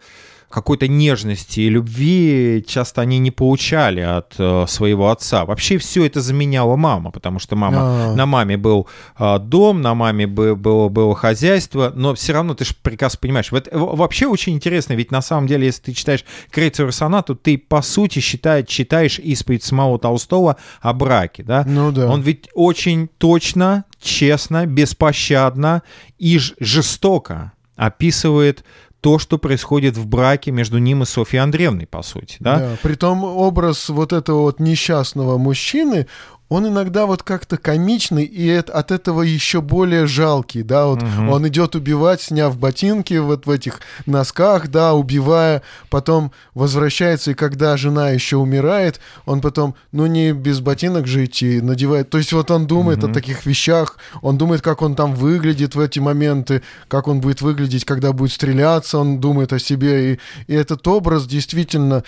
какой-то 0.55 0.87
нежности 0.87 1.59
и 1.59 1.69
любви 1.69 2.63
часто 2.65 3.01
они 3.01 3.19
не 3.19 3.29
получали 3.29 3.99
от 3.99 4.35
э, 4.37 4.63
своего 4.69 5.11
отца. 5.11 5.43
Вообще 5.43 5.77
все 5.77 6.05
это 6.05 6.21
заменяла 6.21 6.77
мама, 6.77 7.11
потому 7.11 7.39
что 7.39 7.57
мама, 7.57 7.77
А-а-а. 7.81 8.15
на 8.15 8.25
маме 8.25 8.55
был 8.55 8.87
э, 9.19 9.39
дом, 9.39 9.81
на 9.81 9.93
маме 9.95 10.27
бы, 10.27 10.55
было, 10.55 10.87
было 10.87 11.13
хозяйство, 11.13 11.91
но 11.93 12.13
все 12.13 12.31
равно 12.31 12.53
ты 12.53 12.63
же 12.63 12.73
прекрасно 12.81 13.19
понимаешь. 13.21 13.51
Вот, 13.51 13.67
вообще 13.73 14.27
очень 14.27 14.53
интересно, 14.53 14.93
ведь 14.93 15.11
на 15.11 15.21
самом 15.21 15.47
деле, 15.47 15.65
если 15.65 15.81
ты 15.81 15.91
читаешь 15.91 16.23
Крейцеру 16.49 16.93
сонату, 16.93 17.35
ты 17.35 17.57
по 17.57 17.81
сути 17.81 18.19
считаешь, 18.19 18.67
читаешь 18.67 19.19
исповедь 19.19 19.63
самого 19.63 19.99
Толстого 19.99 20.55
о 20.79 20.93
браке, 20.93 21.43
да? 21.43 21.65
Ну 21.67 21.91
да. 21.91 22.09
Он 22.09 22.21
ведь 22.21 22.47
очень 22.53 23.09
точно, 23.17 23.83
честно, 24.01 24.65
беспощадно 24.65 25.83
и 26.17 26.39
жестоко 26.61 27.51
описывает 27.75 28.63
то, 29.05 29.19
что 29.19 29.37
происходит 29.37 29.97
в 29.97 30.07
браке 30.07 30.49
между 30.49 30.79
ним 30.79 31.03
и 31.03 31.05
Софьей 31.05 31.43
Андреевной, 31.43 31.85
по 31.85 32.01
сути. 32.01 32.37
Да? 32.39 32.57
Да, 32.57 32.77
притом 32.81 33.23
образ 33.23 33.89
вот 33.89 34.11
этого 34.11 34.39
вот 34.41 34.59
несчастного 34.59 35.37
мужчины, 35.37 36.07
он 36.47 36.67
иногда 36.67 37.05
вот 37.05 37.23
как-то 37.23 37.57
комичный 37.57 38.23
и 38.23 38.51
от 38.51 38.91
этого 38.91 39.23
еще 39.23 39.61
более 39.61 40.05
жалкий, 40.05 40.61
да, 40.61 40.85
вот 40.85 41.01
угу. 41.01 41.31
он 41.31 41.47
идет 41.47 41.75
убивать, 41.75 42.21
сняв 42.21 42.57
ботинки 42.57 43.15
вот 43.15 43.47
в 43.47 43.49
этих 43.49 43.79
носках, 44.05 44.67
да, 44.67 44.93
убивая, 44.93 45.63
потом 45.89 46.31
возвращается, 46.53 47.31
и 47.31 47.33
когда 47.33 47.77
жена 47.77 48.11
еще 48.11 48.37
умирает, 48.37 48.99
он 49.25 49.41
потом, 49.41 49.75
ну 49.91 50.05
не 50.05 50.33
без 50.33 50.59
ботинок 50.59 51.07
же 51.07 51.25
идти, 51.25 51.61
надевает, 51.61 52.11
то 52.11 52.19
есть 52.19 52.31
вот 52.31 52.51
он 52.51 52.67
думает 52.67 53.03
угу. 53.03 53.11
о 53.11 53.13
таких 53.13 53.45
вещах, 53.45 53.97
он 54.21 54.37
думает, 54.37 54.61
как 54.61 54.83
он 54.83 54.95
там 54.95 55.15
выглядит 55.15 55.73
в 55.73 55.79
эти 55.79 55.97
моменты, 55.97 56.61
как 56.87 57.07
он 57.07 57.21
будет 57.21 57.41
выглядеть, 57.41 57.85
когда 57.85 58.13
будет 58.13 58.31
стреляться, 58.31 58.99
он 58.99 59.19
думает 59.19 59.51
о 59.51 59.57
себе, 59.57 60.13
и, 60.13 60.19
и 60.45 60.53
этот 60.53 60.87
образ 60.87 61.25
действительно, 61.25 62.03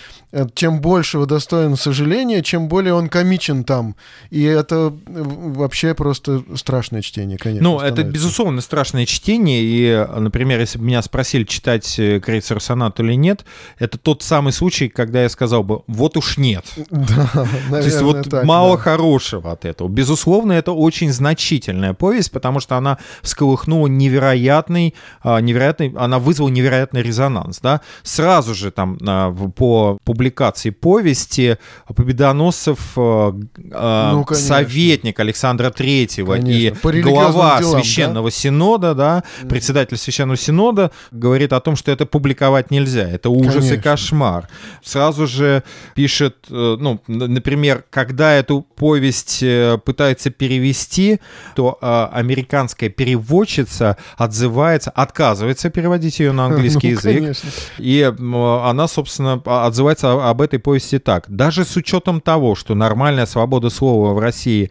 чем 0.54 0.76
э, 0.76 0.80
большего 0.80 1.26
достоин 1.26 1.76
сожаления, 1.76 2.42
чем 2.42 2.68
более 2.68 2.94
он 2.94 3.08
комичен 3.08 3.64
там, 3.64 3.96
и 4.30 4.42
это 4.42 4.92
вообще 5.06 5.94
просто 5.94 6.42
страшное 6.54 7.00
чтение, 7.00 7.38
конечно. 7.38 7.68
Ну, 7.68 7.78
становится. 7.78 8.02
это, 8.02 8.10
безусловно, 8.10 8.60
страшное 8.60 9.06
чтение. 9.06 9.62
И, 9.62 10.06
например, 10.18 10.60
если 10.60 10.78
бы 10.78 10.84
меня 10.84 11.00
спросили, 11.02 11.44
читать 11.44 11.94
Крейцер 11.96 12.60
сонату 12.60 13.04
или 13.04 13.14
нет, 13.14 13.44
это 13.78 13.96
тот 13.96 14.22
самый 14.22 14.52
случай, 14.52 14.88
когда 14.88 15.22
я 15.22 15.28
сказал 15.28 15.62
бы, 15.62 15.82
вот 15.86 16.16
уж 16.16 16.36
нет. 16.36 16.64
Да, 17.08 17.30
наверное, 17.34 17.80
То 17.80 17.86
есть 17.86 18.02
вот 18.02 18.28
так, 18.28 18.44
мало 18.44 18.76
да. 18.76 18.82
хорошего 18.82 19.52
от 19.52 19.64
этого. 19.64 19.88
Безусловно, 19.88 20.52
это 20.52 20.72
очень 20.72 21.12
значительная 21.12 21.94
повесть, 21.94 22.32
потому 22.32 22.60
что 22.60 22.76
она 22.76 22.98
всколыхнула 23.22 23.86
невероятный, 23.86 24.94
а, 25.22 25.40
невероятный, 25.40 25.94
она 25.96 26.18
вызвала 26.18 26.48
невероятный 26.48 27.02
резонанс, 27.02 27.60
да. 27.60 27.80
Сразу 28.02 28.54
же 28.54 28.70
там 28.70 28.98
а, 29.06 29.32
по 29.32 29.98
публикации 30.04 30.70
повести 30.70 31.56
Победоносцев 31.94 32.92
а, 32.96 34.17
ну, 34.28 34.34
советник 34.34 35.20
Александра 35.20 35.70
Третьего 35.70 36.34
и 36.34 36.70
глава 37.02 37.58
делам, 37.58 37.82
Священного 37.82 38.30
да? 38.30 38.36
Синода, 38.36 38.94
да, 38.94 39.24
председатель 39.48 39.96
Священного 39.96 40.36
Синода 40.36 40.90
говорит 41.10 41.52
о 41.52 41.60
том, 41.60 41.76
что 41.76 41.90
это 41.90 42.06
публиковать 42.06 42.70
нельзя, 42.70 43.08
это 43.08 43.30
ужас 43.30 43.54
конечно. 43.54 43.74
и 43.74 43.78
кошмар. 43.78 44.48
Сразу 44.82 45.26
же 45.26 45.62
пишет, 45.94 46.36
э, 46.50 46.76
ну, 46.78 47.00
например, 47.06 47.84
когда 47.90 48.32
эту 48.32 48.62
повесть 48.62 49.42
э, 49.42 49.78
пытается 49.84 50.30
перевести, 50.30 51.20
то 51.54 51.78
э, 51.80 52.08
американская 52.12 52.90
переводчица 52.90 53.96
отзывается, 54.16 54.90
отказывается 54.90 55.70
переводить 55.70 56.20
ее 56.20 56.32
на 56.32 56.46
английский 56.46 56.92
ну, 56.92 56.94
язык, 56.94 57.18
конечно. 57.18 57.50
и 57.78 58.02
она, 58.02 58.88
собственно, 58.88 59.42
отзывается 59.44 60.28
об 60.28 60.40
этой 60.42 60.58
повести 60.58 60.98
так. 60.98 61.24
Даже 61.28 61.64
с 61.64 61.76
учетом 61.76 62.20
того, 62.20 62.54
что 62.54 62.74
нормальная 62.74 63.26
свобода 63.26 63.70
слова 63.70 64.07
в 64.14 64.18
России 64.18 64.70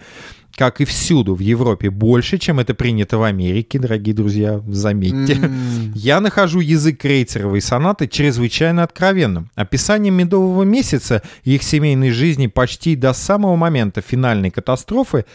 как 0.57 0.81
и 0.81 0.85
всюду 0.85 1.35
в 1.35 1.39
Европе, 1.39 1.91
больше, 1.91 2.39
чем 2.39 2.59
это 2.59 2.73
принято 2.73 3.19
в 3.19 3.23
Америке, 3.23 3.77
дорогие 3.77 4.15
друзья, 4.15 4.59
заметьте. 4.67 5.33
Mm. 5.33 5.91
Я 5.93 6.19
нахожу 6.19 6.61
язык 6.61 6.99
Крейцеровой 6.99 7.61
сонаты 7.61 8.07
чрезвычайно 8.07 8.81
откровенным. 8.81 9.51
Описание 9.53 10.11
медового 10.11 10.63
месяца 10.63 11.21
и 11.43 11.53
их 11.53 11.63
семейной 11.63 12.09
жизни 12.09 12.47
почти 12.47 12.95
до 12.95 13.13
самого 13.13 13.55
момента 13.55 14.01
финальной 14.01 14.49
катастрофы, 14.49 15.25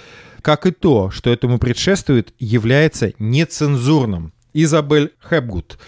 как 0.41 0.67
и 0.67 0.73
то, 0.73 1.13
что 1.13 1.31
этому 1.31 1.61
предшествует, 1.61 2.35
является 2.41 3.13
нецензурным. 3.21 4.33
Изабель 4.55 5.13
Хэбгуд 5.21 5.79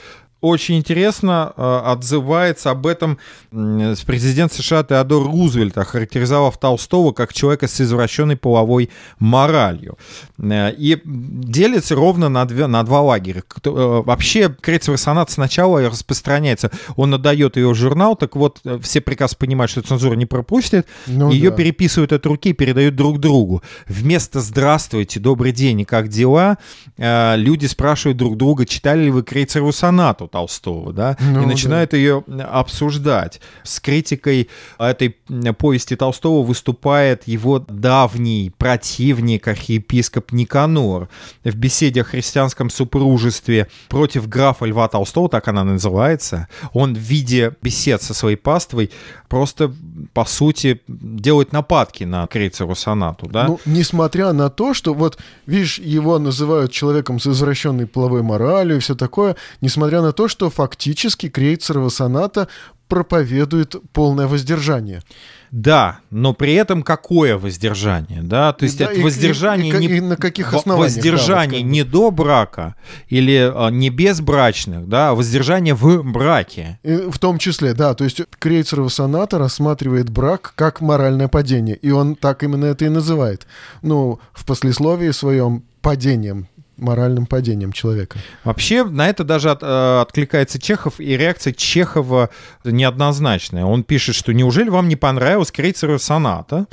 очень 0.44 0.76
интересно 0.76 1.54
э, 1.56 1.80
отзывается 1.86 2.70
об 2.70 2.86
этом 2.86 3.18
президент 3.50 4.52
США 4.52 4.82
Теодор 4.82 5.24
Рузвельт, 5.24 5.78
охарактеризовав 5.78 6.58
Толстого 6.58 7.12
как 7.12 7.32
человека 7.32 7.66
с 7.66 7.80
извращенной 7.80 8.36
половой 8.36 8.90
моралью. 9.18 9.96
Э, 10.38 10.70
и 10.76 11.00
делится 11.04 11.94
ровно 11.94 12.28
на, 12.28 12.44
две, 12.44 12.66
на 12.66 12.82
два 12.82 13.00
лагеря. 13.00 13.42
Э, 13.64 14.02
вообще, 14.04 14.54
Крейцевый 14.60 14.98
сонат 14.98 15.30
сначала 15.30 15.80
распространяется. 15.88 16.70
Он 16.96 17.14
отдает 17.14 17.56
ее 17.56 17.70
в 17.70 17.74
журнал, 17.74 18.14
так 18.14 18.36
вот, 18.36 18.60
все 18.82 19.00
прекрасно 19.00 19.38
понимают, 19.38 19.70
что 19.70 19.80
цензура 19.80 20.14
не 20.14 20.26
пропустит. 20.26 20.86
Ну, 21.06 21.30
ее 21.30 21.50
да. 21.50 21.56
переписывают 21.56 22.12
от 22.12 22.26
руки, 22.26 22.52
передают 22.52 22.96
друг 22.96 23.18
другу. 23.18 23.62
Вместо 23.88 24.40
«Здравствуйте, 24.40 25.20
добрый 25.20 25.52
день, 25.52 25.80
и 25.80 25.84
как 25.84 26.08
дела?» 26.08 26.58
люди 26.98 27.66
спрашивают 27.66 28.18
друг 28.18 28.36
друга, 28.36 28.66
читали 28.66 29.04
ли 29.04 29.10
вы 29.10 29.22
Крейцерову 29.22 29.72
сонату 29.72 30.28
Толстого, 30.34 30.92
да, 30.92 31.16
Ну, 31.20 31.44
и 31.44 31.46
начинают 31.46 31.92
ее 31.92 32.24
обсуждать. 32.50 33.40
С 33.62 33.78
критикой 33.78 34.48
этой 34.78 35.10
повести 35.56 35.94
Толстого 35.94 36.44
выступает 36.44 37.28
его 37.28 37.60
давний 37.60 38.52
противник, 38.58 39.46
архиепископ 39.46 40.32
Никанор. 40.32 41.08
В 41.44 41.54
беседе 41.54 42.00
о 42.00 42.04
христианском 42.04 42.68
супружестве 42.68 43.68
против 43.88 44.28
графа 44.28 44.64
Льва 44.64 44.88
Толстого, 44.88 45.28
так 45.28 45.46
она 45.46 45.62
называется, 45.62 46.48
он 46.72 46.94
в 46.94 46.98
виде 46.98 47.52
бесед 47.62 48.02
со 48.02 48.12
своей 48.12 48.36
паствой 48.36 48.90
просто, 49.28 49.72
по 50.14 50.24
сути, 50.24 50.80
делает 50.88 51.52
нападки 51.52 52.02
на 52.04 52.26
Крейцеру 52.26 52.74
сонату, 52.74 53.28
да? 53.28 53.46
Ну, 53.46 53.60
несмотря 53.66 54.32
на 54.32 54.50
то, 54.50 54.74
что 54.74 54.94
вот, 54.94 55.16
видишь, 55.46 55.78
его 55.78 56.18
называют 56.18 56.72
человеком 56.72 57.20
с 57.20 57.26
извращенной 57.28 57.86
половой 57.86 58.22
моралью 58.22 58.76
и 58.76 58.80
все 58.80 58.94
такое, 58.94 59.36
несмотря 59.60 60.02
на 60.02 60.12
то, 60.12 60.23
что 60.28 60.50
фактически 60.50 61.28
Крейцерова 61.28 61.88
соната 61.88 62.48
проповедует 62.88 63.76
полное 63.92 64.26
воздержание. 64.26 65.02
Да, 65.50 66.00
но 66.10 66.34
при 66.34 66.52
этом 66.54 66.82
какое 66.82 67.38
воздержание, 67.38 68.22
да? 68.22 68.52
То 68.52 68.64
есть 68.64 68.76
Да, 68.78 68.86
это 68.86 68.94
и- 68.94 69.02
воздержание 69.02 69.72
и- 69.72 69.76
и- 69.76 69.78
не 69.88 69.96
и 69.96 70.00
на 70.00 70.16
каких 70.16 70.52
основаниях, 70.52 70.94
да, 70.94 71.00
воздержание 71.00 71.48
вот 71.50 71.56
как 71.58 71.66
бы. 71.66 71.72
не 71.72 71.82
до 71.84 72.10
брака 72.10 72.74
или 73.08 73.52
а, 73.54 73.68
не 73.70 73.88
без 73.90 74.20
брачных, 74.20 74.88
да, 74.88 75.10
а 75.10 75.14
воздержание 75.14 75.74
в 75.74 76.02
браке. 76.02 76.78
И 76.82 76.94
в 77.10 77.18
том 77.18 77.38
числе, 77.38 77.72
да, 77.72 77.94
то 77.94 78.04
есть 78.04 78.20
Крейцерова 78.38 78.88
соната 78.88 79.38
рассматривает 79.38 80.10
брак 80.10 80.52
как 80.56 80.80
моральное 80.80 81.28
падение, 81.28 81.76
и 81.76 81.90
он 81.90 82.16
так 82.16 82.42
именно 82.42 82.66
это 82.66 82.84
и 82.84 82.88
называет. 82.88 83.46
Ну, 83.82 84.18
в 84.32 84.44
послесловии 84.44 85.10
своем 85.12 85.62
падением, 85.82 86.48
моральным 86.76 87.26
падением 87.26 87.72
человека. 87.72 88.18
Вообще 88.44 88.84
на 88.84 89.08
это 89.08 89.24
даже 89.24 89.50
от- 89.50 89.62
э, 89.62 90.00
откликается 90.00 90.58
Чехов, 90.58 90.94
и 90.98 91.16
реакция 91.16 91.52
Чехова 91.52 92.30
неоднозначная. 92.64 93.64
Он 93.64 93.82
пишет, 93.82 94.14
что 94.14 94.32
неужели 94.32 94.68
вам 94.68 94.88
не 94.88 94.96
понравилась 94.96 95.50
Крейцерова 95.50 95.98
соната? 95.98 96.66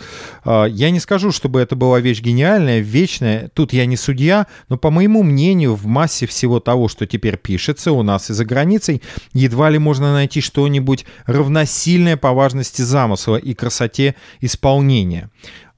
Э, 0.45 0.65
Я 0.69 0.89
не 0.91 0.99
скажу, 0.99 1.31
чтобы 1.31 1.59
это 1.61 1.75
была 1.75 1.99
вещь 1.99 2.21
гениальная, 2.21 2.79
вечная. 2.79 3.49
Тут 3.53 3.73
я 3.73 3.85
не 3.85 3.97
судья, 3.97 4.47
но 4.69 4.77
по 4.77 4.89
моему 4.89 5.23
мнению, 5.23 5.75
в 5.75 5.85
массе 5.85 6.25
всего 6.25 6.59
того, 6.59 6.87
что 6.87 7.05
теперь 7.05 7.37
пишется 7.37 7.91
у 7.91 8.03
нас 8.03 8.29
и 8.29 8.33
за 8.33 8.45
границей, 8.45 9.01
едва 9.33 9.69
ли 9.69 9.77
можно 9.79 10.13
найти 10.13 10.41
что-нибудь 10.41 11.05
равносильное 11.25 12.17
по 12.17 12.31
важности 12.33 12.81
замысла 12.81 13.35
и 13.37 13.53
красоте 13.53 14.15
исполнения. 14.39 15.29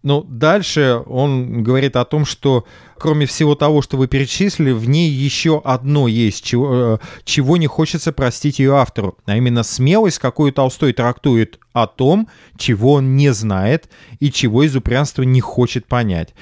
Но 0.04 0.22
дальше 0.22 1.02
он 1.06 1.64
говорит 1.64 1.96
о 1.96 2.04
том, 2.04 2.26
что 2.26 2.66
кроме 2.98 3.26
всего 3.26 3.56
того, 3.56 3.82
что 3.82 3.96
вы 3.96 4.08
перечислили, 4.08 4.72
в 4.72 4.88
ней 4.88 5.10
еще 5.10 5.62
одно 5.64 6.10
есть, 6.10 6.44
чего, 6.44 6.74
э, 6.74 6.98
чего 7.24 7.56
не 7.56 7.68
хочется 7.68 8.12
простить 8.12 8.60
ее 8.60 8.76
автору, 8.76 9.18
а 9.26 9.38
именно 9.38 9.64
смелость, 9.64 10.20
какую 10.20 10.52
Толстой 10.52 10.92
трактует 10.92 11.58
о 11.72 11.88
том, 11.88 12.28
чего 12.58 12.94
он 12.94 13.16
не 13.16 13.34
знает 13.34 13.90
и 14.20 14.30
чего 14.30 14.64
из 14.64 14.76
упрямства 14.76 15.24
не 15.24 15.40
хочет 15.40 15.88
понять. 15.88 16.34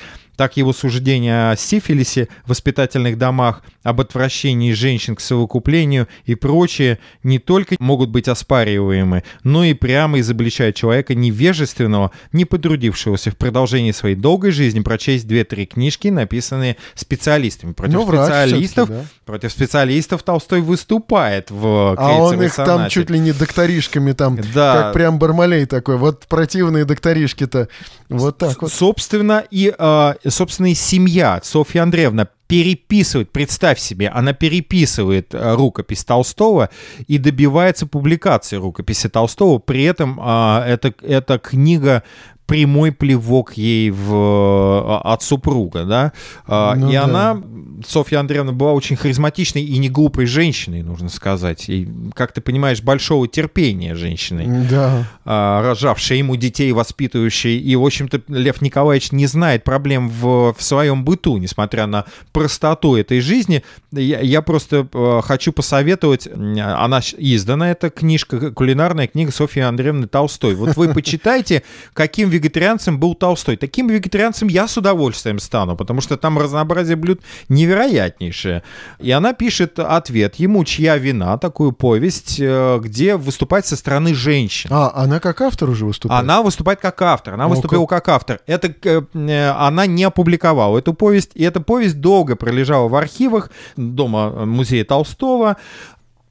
Так 0.42 0.58
его 0.58 0.74
суждения 0.74 1.52
о 1.52 1.56
сифилисе 1.56 2.28
в 2.46 2.50
воспитательных 2.50 3.20
домах, 3.20 3.62
об 3.84 4.02
отвращении 4.02 4.74
женщин 4.74 5.16
к 5.16 5.20
совокуплению 5.20 6.08
и 6.26 6.34
прочее 6.34 6.98
не 7.22 7.38
только 7.38 7.76
могут 7.78 8.10
быть 8.10 8.28
оспариваемы, 8.28 9.24
но 9.44 9.64
и 9.64 9.76
прямо 9.76 10.20
изобличают 10.20 10.76
человека 10.76 11.14
невежественного, 11.14 12.10
не 12.32 12.46
потрудившегося 12.46 13.30
в 13.30 13.38
продолжении 13.38 13.92
своей 13.92 14.16
долгой 14.16 14.50
жизни 14.50 14.80
прочесть 14.80 15.28
две-три 15.28 15.68
книжки, 15.68 16.08
написанные 16.08 16.78
специалистами. 16.96 17.74
Против 17.74 17.94
Ну, 17.94 18.08
специалистов, 18.08 18.90
всё-таки, 18.90 19.08
против 19.26 19.52
специалистов 19.52 20.24
Толстой 20.24 20.62
выступает 20.62 21.52
в 21.52 21.94
А 22.00 22.18
он 22.18 22.42
их 22.42 22.56
там 22.56 22.66
сонате. 22.66 22.90
чуть 22.96 23.12
ли 23.12 23.20
не 23.20 23.32
докторишками 23.32 24.14
там, 24.14 24.40
Да. 24.56 24.74
как 24.76 24.94
прям 24.94 25.20
Бармалей 25.20 25.68
такой. 25.68 25.98
Вот 25.98 26.26
противные 26.28 26.86
докторишки-то. 26.86 27.68
Вот 28.10 28.40
так 28.40 28.60
вот. 28.64 28.74
Собственно, 28.74 29.44
и, 29.52 29.72
э, 29.78 30.14
собственно, 30.32 30.72
и 30.72 30.76
семья 30.76 31.40
Софья 31.44 31.84
Андреевна 31.84 32.28
переписывает, 32.52 33.32
представь 33.32 33.80
себе, 33.80 34.10
она 34.10 34.34
переписывает 34.34 35.34
э, 35.34 35.56
рукопись 35.56 36.04
Толстого 36.04 36.70
и 37.08 37.18
добивается 37.18 37.88
публикации 37.88 38.58
рукописи 38.58 39.08
Толстого. 39.08 39.60
При 39.60 39.84
этом 39.84 40.20
э, 40.22 40.64
эта, 40.68 40.94
эта 41.02 41.40
книга 41.40 42.04
прямой 42.52 42.92
плевок 42.92 43.54
ей 43.54 43.92
в, 43.92 44.14
э, 44.14 45.00
от 45.08 45.24
супруга, 45.24 45.86
да, 45.86 46.12
А, 46.46 46.76
Ну 46.76 46.90
и 46.90 46.94
да. 46.94 47.06
она, 47.06 47.42
Софья 47.88 48.20
Андреевна, 48.20 48.52
была 48.52 48.74
очень 48.74 48.98
харизматичной 48.98 49.64
и 49.64 49.78
не 49.78 49.88
глупой 49.90 50.26
женщиной, 50.26 50.84
нужно 50.84 51.08
сказать, 51.08 51.70
и, 51.70 51.88
как 52.14 52.34
ты 52.34 52.42
понимаешь, 52.42 52.82
большого 52.82 53.30
терпения 53.30 53.96
женщиной 53.96 54.68
Да. 54.70 55.08
а, 55.24 55.62
рожавшей 55.64 56.18
ему 56.18 56.36
детей, 56.36 56.74
воспитывающей. 56.74 57.58
И, 57.58 57.74
в 57.78 57.86
общем-то, 57.86 58.22
Лев 58.28 58.62
Николаевич 58.62 59.14
не 59.14 59.28
знает 59.28 59.64
проблем 59.64 60.10
в, 60.10 60.54
в 60.54 60.62
своем 60.62 61.06
быту, 61.06 61.38
несмотря 61.38 61.86
на 61.88 62.04
простоту 62.34 62.98
этой 62.98 63.22
жизни. 63.22 63.64
Я, 63.94 64.20
я 64.20 64.42
просто 64.42 64.86
э, 64.94 65.22
хочу 65.24 65.54
посоветовать, 65.54 66.28
она 66.28 67.00
издана, 67.18 67.72
эта 67.72 67.90
книжка, 67.90 68.52
кулинарная 68.52 69.08
книга 69.08 69.32
Софьи 69.32 69.62
Андреевны 69.64 70.08
Толстой. 70.08 70.56
Вот 70.56 70.76
вы 70.76 70.94
почитайте, 70.94 71.64
каким 71.94 72.30
вегетарианцем 72.42 73.00
был 73.00 73.16
Толстой. 73.16 73.56
Таким 73.56 73.88
вегетарианцем 73.88 74.48
я 74.48 74.68
с 74.68 74.78
удовольствием 74.78 75.40
стану, 75.40 75.76
потому 75.76 76.02
что 76.02 76.18
там 76.18 76.38
разнообразие 76.38 76.96
блюд 76.96 77.22
невероятнейшее. 77.50 78.64
И 79.00 79.12
она 79.12 79.34
пишет 79.34 79.80
ответ 79.80 80.36
ему, 80.36 80.64
чья 80.66 80.98
вина, 80.98 81.38
такую 81.38 81.72
повесть, 81.72 82.38
э, 82.40 82.80
где 82.82 83.16
выступать 83.16 83.66
со 83.66 83.76
стороны 83.76 84.14
женщин. 84.14 84.70
А, 84.74 84.92
она 84.96 85.20
как 85.20 85.42
автор 85.42 85.70
уже 85.70 85.86
выступает? 85.86 86.24
Она 86.24 86.42
выступает 86.42 86.80
как 86.80 87.02
автор. 87.02 87.36
Она 87.36 87.46
О, 87.46 87.50
выступила 87.50 87.86
как 87.86 88.10
автор. 88.10 88.40
Это 88.48 88.74
э, 88.84 89.50
она 89.52 89.86
не 89.86 90.04
опубликовала 90.04 90.80
эту 90.80 90.94
повесть, 90.94 91.32
и 91.36 91.44
эта 91.44 91.62
повесть 91.62 92.00
долго 92.00 92.36
пролежала 92.36 92.88
в 92.88 92.96
архивах 92.96 93.52
дома 93.78 94.46
музея 94.46 94.84
Толстого. 94.86 95.58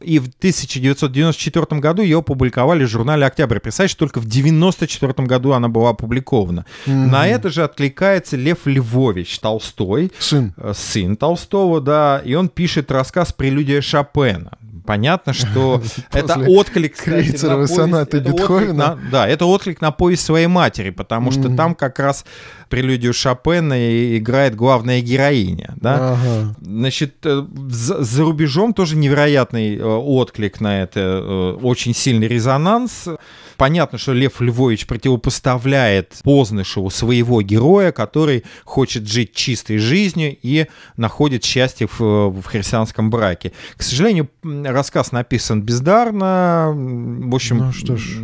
И 0.01 0.19
в 0.19 0.29
1994 0.29 1.81
году 1.81 2.03
ее 2.03 2.19
опубликовали 2.19 2.85
в 2.85 2.89
журнале 2.89 3.27
«Октябрь». 3.27 3.59
Представляешь, 3.61 3.95
только 3.95 4.19
в 4.21 4.25
1994 4.27 5.27
году 5.29 5.53
она 5.53 5.69
была 5.69 5.91
опубликована. 5.91 6.65
На 6.87 7.27
это 7.29 7.51
же 7.51 7.63
откликается 7.65 8.37
Лев 8.37 8.61
Львович 8.67 9.39
Толстой, 9.41 10.11
Сын. 10.19 10.55
э, 10.57 10.73
сын 10.75 11.17
Толстого, 11.17 11.81
да, 11.81 12.23
и 12.25 12.35
он 12.35 12.49
пишет 12.49 12.91
рассказ 12.91 13.33
«Прелюдия 13.33 13.81
Шопена». 13.81 14.53
Понятно, 14.87 15.33
что 15.35 15.83
это 16.13 16.39
отклик, 16.49 16.95
кстати, 16.97 17.45
на 17.45 17.55
повесть- 17.57 17.75
сонаты 17.75 18.17
это 18.19 18.31
отклик 18.31 18.41
Бетховена. 18.51 18.95
на- 18.97 19.11
да, 19.11 19.29
это 19.29 19.45
отклик 19.45 19.81
на 19.81 19.91
повесть 19.93 20.25
своей 20.25 20.47
матери, 20.47 20.91
потому 20.91 21.31
что 21.31 21.55
там 21.55 21.75
как 21.75 21.99
раз 21.99 22.25
прелюдию 22.71 23.13
Шопена 23.13 24.17
играет 24.17 24.55
главная 24.55 25.03
героиня, 25.03 25.75
да. 25.77 26.15
Ага. 26.15 26.55
Значит, 26.63 27.17
э, 27.25 27.45
за, 27.69 28.03
за 28.03 28.23
рубежом 28.23 28.73
тоже 28.73 28.97
невероятный 28.97 29.77
э, 29.77 29.85
отклик 29.85 30.61
на 30.61 30.83
это, 30.83 31.01
э, 31.01 31.59
очень 31.63 31.95
сильный 31.95 32.29
резонанс. 32.29 33.09
Понятно, 33.57 33.99
что 33.99 34.15
Лев 34.15 34.41
Львович 34.41 34.87
противопоставляет 34.87 36.21
Познышеву 36.25 36.89
своего 36.89 37.43
героя, 37.43 37.93
который 37.93 38.45
хочет 38.65 39.07
жить 39.07 39.35
чистой 39.35 39.77
жизнью 39.77 40.35
и 40.41 40.67
находит 40.97 41.45
счастье 41.45 41.87
в, 41.87 42.01
в 42.31 42.43
христианском 42.45 43.11
браке. 43.11 43.53
К 43.77 43.83
сожалению, 43.83 44.31
рассказ 44.43 45.13
написан 45.13 45.61
бездарно. 45.61 46.73
В 46.75 47.35
общем, 47.35 47.59
Ну 47.59 47.73
что 47.73 47.97
ж. 47.97 48.17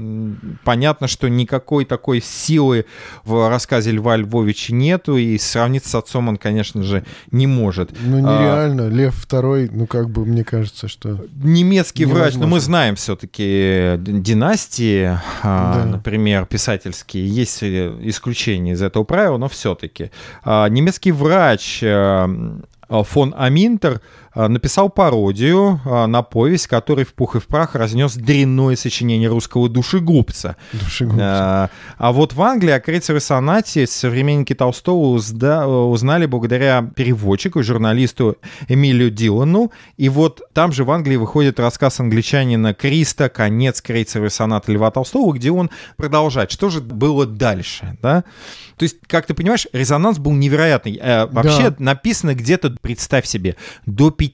понятно, 0.64 1.06
что 1.08 1.28
никакой 1.28 1.84
такой 1.84 2.22
силы 2.22 2.86
в 3.24 3.50
рассказе 3.50 3.90
Льва 3.90 4.16
Львовича 4.16 4.35
нету, 4.70 5.16
и 5.16 5.38
сравниться 5.38 5.90
с 5.90 5.94
отцом 5.94 6.28
он, 6.28 6.36
конечно 6.36 6.82
же, 6.82 7.04
не 7.30 7.46
может. 7.46 7.90
Ну, 8.00 8.18
А, 8.18 8.20
нереально. 8.20 8.88
Лев 8.88 9.14
второй, 9.14 9.68
ну, 9.72 9.86
как 9.86 10.10
бы, 10.10 10.24
мне 10.24 10.44
кажется, 10.44 10.88
что... 10.88 11.24
немецкий 11.42 12.04
врач, 12.04 12.34
но 12.34 12.40
мы 12.40 12.46
Невозможно. 12.46 12.60
знаем 12.60 12.96
все-таки 12.96 13.94
династии, 13.98 15.18
а, 15.42 15.74
Да. 15.74 15.84
например, 15.86 16.46
писательские, 16.46 17.26
есть 17.28 17.62
э, 17.62 17.94
исключения 18.02 18.72
из 18.72 18.82
этого 18.82 19.04
правила, 19.04 19.36
но 19.38 19.48
все-таки. 19.48 20.10
Немецкий 20.44 21.12
врач 21.12 21.80
э, 21.82 22.26
фон 22.88 23.34
Аминтер 23.36 23.94
э, 23.94 23.98
написал 24.48 24.88
пародию 24.90 25.80
э, 25.84 26.06
на 26.06 26.22
повесть, 26.22 26.66
который 26.66 27.04
в 27.04 27.14
пух 27.14 27.36
и 27.36 27.40
в 27.40 27.46
прах 27.46 27.74
разнес 27.74 28.14
дрянное 28.14 28.76
сочинение 28.76 29.28
русского 29.28 29.68
душегубца. 29.68 30.56
Душегубцы. 30.72 31.20
А, 31.22 31.70
а 31.98 32.12
вот 32.12 32.34
в 32.34 32.42
Англии 32.42 32.72
о 32.72 32.80
Крейцере 32.80 33.20
сонате 33.20 33.86
современники 33.86 34.54
Толстого 34.54 35.16
узнали 35.16 36.26
благодаря 36.26 36.82
переводчику, 36.94 37.62
журналисту 37.62 38.36
Эмилию 38.68 39.10
Дилану. 39.10 39.72
И 39.96 40.08
вот 40.08 40.42
там 40.52 40.72
же 40.72 40.84
в 40.84 40.90
Англии 40.90 41.16
выходит 41.16 41.58
рассказ 41.58 42.00
англичанина 42.00 42.74
Криста 42.74 43.28
«Конец 43.28 43.80
Крейцеровой 43.80 44.30
сонаты 44.30 44.72
Льва 44.72 44.90
Толстого», 44.90 45.32
где 45.32 45.50
он 45.50 45.70
продолжает, 45.96 46.50
что 46.50 46.68
же 46.68 46.80
было 46.80 47.26
дальше, 47.26 47.96
да? 48.02 48.24
То 48.76 48.82
есть, 48.82 48.96
как 49.06 49.24
ты 49.26 49.32
понимаешь, 49.32 49.66
резонанс 49.72 50.18
был 50.18 50.32
невероятный. 50.32 50.98
Э, 51.00 51.26
Вообще 51.26 51.70
Да. 51.70 51.76
написано 51.78 52.34
где-то, 52.34 52.76
представь 52.82 53.24
себе, 53.26 53.56
до 53.86 54.10
50 54.10 54.25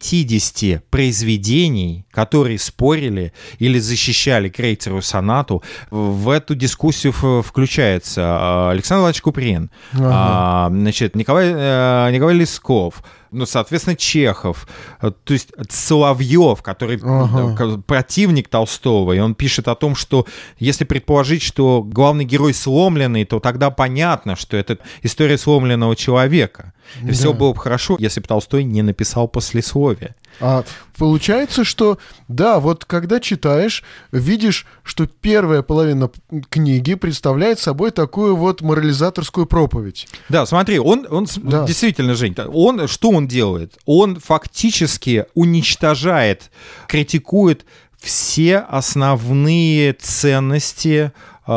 произведений, 0.91 2.07
которые 2.11 2.59
спорили 2.59 3.33
или 3.59 3.79
защищали 3.79 4.49
Крейцеру 4.49 5.03
сонату. 5.03 5.63
В 5.91 6.31
эту 6.31 6.55
дискуссию 6.55 7.13
включается 7.43 8.23
а, 8.25 8.71
Александр 8.71 9.01
Владимирович 9.01 9.23
Куприн, 9.23 9.71
ага. 9.93 10.11
А, 10.13 10.69
значит, 10.71 11.17
Николай, 11.17 11.53
э, 11.55 12.11
Николай 12.13 12.35
Лесков, 12.35 13.03
ну, 13.33 13.47
соответственно, 13.47 13.97
Чехов, 13.97 14.69
э, 15.01 15.11
то 15.11 15.33
есть 15.33 15.49
Соловьев, 15.71 16.63
который 16.63 17.01
ага. 17.03 17.83
противник 17.87 18.49
Толстого, 18.49 19.13
и 19.13 19.19
он 19.19 19.35
пишет 19.35 19.69
о 19.69 19.75
том, 19.75 19.95
что 19.95 20.27
если 20.59 20.85
предположить, 20.85 21.43
что 21.43 21.83
главный 21.83 22.25
герой 22.25 22.55
сломленный, 22.55 23.25
то 23.25 23.41
тогда 23.41 23.71
понятно, 23.71 24.37
что 24.37 24.57
это 24.57 24.79
история 25.03 25.39
сломленного 25.39 25.97
человека. 25.97 26.73
И 27.01 27.07
да. 27.07 27.13
все 27.13 27.33
было 27.33 27.53
бы 27.53 27.61
хорошо, 27.61 27.97
если 27.99 28.21
бы 28.21 28.27
Толстой 28.27 28.65
не 28.65 28.83
написал 28.83 29.29
послесловие. 29.29 30.15
А 30.41 30.65
получается, 30.99 31.65
что 31.65 31.99
да, 32.29 32.61
вот 32.61 32.85
когда 32.85 33.21
читаешь, 33.21 33.83
видишь, 34.11 34.67
что 34.83 35.07
первая 35.07 35.63
половина 35.63 36.11
книги 36.51 36.95
представляет 36.95 37.59
собой 37.59 37.91
такую 37.91 38.37
вот 38.37 38.61
морализаторскую 38.61 39.47
проповедь. 39.47 40.09
Да, 40.29 40.47
смотри, 40.47 40.79
он, 40.79 41.07
он 41.11 41.27
да. 41.37 41.67
действительно, 41.67 42.15
Жень, 42.15 42.35
он 42.53 42.89
что 42.89 43.11
он 43.11 43.29
делает? 43.29 43.79
Он 43.85 44.19
фактически 44.19 45.27
уничтожает, 45.35 46.51
критикует 46.89 47.65
все 48.03 48.59
основные 48.59 49.93
ценности 49.93 51.13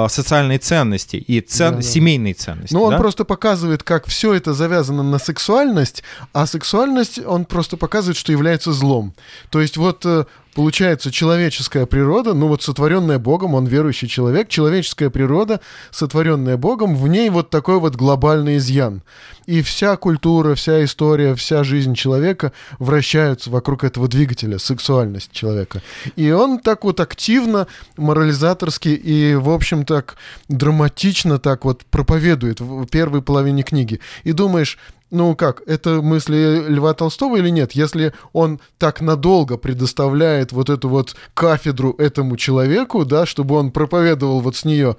социальные 0.09 0.59
ценности 0.59 1.17
и 1.17 1.41
цен... 1.41 1.71
да, 1.71 1.75
да. 1.77 1.81
семейные 1.81 2.33
ценности. 2.33 2.73
Ну, 2.73 2.83
он 2.83 2.91
да? 2.91 2.97
просто 2.97 3.23
показывает, 3.23 3.83
как 3.83 4.07
все 4.07 4.33
это 4.33 4.53
завязано 4.53 5.03
на 5.03 5.19
сексуальность, 5.19 6.03
а 6.33 6.45
сексуальность 6.45 7.19
он 7.19 7.45
просто 7.45 7.77
показывает, 7.77 8.17
что 8.17 8.31
является 8.31 8.71
злом. 8.71 9.13
То 9.49 9.61
есть 9.61 9.77
вот 9.77 10.05
э, 10.05 10.25
получается, 10.55 11.11
человеческая 11.11 11.85
природа, 11.85 12.33
ну 12.33 12.47
вот 12.47 12.63
сотворенная 12.63 13.19
Богом, 13.19 13.53
он 13.53 13.65
верующий 13.65 14.07
человек, 14.07 14.47
человеческая 14.47 15.09
природа, 15.09 15.59
сотворенная 15.91 16.57
Богом, 16.57 16.95
в 16.95 17.07
ней 17.07 17.29
вот 17.29 17.49
такой 17.49 17.79
вот 17.79 17.95
глобальный 17.95 18.57
изъян. 18.57 19.03
И 19.45 19.61
вся 19.61 19.95
культура, 19.97 20.55
вся 20.55 20.83
история, 20.83 21.35
вся 21.35 21.63
жизнь 21.63 21.93
человека 21.93 22.51
вращаются 22.79 23.51
вокруг 23.51 23.83
этого 23.83 24.07
двигателя, 24.07 24.57
сексуальность 24.57 25.31
человека. 25.31 25.83
И 26.15 26.31
он 26.31 26.59
так 26.59 26.83
вот 26.83 26.99
активно, 26.99 27.67
морализаторски 27.97 28.89
и, 28.89 29.35
в 29.35 29.49
общем, 29.49 29.85
так 29.85 30.15
драматично 30.47 31.37
так 31.37 31.65
вот 31.65 31.85
проповедует 31.85 32.59
в 32.61 32.87
первой 32.87 33.21
половине 33.21 33.61
книги. 33.61 33.99
И 34.23 34.31
думаешь, 34.31 34.79
ну 35.11 35.35
как, 35.35 35.61
это 35.67 36.01
мысли 36.01 36.65
Льва 36.67 36.93
Толстого 36.93 37.37
или 37.37 37.49
нет? 37.49 37.73
Если 37.73 38.13
он 38.33 38.59
так 38.77 39.01
надолго 39.01 39.57
предоставляет 39.57 40.51
вот 40.51 40.69
эту 40.69 40.89
вот 40.89 41.15
кафедру 41.33 41.95
этому 41.97 42.37
человеку, 42.37 43.05
да, 43.05 43.25
чтобы 43.25 43.55
он 43.55 43.71
проповедовал 43.71 44.41
вот 44.41 44.55
с 44.55 44.65
нее, 44.65 44.97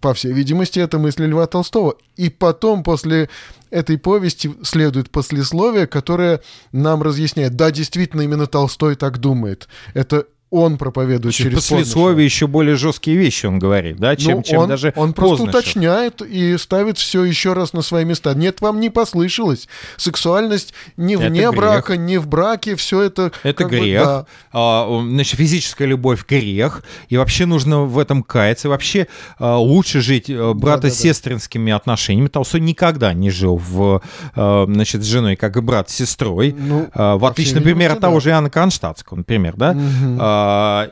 по 0.00 0.14
всей 0.14 0.32
видимости, 0.32 0.78
это 0.78 0.98
мысли 0.98 1.26
Льва 1.26 1.46
Толстого. 1.46 1.96
И 2.16 2.30
потом, 2.30 2.82
после 2.82 3.28
этой 3.70 3.98
повести, 3.98 4.52
следует 4.62 5.10
послесловие, 5.10 5.86
которое 5.86 6.40
нам 6.72 7.02
разъясняет, 7.02 7.56
да, 7.56 7.70
действительно, 7.70 8.22
именно 8.22 8.46
Толстой 8.46 8.96
так 8.96 9.18
думает. 9.18 9.68
Это 9.94 10.26
он 10.52 10.76
проповедует 10.76 11.34
Значит, 11.34 11.52
через 11.52 11.66
послесловие 11.66 12.26
еще 12.26 12.46
более 12.46 12.76
жесткие 12.76 13.16
вещи 13.16 13.46
он 13.46 13.58
говорит, 13.58 13.96
да, 13.96 14.14
чем, 14.16 14.36
ну, 14.36 14.42
чем 14.42 14.58
он, 14.60 14.68
даже 14.68 14.92
Он 14.96 15.14
просто 15.14 15.44
уточняет 15.44 16.20
и 16.20 16.58
ставит 16.58 16.98
все 16.98 17.24
еще 17.24 17.54
раз 17.54 17.72
на 17.72 17.80
свои 17.80 18.04
места. 18.04 18.34
Нет, 18.34 18.60
вам 18.60 18.78
не 18.78 18.90
послышалось. 18.90 19.66
Сексуальность 19.96 20.74
не 20.98 21.16
вне 21.16 21.40
это 21.40 21.52
брака, 21.52 21.96
не 21.96 22.18
в 22.18 22.28
браке, 22.28 22.76
все 22.76 23.00
это... 23.00 23.32
Это 23.42 23.64
грех. 23.64 24.02
Бы, 24.02 24.06
да. 24.06 24.26
а, 24.52 25.00
значит, 25.02 25.38
физическая 25.38 25.88
любовь— 25.88 26.26
грех. 26.28 26.82
И 27.08 27.16
вообще 27.16 27.46
нужно 27.46 27.84
в 27.84 27.98
этом 27.98 28.22
каяться. 28.22 28.68
И 28.68 28.70
вообще 28.70 29.06
а, 29.38 29.56
лучше 29.56 30.02
жить 30.02 30.30
брата-сестринскими 30.30 31.70
да, 31.70 31.70
да, 31.70 31.72
да. 31.72 31.76
отношениями. 31.76 32.28
Толстой 32.28 32.60
никогда 32.60 33.14
не 33.14 33.30
жил 33.30 33.56
в, 33.56 34.02
а, 34.34 34.66
значит, 34.66 35.02
с 35.02 35.06
женой 35.06 35.36
как 35.36 35.62
брат 35.64 35.88
с 35.88 35.94
сестрой. 35.94 36.54
Ну, 36.58 36.90
а, 36.92 37.16
в 37.16 37.24
отличие, 37.24 37.54
например, 37.54 37.92
от 37.92 38.00
того 38.00 38.20
же 38.20 38.28
Иоанна 38.28 38.50
Конштадтского, 38.50 39.16
например, 39.16 39.54
да? 39.56 39.70
Угу. 39.70 40.18
А, 40.20 40.41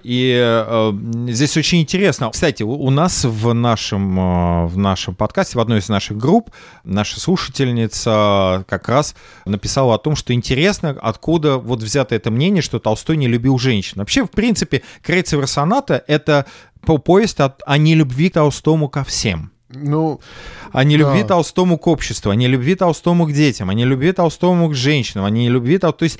и 0.02 0.38
э, 0.40 0.92
здесь 1.28 1.56
очень 1.56 1.80
интересно. 1.80 2.30
Кстати, 2.30 2.62
у 2.62 2.90
нас 2.90 3.24
в 3.24 3.52
нашем, 3.52 4.18
э, 4.18 4.66
в 4.66 4.76
нашем 4.76 5.14
подкасте, 5.14 5.58
в 5.58 5.60
одной 5.60 5.78
из 5.78 5.88
наших 5.88 6.16
групп, 6.16 6.50
наша 6.84 7.20
слушательница 7.20 8.64
как 8.68 8.88
раз 8.88 9.14
написала 9.46 9.94
о 9.94 9.98
том, 9.98 10.16
что 10.16 10.32
интересно, 10.32 10.96
откуда 11.00 11.58
вот 11.58 11.82
взято 11.82 12.14
это 12.14 12.30
мнение, 12.30 12.62
что 12.62 12.78
Толстой 12.78 13.16
не 13.16 13.28
любил 13.28 13.58
женщин. 13.58 13.94
Вообще, 13.96 14.24
в 14.24 14.30
принципе, 14.30 14.82
Крейцева 15.02 15.46
соната— 15.46 16.02
это 16.06 16.46
повесть 16.80 17.40
о, 17.40 17.54
о 17.66 17.78
нелюбви 17.78 18.30
Толстому 18.30 18.88
ко 18.88 19.04
всем. 19.04 19.52
Ну, 19.72 20.20
о 20.72 20.82
нелюбви 20.82 21.22
да. 21.22 21.28
Толстому 21.28 21.78
к 21.78 21.86
обществу, 21.86 22.30
о 22.30 22.34
нелюбви 22.34 22.74
Толстому 22.74 23.26
к 23.26 23.32
детям, 23.32 23.70
о 23.70 23.74
нелюбви 23.74 24.12
Толстому 24.12 24.68
к 24.68 24.74
женщинам, 24.74 25.26
о 25.26 25.30
нелюбви 25.30 25.78
Толстому... 25.78 25.98
То 25.98 26.04
есть 26.04 26.18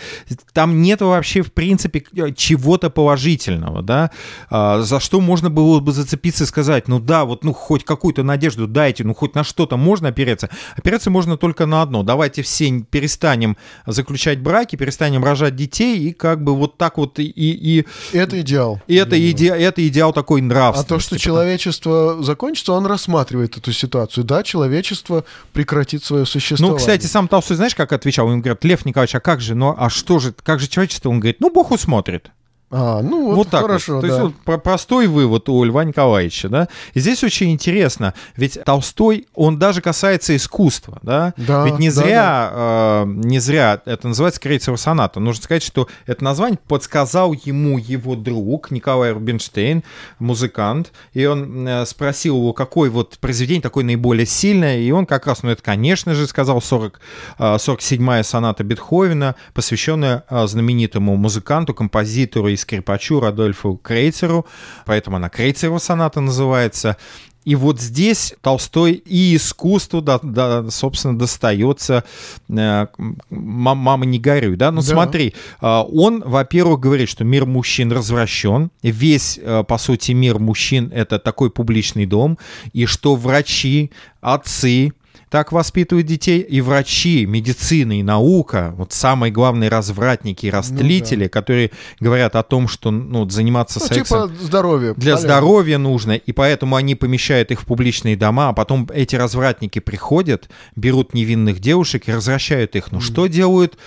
там 0.53 0.83
нет 0.83 1.01
вообще, 1.01 1.43
в 1.43 1.53
принципе, 1.53 2.05
чего-то 2.37 2.91
положительного, 2.91 3.83
да, 3.83 4.13
а, 4.51 4.83
за 4.83 5.01
что 5.01 5.21
можно 5.21 5.51
было 5.51 5.81
бы 5.81 5.93
зацепиться 5.93 6.45
и 6.45 6.47
сказать, 6.47 6.87
ну 6.87 7.01
да, 7.01 7.25
вот, 7.25 7.43
ну, 7.43 7.53
хоть 7.53 7.85
какую-то 7.85 8.23
надежду 8.23 8.69
дайте, 8.69 9.03
ну, 9.03 9.15
хоть 9.15 9.35
на 9.35 9.43
что-то 9.43 9.77
можно 9.77 10.09
опереться. 10.09 10.49
Опереться 10.77 11.11
можно 11.11 11.37
только 11.37 11.67
на 11.67 11.83
одно. 11.83 12.05
Давайте 12.05 12.43
все 12.43 12.71
перестанем 12.89 13.57
заключать 13.85 14.41
браки, 14.41 14.77
перестанем 14.77 15.25
рожать 15.25 15.57
детей, 15.57 15.99
и 15.99 16.13
как 16.13 16.45
бы 16.45 16.55
вот 16.55 16.79
так 16.79 16.99
вот 16.99 17.19
и... 17.19 17.25
и 17.25 17.85
это 18.13 18.41
идеал. 18.41 18.81
Это, 18.87 19.19
иде, 19.19 19.49
это 19.49 19.87
идеал 19.89 20.13
такой 20.13 20.41
нравственности. 20.41 20.93
А 20.93 20.95
то, 20.95 21.01
что 21.01 21.19
человечество 21.19 22.23
закончится, 22.23 22.75
он 22.75 22.87
рассматривает 22.87 23.40
эту 23.47 23.73
ситуацию. 23.73 24.25
Да, 24.25 24.43
человечество 24.43 25.25
прекратит 25.53 26.05
свое 26.05 26.27
существование. 26.27 26.75
Ну, 26.75 26.79
кстати, 26.79 27.07
сам 27.07 27.29
Толстой, 27.29 27.57
знаешь, 27.57 27.75
как 27.75 27.93
отвечал? 27.93 28.27
Он 28.27 28.41
говорит, 28.41 28.65
Лев 28.65 28.85
Николаевич, 28.85 29.15
а 29.15 29.21
как 29.21 29.41
же, 29.41 29.55
ну, 29.55 29.75
а 29.77 29.91
что 29.91 30.19
же, 30.19 30.33
как 30.33 30.61
же 30.61 30.69
человечество? 30.69 31.09
Он 31.11 31.21
говорит, 31.21 31.41
ну, 31.41 31.51
Бог 31.51 31.71
усмотрит. 31.71 32.31
А, 32.73 33.03
ну 33.03 33.27
вот, 33.27 33.37
вот 33.37 33.49
так 33.51 33.63
хорошо, 33.63 33.95
вот. 33.97 34.03
То 34.03 34.07
да. 34.07 34.23
есть 34.23 34.35
вот 34.47 34.63
простой 34.63 35.09
вывод 35.09 35.49
у 35.49 35.65
Льва 35.65 35.85
Николаевича, 35.85 36.49
да. 36.49 36.69
И 36.95 37.01
здесь 37.01 37.25
очень 37.25 37.51
интересно, 37.51 38.15
ведь 38.37 38.63
Толстой, 38.65 39.27
он 39.35 39.59
даже 39.59 39.81
касается 39.81 40.37
искусства, 40.37 41.01
да. 41.03 41.35
да 41.37 41.65
ведь 41.65 41.81
не 41.81 41.91
зря, 41.91 42.07
да, 42.07 42.51
да. 42.51 43.03
Э, 43.03 43.05
не 43.07 43.41
зря 43.41 43.83
это 43.85 44.07
называется 44.07 44.41
Крейцева 44.41 44.77
соната. 44.77 45.19
Нужно 45.19 45.43
сказать, 45.43 45.65
что 45.65 45.89
это 46.07 46.23
название 46.23 46.61
подсказал 46.69 47.33
ему 47.33 47.77
его 47.77 48.15
друг 48.15 48.71
Николай 48.71 49.13
Рубинштейн, 49.13 49.83
музыкант, 50.21 50.93
и 51.13 51.27
он 51.27 51.67
э, 51.67 51.85
спросил 51.87 52.37
его, 52.37 52.53
какое 52.53 52.89
вот 52.89 53.19
произведение 53.19 53.63
такое 53.63 53.83
наиболее 53.83 54.27
сильное, 54.27 54.79
и 54.79 54.93
он 54.93 55.07
как 55.07 55.27
раз, 55.27 55.43
ну 55.43 55.51
это, 55.51 55.63
конечно 55.63 56.15
же, 56.15 56.29
сказал 56.29 56.63
40, 56.63 57.01
э, 57.39 57.43
47-я 57.57 58.23
соната 58.23 58.63
Бетховена, 58.63 59.35
посвященная 59.55 60.23
э, 60.31 60.47
знаменитому 60.47 61.17
музыканту, 61.17 61.75
композитору 61.75 62.47
и 62.47 62.60
скрипачу 62.61 63.21
Радольфу 63.21 63.77
Крейцеру, 63.77 64.47
поэтому 64.87 65.17
она 65.17 65.29
Крейцерова 65.29 65.79
соната 65.79 66.21
называется. 66.21 66.97
И 67.45 67.55
вот 67.55 67.81
здесь 67.81 68.35
Толстой 68.43 68.93
и 68.93 69.35
искусству, 69.35 70.03
да, 70.03 70.21
да, 70.23 70.71
собственно, 70.71 71.19
достается 71.19 72.05
э, 72.49 72.87
«Мама, 73.31 74.05
не 74.05 74.19
горюй». 74.19 74.57
Да? 74.57 74.71
Ну 74.71 74.83
да. 74.83 74.87
смотри, 74.87 75.35
э, 75.61 75.67
он, 75.67 76.23
во-первых, 76.25 76.81
говорит, 76.81 77.09
что 77.09 77.25
мир 77.25 77.47
мужчин 77.47 77.91
развращен, 77.93 78.71
весь, 78.83 79.41
э, 79.43 79.65
по 79.67 79.79
сути, 79.79 80.13
мир 80.13 80.39
мужчин— 80.39 80.93
это 80.95 81.19
такой 81.19 81.51
публичный 81.51 82.05
дом, 82.05 82.39
и 82.75 82.85
что 82.85 83.17
врачи, 83.17 83.91
отцы, 84.21 84.93
так 85.31 85.53
воспитывают 85.53 86.09
детей 86.09 86.41
и 86.41 86.61
врачи, 86.61 87.25
медицина 87.25 88.01
и 88.01 88.03
наука, 88.03 88.75
вот 88.77 88.93
самые 88.93 89.31
главные 89.31 89.71
развратники 89.71 90.47
и 90.47 90.51
растлители, 90.51 91.21
ну, 91.21 91.25
да. 91.25 91.29
которые 91.29 91.71
говорят 92.01 92.35
о 92.35 92.43
том, 92.43 92.67
что 92.67 92.91
ну, 92.91 93.31
заниматься 93.31 93.79
ну, 93.79 93.87
сексом 93.87 94.29
типа 94.29 94.45
здоровья, 94.45 94.93
для 94.95 95.13
полезно. 95.13 95.29
здоровья 95.29 95.79
нужно, 95.79 96.13
и 96.13 96.33
поэтому 96.33 96.75
они 96.75 96.97
помещают 96.97 97.53
их 97.53 97.61
в 97.61 97.65
публичные 97.65 98.17
дома, 98.17 98.49
а 98.49 98.53
потом 98.53 98.89
эти 98.93 99.15
развратники 99.15 99.79
приходят, 99.79 100.51
берут 100.75 101.15
невинных 101.15 101.61
девушек 101.61 102.09
и 102.09 102.13
развращают 102.13 102.75
их. 102.75 102.91
Ну 102.91 102.99
mm. 102.99 103.03
что 103.03 103.29
делают, 103.29 103.79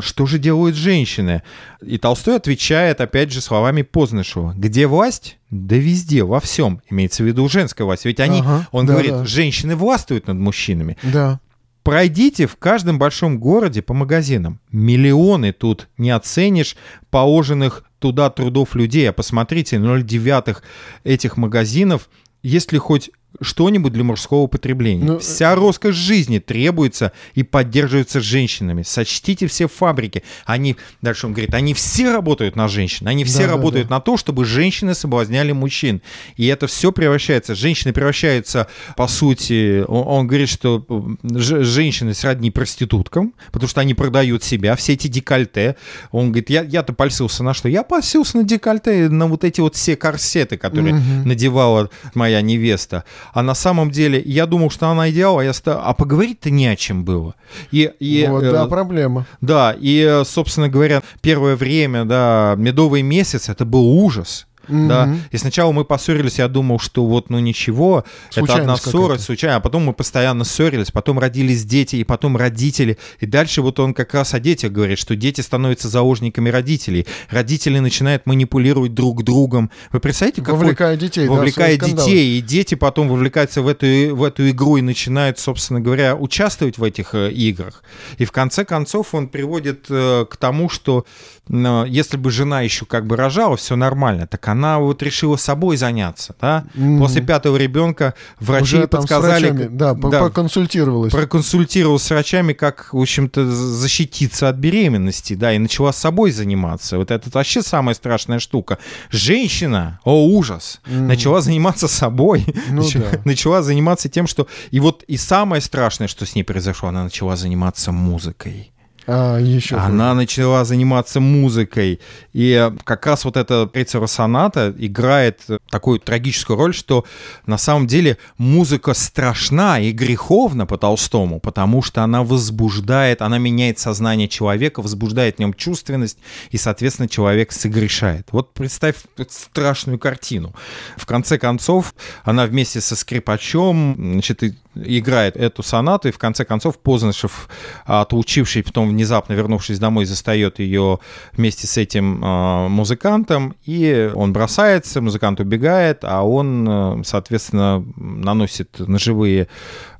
что 0.00 0.26
же 0.26 0.38
делают 0.38 0.76
женщины? 0.76 1.42
И 1.82 1.98
Толстой 1.98 2.36
отвечает, 2.36 3.00
опять 3.00 3.32
же, 3.32 3.40
словами 3.40 3.82
Познышева. 3.82 4.54
Где 4.56 4.86
власть? 4.86 5.37
Да 5.50 5.76
везде, 5.76 6.24
во 6.24 6.40
всем. 6.40 6.82
Имеется 6.90 7.22
в 7.22 7.26
виду 7.26 7.48
женская 7.48 7.84
власть. 7.84 8.04
Ведь 8.04 8.20
они, 8.20 8.40
ага, 8.40 8.68
он 8.70 8.86
да, 8.86 8.92
говорит, 8.92 9.12
да. 9.12 9.24
женщины 9.24 9.76
властвуют 9.76 10.26
над 10.26 10.36
мужчинами. 10.36 10.96
Да. 11.02 11.40
Пройдите 11.82 12.46
в 12.46 12.56
каждом 12.56 12.98
большом 12.98 13.38
городе 13.38 13.80
по 13.80 13.94
магазинам. 13.94 14.60
Миллионы 14.70 15.52
тут 15.52 15.88
не 15.96 16.10
оценишь 16.10 16.76
положенных 17.10 17.84
туда 17.98 18.28
трудов 18.28 18.74
людей. 18.74 19.08
А 19.08 19.14
посмотрите, 19.14 19.76
0,9 19.76 20.58
этих 21.04 21.36
магазинов, 21.38 22.10
есть 22.42 22.72
ли 22.72 22.78
хоть 22.78 23.10
что-нибудь 23.40 23.92
для 23.92 24.04
мужского 24.04 24.46
потребления. 24.46 25.04
Ну, 25.04 25.18
Вся 25.18 25.54
роскошь 25.54 25.94
жизни 25.94 26.38
требуется 26.38 27.12
и 27.34 27.42
поддерживается 27.42 28.20
женщинами. 28.20 28.82
Сочтите 28.82 29.46
все 29.46 29.68
фабрики. 29.68 30.22
Они, 30.44 30.76
дальше 31.02 31.26
он 31.26 31.32
говорит, 31.32 31.54
они 31.54 31.74
все 31.74 32.12
работают 32.12 32.56
на 32.56 32.68
женщин. 32.68 33.06
Они 33.08 33.24
все 33.24 33.38
Да, 33.38 33.46
да, 33.46 33.52
работают 33.52 33.88
да. 33.88 33.96
на 33.96 34.00
то, 34.00 34.16
чтобы 34.16 34.44
женщины 34.44 34.94
соблазняли 34.94 35.52
мужчин. 35.52 36.02
И 36.36 36.46
это 36.46 36.66
все 36.66 36.92
превращается, 36.92 37.54
женщины 37.54 37.92
превращаются, 37.92 38.66
по 38.96 39.06
сути, 39.06 39.84
он, 39.86 40.04
он 40.06 40.26
говорит, 40.26 40.48
что 40.48 40.84
э, 40.88 41.38
женщины 41.38 42.14
сродни 42.14 42.50
проституткам, 42.50 43.34
потому 43.52 43.68
что 43.68 43.80
они 43.80 43.94
продают 43.94 44.42
себя, 44.42 44.74
все 44.76 44.94
эти 44.94 45.08
декольте. 45.08 45.76
Он 46.10 46.28
говорит, 46.28 46.50
я, 46.50 46.62
я-то 46.62 46.92
польсился 46.92 47.42
на 47.42 47.54
что? 47.54 47.68
Я 47.68 47.82
польсился 47.82 48.38
на 48.38 48.44
декольте, 48.44 49.08
на 49.08 49.26
вот 49.26 49.44
эти 49.44 49.60
вот 49.60 49.76
все 49.76 49.96
корсеты, 49.96 50.56
которые 50.56 50.94
надевала 51.24 51.90
моя 52.14 52.40
невеста. 52.40 53.04
А 53.32 53.42
на 53.42 53.54
самом 53.54 53.90
деле, 53.90 54.20
я 54.24 54.46
думал, 54.46 54.70
что 54.70 54.88
она 54.88 55.10
идеал, 55.10 55.38
а, 55.38 55.44
я 55.44 55.52
ста- 55.52 55.80
а 55.84 55.94
поговорить-то 55.94 56.50
не 56.50 56.66
о 56.66 56.74
чем 56.76 57.04
было. 57.04 57.34
И, 57.70 57.90
и, 58.00 58.26
вот, 58.28 58.42
э, 58.42 58.50
да, 58.50 58.66
проблема. 58.66 59.26
да, 59.40 59.76
и, 59.78 60.00
э, 60.00 60.24
собственно 60.24 60.68
говоря, 60.68 61.02
первое 61.20 61.54
время, 61.54 62.04
да, 62.04 62.54
медовый 62.56 63.02
месяц, 63.02 63.48
это 63.48 63.64
был 63.64 63.86
ужас. 63.86 64.47
Да, 64.68 65.06
Мгм. 65.06 65.20
и 65.30 65.36
сначала 65.38 65.72
мы 65.72 65.84
поссорились, 65.84 66.38
я 66.38 66.48
думал, 66.48 66.78
что 66.78 67.04
вот, 67.06 67.30
ну 67.30 67.38
ничего, 67.38 68.04
это 68.34 68.54
одна 68.54 68.76
ссора, 68.76 69.18
случайно, 69.18 69.56
а 69.56 69.60
потом 69.60 69.84
мы 69.84 69.92
постоянно 69.92 70.44
ссорились, 70.44 70.90
потом 70.90 71.18
родились 71.18 71.64
дети, 71.64 71.96
и 71.96 72.04
потом 72.04 72.36
родители, 72.36 72.98
и 73.20 73.26
дальше 73.26 73.62
вот 73.62 73.80
он 73.80 73.94
как 73.94 74.12
раз 74.14 74.34
о 74.34 74.40
детях 74.40 74.72
говорит, 74.72 74.98
что 74.98 75.16
дети 75.16 75.40
становятся 75.40 75.88
заложниками 75.88 76.50
родителей, 76.50 77.06
родители 77.30 77.78
начинают 77.78 78.26
манипулировать 78.26 78.92
друг 78.94 79.22
другом. 79.22 79.70
Вы 79.92 80.00
представляете, 80.00 80.42
какой 80.42 80.58
Вовлекая 80.58 80.96
детей. 80.96 81.26
да, 81.26 81.32
вовлекая 81.32 81.76
скандалы. 81.76 82.08
детей, 82.10 82.38
и 82.38 82.42
дети 82.42 82.74
потом 82.74 83.08
вовлекаются 83.08 83.62
в 83.62 83.68
эту, 83.68 83.86
в 84.14 84.22
эту 84.22 84.50
игру 84.50 84.76
и 84.76 84.82
начинают, 84.82 85.38
собственно 85.38 85.80
говоря, 85.80 86.14
участвовать 86.16 86.76
в 86.78 86.84
этих 86.84 87.14
э, 87.14 87.30
играх. 87.30 87.82
И 88.18 88.24
в 88.24 88.32
конце 88.32 88.64
концов 88.64 89.14
он 89.14 89.28
приводит 89.28 89.86
э, 89.88 90.26
к 90.28 90.36
тому, 90.36 90.68
что 90.68 91.06
э, 91.48 91.84
если 91.88 92.16
бы 92.16 92.30
жена 92.30 92.60
еще 92.62 92.84
как 92.84 93.06
бы 93.06 93.16
рожала, 93.16 93.56
все 93.56 93.76
нормально, 93.76 94.26
так 94.26 94.46
она 94.48 94.57
вот 94.78 95.02
решила 95.02 95.36
собой 95.36 95.76
заняться, 95.76 96.34
да? 96.40 96.64
Мгм. 96.74 96.98
После 96.98 97.22
пятого 97.22 97.56
ребенка 97.56 98.14
врачи 98.40 98.76
Уже 98.76 98.88
подсказали, 98.88 99.50
врачами, 99.50 99.68
да, 99.76 99.94
да, 99.94 100.20
поконсультировалась. 100.20 101.12
проконсультировал 101.12 101.98
с 101.98 102.10
врачами, 102.10 102.52
как, 102.52 102.92
в 102.92 103.00
общем-то, 103.00 103.50
защититься 103.50 104.48
от 104.48 104.56
беременности, 104.56 105.34
да, 105.34 105.52
и 105.52 105.58
начала 105.58 105.92
с 105.92 105.98
собой 105.98 106.30
заниматься. 106.32 106.98
Вот 106.98 107.10
это 107.10 107.30
вообще 107.32 107.62
самая 107.62 107.94
страшная 107.94 108.38
штука. 108.38 108.78
Женщина, 109.10 110.00
о 110.04 110.26
ужас, 110.26 110.80
начала 110.86 111.40
заниматься 111.40 111.88
собой, 111.88 112.46
Ну 112.68 112.82
начала, 112.82 113.04
да. 113.12 113.20
начала 113.24 113.62
заниматься 113.62 114.08
тем, 114.08 114.26
что... 114.26 114.46
И 114.70 114.80
вот 114.80 115.04
и 115.04 115.16
самое 115.16 115.62
страшное, 115.62 116.08
что 116.08 116.26
с 116.26 116.34
ней 116.34 116.42
произошло, 116.42 116.88
она 116.88 117.04
начала 117.04 117.36
заниматься 117.36 117.92
музыкой. 117.92 118.72
А, 119.10 119.38
еще 119.38 119.76
Она 119.76 120.12
начала 120.12 120.66
заниматься 120.66 121.18
музыкой. 121.18 121.98
И 122.34 122.50
э, 122.52 122.70
как 122.84 123.06
раз 123.06 123.24
вот 123.24 123.38
эта 123.38 123.66
третьего 123.66 124.04
соната 124.04 124.74
играет 124.76 125.40
такую 125.70 125.98
трагическую 125.98 126.58
роль, 126.58 126.74
что 126.74 127.06
на 127.46 127.56
самом 127.56 127.86
деле 127.86 128.18
музыка 128.36 128.92
страшна 128.92 129.80
и 129.80 129.92
греховна 129.92 130.66
по 130.66 130.76
Толстому, 130.76 131.40
потому 131.40 131.82
что 131.82 132.02
она 132.04 132.22
возбуждает, 132.22 133.22
она 133.22 133.38
меняет 133.38 133.78
сознание 133.78 134.28
человека, 134.28 134.82
возбуждает 134.82 135.36
в 135.36 135.38
нем 135.38 135.54
чувственность, 135.54 136.18
и, 136.50 136.58
соответственно, 136.58 137.08
человек 137.08 137.52
согрешает. 137.52 138.28
Вот 138.30 138.52
представь 138.52 138.96
страшную 139.30 139.98
картину. 139.98 140.54
В 140.98 141.06
конце 141.06 141.38
концов, 141.38 141.94
она 142.24 142.44
вместе 142.44 142.82
со 142.82 142.94
скрипачом, 142.94 143.94
значит, 143.96 144.42
играет 144.84 145.36
эту 145.36 145.62
сонату, 145.62 146.08
и 146.08 146.12
в 146.12 146.18
конце 146.18 146.44
концов 146.44 146.78
Познышев, 146.78 147.48
а, 147.86 148.02
отлучивший, 148.02 148.62
потом 148.62 148.90
внезапно 148.90 149.34
вернувшись 149.34 149.78
домой, 149.78 150.04
застает 150.04 150.58
ее 150.58 150.98
вместе 151.32 151.66
с 151.66 151.76
этим 151.76 152.20
а, 152.24 152.68
музыкантом, 152.68 153.56
и 153.64 154.10
он 154.14 154.32
бросается, 154.32 155.00
музыкант 155.00 155.40
убегает, 155.40 156.00
а 156.02 156.22
он, 156.22 156.66
а, 156.68 157.00
соответственно, 157.04 157.84
наносит 157.96 158.78
ножевые 158.78 159.48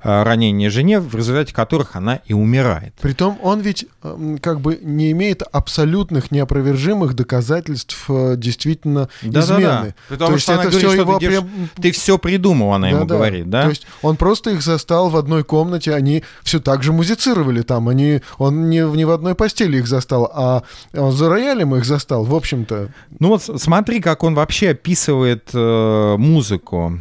ранения 0.01 0.69
жене, 0.69 0.99
в 0.99 1.13
результате 1.15 1.53
которых 1.53 1.95
она 1.95 2.21
и 2.25 2.33
умирает. 2.33 2.93
Притом 3.01 3.37
он 3.41 3.59
ведь 3.59 3.85
эм, 4.03 4.37
как 4.37 4.61
бы 4.61 4.79
не 4.81 5.11
имеет 5.11 5.41
абсолютных 5.51 6.31
неопровержимых 6.31 7.13
доказательств 7.15 8.05
э, 8.09 8.35
действительно 8.37 9.09
Да-да-да. 9.21 9.55
измены. 9.55 9.95
Потому 10.07 10.27
То 10.29 10.33
есть 10.35 10.43
что 10.43 10.53
она 10.53 10.61
это 10.63 10.71
говорит, 10.71 10.87
все 10.89 10.95
что 10.95 11.01
его 11.09 11.19
ты, 11.19 11.27
прям- 11.27 11.69
ты 11.81 11.91
все 11.91 12.17
придумал, 12.17 12.73
она 12.73 12.89
ему 12.89 12.99
Да-да. 13.01 13.15
говорит, 13.15 13.49
да? 13.49 13.63
То 13.63 13.69
есть 13.69 13.87
он 14.01 14.15
просто 14.15 14.51
их 14.51 14.61
застал 14.61 15.09
в 15.09 15.17
одной 15.17 15.43
комнате, 15.43 15.93
они 15.93 16.23
все 16.43 16.59
так 16.59 16.81
же 16.83 16.93
музицировали 16.93 17.61
там, 17.61 17.89
они, 17.89 18.21
он 18.37 18.69
не, 18.69 18.85
в- 18.85 18.95
не 18.95 19.05
в 19.05 19.11
одной 19.11 19.35
постели 19.35 19.77
их 19.77 19.87
застал, 19.87 20.31
а 20.33 20.63
он 20.93 21.11
за 21.11 21.29
роялем 21.29 21.75
их 21.75 21.85
застал, 21.85 22.23
в 22.23 22.33
общем-то. 22.35 22.89
Ну 23.19 23.27
вот 23.29 23.43
смотри, 23.61 23.99
как 23.99 24.23
он 24.23 24.33
вообще 24.35 24.69
описывает 24.69 25.49
э, 25.53 26.15
музыку. 26.17 26.99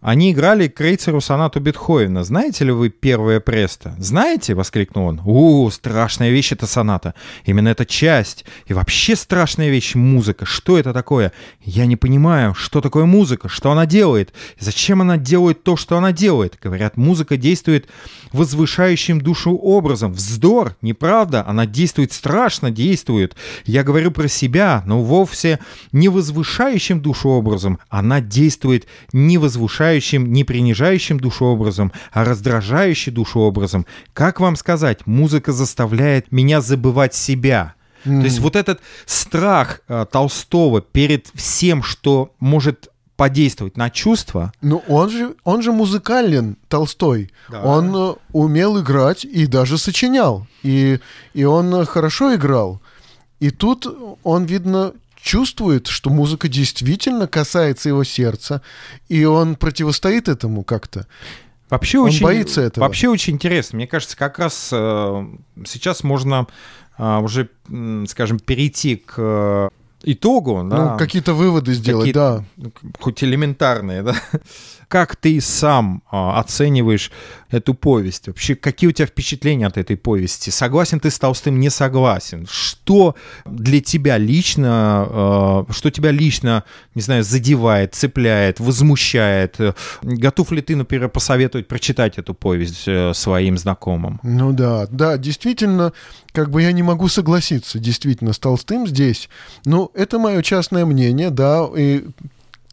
Они 0.00 0.32
играли 0.32 0.68
Крейцеру 0.68 1.20
сонату 1.20 1.60
Бетховена. 1.60 2.22
Знаете 2.22 2.64
ли 2.64 2.70
вы 2.70 2.90
первое 2.90 3.40
престо? 3.40 3.94
Знаете?— 3.98 4.54
воскликнул 4.56 5.06
он. 5.06 5.20
У, 5.24 5.68
страшная 5.70 6.30
вещь 6.30 6.52
эта 6.52 6.66
соната. 6.66 7.14
Именно 7.44 7.68
эта 7.68 7.84
часть. 7.86 8.44
И 8.66 8.74
вообще 8.74 9.16
страшная 9.16 9.70
вещь— 9.70 9.94
музыка. 9.94 10.44
Что 10.44 10.78
это 10.78 10.92
такое? 10.92 11.32
Я 11.64 11.86
не 11.86 11.96
понимаю, 11.96 12.54
что 12.54 12.80
такое 12.80 13.04
музыка, 13.04 13.48
что 13.48 13.70
она 13.70 13.86
делает. 13.86 14.32
Зачем 14.58 15.00
она 15.00 15.16
делает 15.16 15.62
то, 15.62 15.76
что 15.76 15.96
она 15.96 16.12
делает? 16.12 16.58
Говорят, 16.62 16.96
музыка 16.96 17.36
действует 17.36 17.88
возвышающим 18.32 19.20
душу 19.20 19.56
образом. 19.56 20.12
Вздор, 20.12 20.76
неправда. 20.82 21.44
Она 21.46 21.66
действует 21.66 22.12
страшно, 22.12 22.70
действует. 22.70 23.34
Я 23.64 23.82
говорю 23.82 24.10
про 24.10 24.28
себя, 24.28 24.82
но 24.86 25.02
вовсе 25.02 25.58
не 25.92 26.08
возвышающим 26.08 27.00
душу 27.00 27.30
образом. 27.30 27.78
Она 27.88 28.20
действует 28.20 28.86
не 29.12 29.38
возвышающим, 29.38 29.85
не 30.32 30.44
принижающим 30.44 31.18
душу 31.20 31.46
образом, 31.46 31.92
а 32.12 32.24
раздражающим 32.24 33.14
душу 33.14 33.40
образом. 33.40 33.86
Как 34.12 34.40
вам 34.40 34.56
сказать, 34.56 35.06
музыка 35.06 35.52
заставляет 35.52 36.32
меня 36.32 36.60
забывать 36.60 37.14
себя. 37.14 37.74
То 38.04 38.10
есть 38.10 38.38
вот 38.38 38.54
этот 38.54 38.80
страх 39.04 39.80
э, 39.88 40.06
Толстого 40.10 40.80
перед 40.80 41.26
всем, 41.34 41.82
что 41.82 42.30
может 42.38 42.88
подействовать 43.16 43.76
на 43.76 43.90
чувства, 43.90 44.52
Ну, 44.60 44.82
он 44.88 45.10
же, 45.10 45.34
он 45.42 45.62
же 45.62 45.72
музыкален, 45.72 46.56
Толстой. 46.68 47.30
Да. 47.48 47.62
Он 47.62 47.96
э, 47.96 48.14
умел 48.32 48.80
играть 48.80 49.24
и 49.24 49.46
даже 49.46 49.78
сочинял. 49.78 50.46
И, 50.62 51.00
и 51.34 51.44
он 51.44 51.74
э, 51.74 51.84
хорошо 51.84 52.34
играл. 52.34 52.80
И 53.40 53.50
тут 53.50 53.86
он, 54.22 54.44
видно, 54.44 54.92
чувствует, 55.26 55.88
что 55.88 56.08
музыка 56.08 56.46
действительно 56.48 57.26
касается 57.26 57.88
его 57.88 58.04
сердца, 58.04 58.62
и 59.08 59.24
он 59.24 59.56
противостоит 59.56 60.28
этому 60.28 60.62
как-то. 60.62 61.06
Вообще 61.68 61.98
Он 61.98 62.06
очень, 62.06 62.22
боится 62.22 62.60
этого. 62.60 62.84
Вообще 62.84 63.08
очень 63.08 63.34
интересно. 63.34 63.76
Мне 63.76 63.88
кажется, 63.88 64.16
как 64.16 64.38
раз 64.38 64.68
э, 64.72 65.26
сейчас 65.66 66.04
можно 66.04 66.46
э, 66.96 67.18
уже, 67.18 67.48
м, 67.68 68.06
скажем, 68.06 68.38
перейти 68.38 68.94
к 68.96 69.14
э, 69.18 69.68
итогу, 70.04 70.62
да, 70.70 70.92
Ну, 70.92 70.98
какие-то 70.98 71.34
выводы 71.34 71.74
сделать, 71.74 72.12
Какие-то- 72.12 72.44
да. 72.56 72.70
хоть 73.00 73.24
элементарные, 73.24 74.04
да. 74.04 74.14
Как 74.88 75.16
ты 75.16 75.40
сам 75.40 76.02
а, 76.10 76.38
оцениваешь 76.38 77.10
эту 77.50 77.74
повесть? 77.74 78.28
Вообще, 78.28 78.54
какие 78.54 78.88
у 78.88 78.92
тебя 78.92 79.06
впечатления 79.06 79.66
от 79.66 79.78
этой 79.78 79.96
повести? 79.96 80.50
Согласен 80.50 81.00
ты 81.00 81.10
с 81.10 81.18
Толстым, 81.18 81.58
не 81.58 81.70
согласен? 81.70 82.46
Что 82.48 83.16
для 83.44 83.80
тебя 83.80 84.16
лично, 84.16 85.06
а, 85.08 85.66
что 85.70 85.90
тебя 85.90 86.12
лично, 86.12 86.62
не 86.94 87.02
знаю, 87.02 87.24
задевает, 87.24 87.94
цепляет, 87.94 88.60
возмущает? 88.60 89.58
Готов 90.02 90.52
ли 90.52 90.62
ты, 90.62 90.76
например, 90.76 91.08
посоветовать 91.08 91.66
прочитать 91.66 92.18
эту 92.18 92.34
повесть 92.34 92.84
э, 92.86 93.12
своим 93.12 93.58
знакомым? 93.58 94.20
Ну 94.22 94.52
да, 94.52 94.86
да, 94.90 95.18
действительно, 95.18 95.92
как 96.32 96.50
бы 96.50 96.62
я 96.62 96.70
не 96.72 96.82
могу 96.82 97.08
согласиться 97.08 97.78
действительно 97.78 98.32
с 98.32 98.38
Толстым 98.38 98.86
здесь. 98.86 99.28
Ну, 99.64 99.90
это 99.94 100.18
мое 100.18 100.42
частное 100.42 100.84
мнение, 100.84 101.30
да, 101.30 101.66
и 101.76 102.04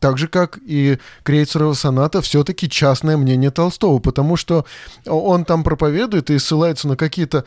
так 0.04 0.18
же, 0.18 0.28
как 0.28 0.60
и 0.66 0.98
Крейцерова 1.24 1.74
соната, 1.76 2.22
все-таки 2.22 2.70
частное 2.70 3.16
мнение 3.16 3.52
Толстого, 3.52 4.00
потому 4.00 4.36
что 4.36 4.66
он 5.06 5.46
там 5.46 5.64
проповедует 5.64 6.30
и 6.30 6.38
ссылается 6.40 6.90
на 6.90 6.98
какие-то 6.98 7.46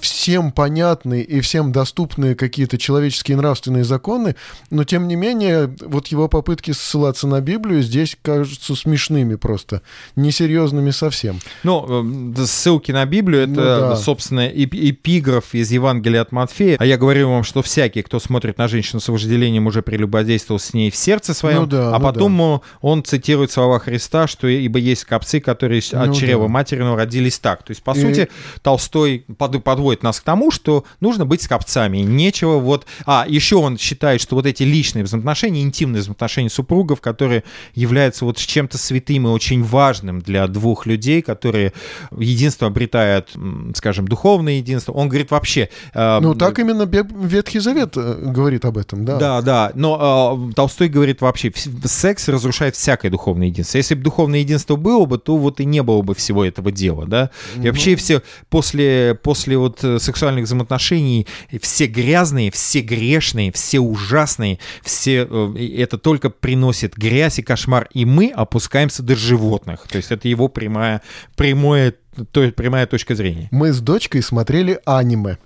всем 0.00 0.52
понятные 0.52 1.22
и 1.22 1.40
всем 1.40 1.72
доступные 1.72 2.34
какие-то 2.34 2.78
человеческие 2.78 3.36
нравственные 3.36 3.84
законы, 3.84 4.36
но 4.70 4.84
тем 4.84 5.08
не 5.08 5.16
менее 5.16 5.74
вот 5.80 6.08
его 6.08 6.28
попытки 6.28 6.72
ссылаться 6.72 7.26
на 7.26 7.40
Библию 7.40 7.82
здесь 7.82 8.16
кажутся 8.20 8.74
смешными 8.74 9.36
просто, 9.36 9.82
несерьезными 10.16 10.90
совсем. 10.90 11.40
Ну, 11.62 12.34
э, 12.34 12.44
ссылки 12.46 12.92
на 12.92 13.04
Библию 13.06 13.42
это, 13.42 13.50
ну, 13.50 13.62
да. 13.64 13.96
собственно, 13.96 14.46
эпиграф 14.48 15.54
из 15.54 15.70
Евангелия 15.70 16.22
от 16.22 16.32
Матфея. 16.32 16.76
А 16.78 16.84
я 16.84 16.98
говорю 16.98 17.30
вам, 17.30 17.44
что 17.44 17.62
всякий, 17.62 18.02
кто 18.02 18.20
смотрит 18.20 18.58
на 18.58 18.68
женщину 18.68 19.00
с 19.00 19.08
вожделением, 19.08 19.66
уже 19.66 19.82
прелюбодействовал 19.82 20.58
с 20.58 20.74
ней 20.74 20.90
в 20.90 20.96
сердце 20.96 21.34
своем. 21.34 21.62
Ну, 21.62 21.66
да, 21.66 21.94
а 21.94 21.98
ну, 21.98 22.04
потом 22.04 22.38
да. 22.38 22.60
он 22.80 23.04
цитирует 23.04 23.50
слова 23.50 23.78
Христа, 23.78 24.26
что 24.26 24.46
ибо 24.46 24.78
есть 24.78 25.04
копцы, 25.04 25.40
которые 25.40 25.82
ну, 25.92 26.02
от 26.02 26.16
чрева 26.16 26.44
да. 26.44 26.48
материного 26.48 26.96
родились 26.96 27.38
так. 27.38 27.62
То 27.62 27.70
есть, 27.70 27.82
по 27.82 27.92
и... 27.92 28.00
сути, 28.00 28.28
Толстой 28.62 29.24
под, 29.38 29.62
подводит 29.76 30.02
нас 30.02 30.20
к 30.20 30.22
тому, 30.24 30.50
что 30.50 30.84
нужно 31.00 31.26
быть 31.26 31.42
скопцами. 31.42 31.98
Нечего 31.98 32.58
вот... 32.58 32.86
А, 33.04 33.26
еще 33.28 33.56
он 33.56 33.76
считает, 33.76 34.22
что 34.22 34.34
вот 34.34 34.46
эти 34.46 34.62
личные 34.62 35.04
взаимоотношения, 35.04 35.60
интимные 35.60 36.00
взаимоотношения 36.00 36.48
супругов, 36.48 37.02
которые 37.02 37.44
являются 37.74 38.24
вот 38.24 38.38
чем-то 38.38 38.78
святым 38.78 39.26
и 39.26 39.30
очень 39.30 39.62
важным 39.62 40.22
для 40.22 40.46
двух 40.46 40.86
людей, 40.86 41.20
которые 41.20 41.74
единство 42.16 42.68
обретают, 42.68 43.36
скажем, 43.74 44.08
духовное 44.08 44.54
единство. 44.54 44.92
Он 44.92 45.10
говорит 45.10 45.30
вообще... 45.30 45.68
Э, 45.92 46.20
ну, 46.20 46.34
так 46.34 46.58
именно 46.58 46.84
Ветхий 46.84 47.58
Завет 47.58 47.92
э, 47.96 48.14
говорит 48.22 48.64
об 48.64 48.78
этом, 48.78 49.04
да. 49.04 49.18
Да, 49.18 49.42
да. 49.42 49.72
Но 49.74 50.48
э, 50.50 50.54
Толстой 50.54 50.88
говорит 50.88 51.20
вообще, 51.20 51.52
секс 51.84 52.28
разрушает 52.28 52.76
всякое 52.76 53.10
духовное 53.10 53.48
единство. 53.48 53.76
Если 53.76 53.94
бы 53.94 54.02
духовное 54.02 54.38
единство 54.38 54.76
было 54.76 55.04
бы, 55.04 55.18
то 55.18 55.36
вот 55.36 55.60
и 55.60 55.66
не 55.66 55.82
было 55.82 56.00
бы 56.00 56.14
всего 56.14 56.46
этого 56.46 56.72
дела, 56.72 57.04
да. 57.04 57.30
И 57.56 57.58
ну... 57.58 57.64
вообще 57.66 57.94
все 57.96 58.22
после, 58.48 59.18
после 59.22 59.58
вот 59.66 59.84
э, 59.84 59.98
сексуальных 59.98 60.44
взаимоотношений 60.44 61.26
все 61.60 61.86
грязные, 61.86 62.50
все 62.50 62.80
грешные, 62.80 63.52
все 63.52 63.80
ужасные, 63.80 64.58
все 64.82 65.26
э, 65.28 65.74
это 65.78 65.98
только 65.98 66.30
приносит 66.30 66.96
грязь 66.96 67.38
и 67.38 67.42
кошмар, 67.42 67.88
и 67.92 68.04
мы 68.04 68.32
опускаемся 68.34 69.02
до 69.02 69.16
животных. 69.16 69.86
То 69.88 69.96
есть 69.96 70.10
это 70.10 70.28
его 70.28 70.48
прямая, 70.48 71.02
прямое, 71.34 71.94
то, 72.30 72.50
прямая 72.52 72.86
точка 72.86 73.14
зрения. 73.14 73.48
Мы 73.50 73.72
с 73.72 73.80
дочкой 73.80 74.22
смотрели 74.22 74.80
аниме. 74.84 75.38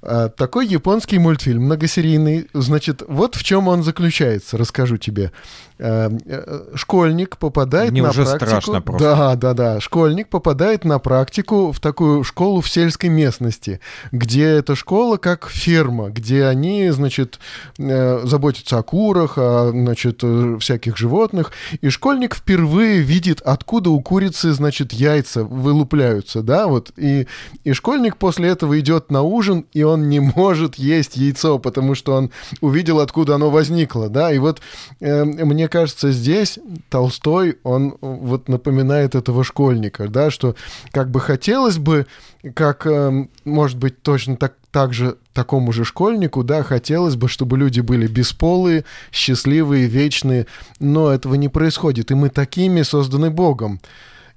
А, 0.00 0.28
такой 0.28 0.66
японский 0.66 1.18
мультфильм, 1.18 1.64
многосерийный. 1.64 2.46
Значит, 2.52 3.02
вот 3.08 3.34
в 3.34 3.42
чем 3.42 3.68
он 3.68 3.82
заключается, 3.82 4.56
расскажу 4.56 4.96
тебе. 4.96 5.32
А, 5.80 6.10
э, 6.26 6.74
школьник 6.74 7.36
попадает 7.36 7.92
Мне 7.92 8.02
на 8.02 8.10
уже 8.10 8.24
практику... 8.24 8.46
страшно 8.46 8.82
просто. 8.82 9.04
Да, 9.16 9.36
да, 9.36 9.54
да. 9.54 9.80
Школьник 9.80 10.28
попадает 10.28 10.84
на 10.84 10.98
практику 10.98 11.70
в 11.70 11.78
такую 11.78 12.24
школу 12.24 12.60
в 12.60 12.68
сельской 12.68 13.10
местности, 13.10 13.80
где 14.10 14.44
эта 14.44 14.74
школа 14.74 15.18
как 15.18 15.48
ферма, 15.48 16.10
где 16.10 16.46
они, 16.46 16.90
значит, 16.90 17.38
э, 17.78 18.20
заботятся 18.24 18.78
о 18.78 18.82
курах, 18.82 19.34
о, 19.36 19.70
значит, 19.70 20.20
э, 20.22 20.56
всяких 20.58 20.96
животных. 20.96 21.52
И 21.80 21.90
школьник 21.90 22.34
впервые 22.34 23.00
видит, 23.00 23.40
откуда 23.40 23.90
у 23.90 24.00
курицы, 24.00 24.52
значит, 24.52 24.92
яйца 24.92 25.44
вылупляются, 25.44 26.42
да, 26.42 26.66
вот. 26.66 26.90
И, 26.96 27.28
и 27.62 27.72
школьник 27.72 28.16
после 28.16 28.48
этого 28.48 28.80
идет 28.80 29.12
на 29.12 29.22
ужин, 29.22 29.64
и 29.72 29.84
он 29.84 30.08
не 30.08 30.18
может 30.18 30.74
есть 30.74 31.16
яйцо, 31.16 31.60
потому 31.60 31.94
что 31.94 32.14
он 32.14 32.30
увидел, 32.60 32.98
откуда 32.98 33.36
оно 33.36 33.50
возникло, 33.50 34.08
да, 34.08 34.32
и 34.32 34.38
вот 34.38 34.60
э, 35.00 35.24
мне 35.24 35.67
кажется, 35.68 36.12
здесь 36.12 36.58
Толстой, 36.90 37.58
он 37.62 37.96
вот 38.00 38.48
напоминает 38.48 39.14
этого 39.14 39.44
школьника, 39.44 40.08
да, 40.08 40.30
что 40.30 40.56
как 40.90 41.10
бы 41.10 41.20
хотелось 41.20 41.78
бы, 41.78 42.06
как, 42.54 42.86
э, 42.86 43.26
может 43.44 43.78
быть, 43.78 44.02
точно 44.02 44.36
так, 44.36 44.54
так 44.70 44.94
же 44.94 45.16
такому 45.32 45.72
же 45.72 45.84
школьнику, 45.84 46.42
да, 46.44 46.62
хотелось 46.62 47.16
бы, 47.16 47.28
чтобы 47.28 47.56
люди 47.58 47.80
были 47.80 48.06
бесполые, 48.06 48.84
счастливые, 49.12 49.86
вечные, 49.86 50.46
но 50.80 51.12
этого 51.12 51.34
не 51.34 51.48
происходит, 51.48 52.10
и 52.10 52.14
мы 52.14 52.28
такими 52.28 52.82
созданы 52.82 53.30
Богом. 53.30 53.80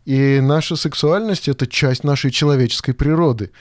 И 0.05 0.39
наша 0.41 0.75
сексуальность— 0.75 1.47
это 1.49 1.67
часть 1.67 2.03
нашей 2.03 2.32
человеческой 2.32 2.93
природы. 2.93 3.51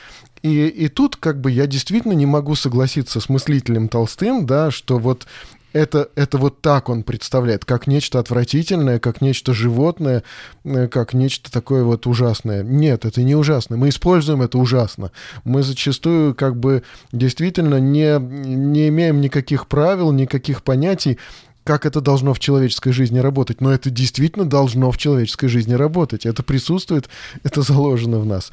И, 0.42 0.68
и 0.68 0.88
тут 0.88 1.16
как 1.16 1.40
бы 1.40 1.50
я 1.50 1.66
действительно 1.66 2.12
не 2.12 2.24
могу 2.24 2.54
согласиться 2.54 3.20
с 3.20 3.28
мыслителем 3.28 3.88
Толстым, 3.88 4.46
да, 4.46 4.70
что 4.70 4.98
вот 4.98 5.26
это, 5.72 6.08
это 6.14 6.38
вот 6.38 6.60
так 6.60 6.88
он 6.88 7.02
представляет, 7.02 7.64
как 7.64 7.86
нечто 7.86 8.18
отвратительное, 8.18 8.98
как 8.98 9.20
нечто 9.20 9.54
животное, 9.54 10.22
э, 10.64 10.88
как 10.88 11.14
нечто 11.14 11.50
такое 11.50 11.84
вот 11.84 12.06
ужасное. 12.06 12.62
Нет, 12.62 13.04
это 13.04 13.22
не 13.22 13.34
ужасно. 13.34 13.76
Мы 13.76 13.88
используем 13.90 14.42
это 14.42 14.58
ужасно. 14.58 15.12
Мы 15.44 15.62
зачастую 15.62 16.34
как 16.34 16.56
бы 16.56 16.82
действительно 17.12 17.78
не, 17.80 18.18
не 18.18 18.88
имеем 18.88 19.20
никаких 19.20 19.66
правил, 19.66 20.12
никаких 20.12 20.62
понятий, 20.62 21.18
как 21.64 21.86
это 21.86 22.00
должно 22.00 22.34
в 22.34 22.38
человеческой 22.38 22.92
жизни 22.92 23.18
работать, 23.18 23.60
но 23.60 23.72
это 23.72 23.90
действительно 23.90 24.44
должно 24.44 24.90
в 24.90 24.98
человеческой 24.98 25.48
жизни 25.48 25.74
работать. 25.74 26.26
Это 26.26 26.42
присутствует, 26.42 27.08
это 27.42 27.62
заложено 27.62 28.18
в 28.18 28.26
нас. 28.26 28.50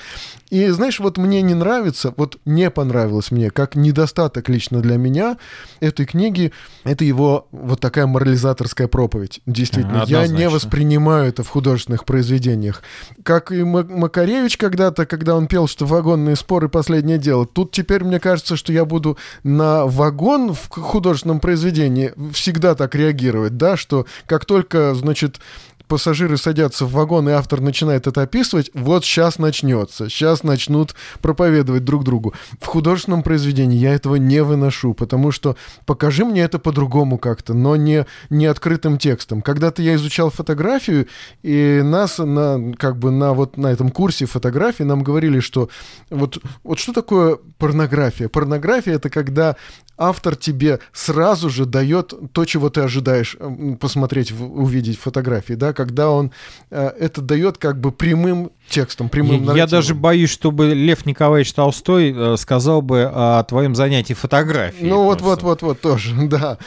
И 0.49 0.67
знаешь, 0.67 0.99
вот 0.99 1.17
мне 1.17 1.41
не 1.41 1.53
нравится, 1.53 2.13
вот 2.17 2.37
не 2.45 2.69
понравилось 2.69 3.31
мне, 3.31 3.49
как 3.49 3.75
недостаток 3.75 4.49
лично 4.49 4.81
для 4.81 4.97
меня 4.97 5.37
этой 5.79 6.05
книги, 6.05 6.51
это 6.83 7.05
его 7.05 7.47
вот 7.51 7.79
такая 7.79 8.07
морализаторская 8.07 8.87
проповедь. 8.87 9.41
Действительно, 9.45 10.03
я 10.07 10.27
не 10.27 10.49
воспринимаю 10.49 11.27
это 11.29 11.43
в 11.43 11.49
художественных 11.49 12.05
произведениях. 12.05 12.81
Как 13.23 13.51
и 13.51 13.63
Макаревич 13.63 14.57
когда-то, 14.57 15.05
когда 15.05 15.35
он 15.35 15.47
пел, 15.47 15.67
что 15.67 15.85
вагонные 15.85 16.35
споры 16.35 16.69
последнее 16.69 17.17
дело. 17.17 17.45
Тут 17.45 17.71
теперь 17.71 18.03
мне 18.03 18.19
кажется, 18.19 18.55
что 18.55 18.73
я 18.73 18.85
буду 18.85 19.17
на 19.43 19.85
вагон 19.85 20.53
в 20.53 20.69
художественном 20.69 21.39
произведении 21.39 22.13
всегда 22.33 22.75
так 22.75 22.95
реагировать, 22.97 23.57
да, 23.57 23.77
что 23.77 24.05
как 24.25 24.45
только, 24.45 24.93
значит, 24.95 25.39
пассажиры 25.87 26.37
садятся 26.37 26.85
в 26.85 26.91
вагон, 26.91 27.29
и 27.29 27.31
автор 27.31 27.61
начинает 27.61 28.07
это 28.07 28.21
описывать, 28.21 28.69
вот 28.73 29.05
сейчас 29.05 29.39
начнется, 29.39 30.09
сейчас 30.09 30.43
начнут 30.43 30.95
проповедовать 31.21 31.83
друг 31.83 32.03
другу. 32.03 32.33
В 32.59 32.65
художественном 32.65 33.23
произведении 33.23 33.77
я 33.77 33.93
этого 33.93 34.15
не 34.15 34.43
выношу, 34.43 34.93
потому 34.93 35.31
что 35.31 35.55
покажи 35.85 36.25
мне 36.25 36.41
это 36.41 36.59
по-другому 36.59 37.17
как-то, 37.17 37.53
но 37.53 37.75
не, 37.75 38.05
не 38.29 38.45
открытым 38.45 38.97
текстом. 38.97 39.41
Когда-то 39.41 39.81
я 39.81 39.95
изучал 39.95 40.29
фотографию, 40.29 41.07
и 41.43 41.81
нас 41.83 42.17
на, 42.17 42.73
как 42.77 42.97
бы 42.97 43.11
на, 43.11 43.33
вот, 43.33 43.57
на 43.57 43.67
этом 43.67 43.89
курсе 43.89 44.25
фотографии 44.25 44.83
нам 44.83 45.03
говорили, 45.03 45.39
что 45.39 45.69
вот, 46.09 46.37
вот 46.63 46.79
что 46.79 46.93
такое 46.93 47.37
порнография? 47.57 48.29
Порнография— 48.29 48.93
это 48.95 49.09
когда 49.09 49.55
автор 49.97 50.35
тебе 50.35 50.79
сразу 50.93 51.49
же 51.49 51.65
дает 51.65 52.13
то, 52.31 52.45
чего 52.45 52.69
ты 52.69 52.81
ожидаешь 52.81 53.35
посмотреть, 53.79 54.31
увидеть 54.31 54.99
фотографии, 54.99 55.53
да, 55.53 55.73
когда 55.77 56.09
он 56.09 56.31
э, 56.71 56.87
это 56.99 57.21
дает 57.21 57.59
как 57.59 57.79
бы 57.79 57.91
прямым 57.91 58.51
текстом, 58.67 59.07
прямым 59.07 59.43
Я, 59.51 59.59
я 59.59 59.67
даже 59.67 59.93
боюсь, 59.95 60.31
чтобы 60.31 60.73
Лев 60.73 61.05
Николаевич 61.05 61.53
Толстой 61.53 62.13
э, 62.13 62.35
сказал 62.37 62.81
бы 62.81 63.09
о 63.13 63.43
твоем 63.43 63.75
занятии 63.75 64.13
фотографией. 64.13 64.89
Ну 64.89 65.03
вот, 65.03 65.21
вот, 65.21 65.43
вот, 65.43 65.61
вот, 65.61 65.79
тоже, 65.79 66.13
да. 66.27 66.57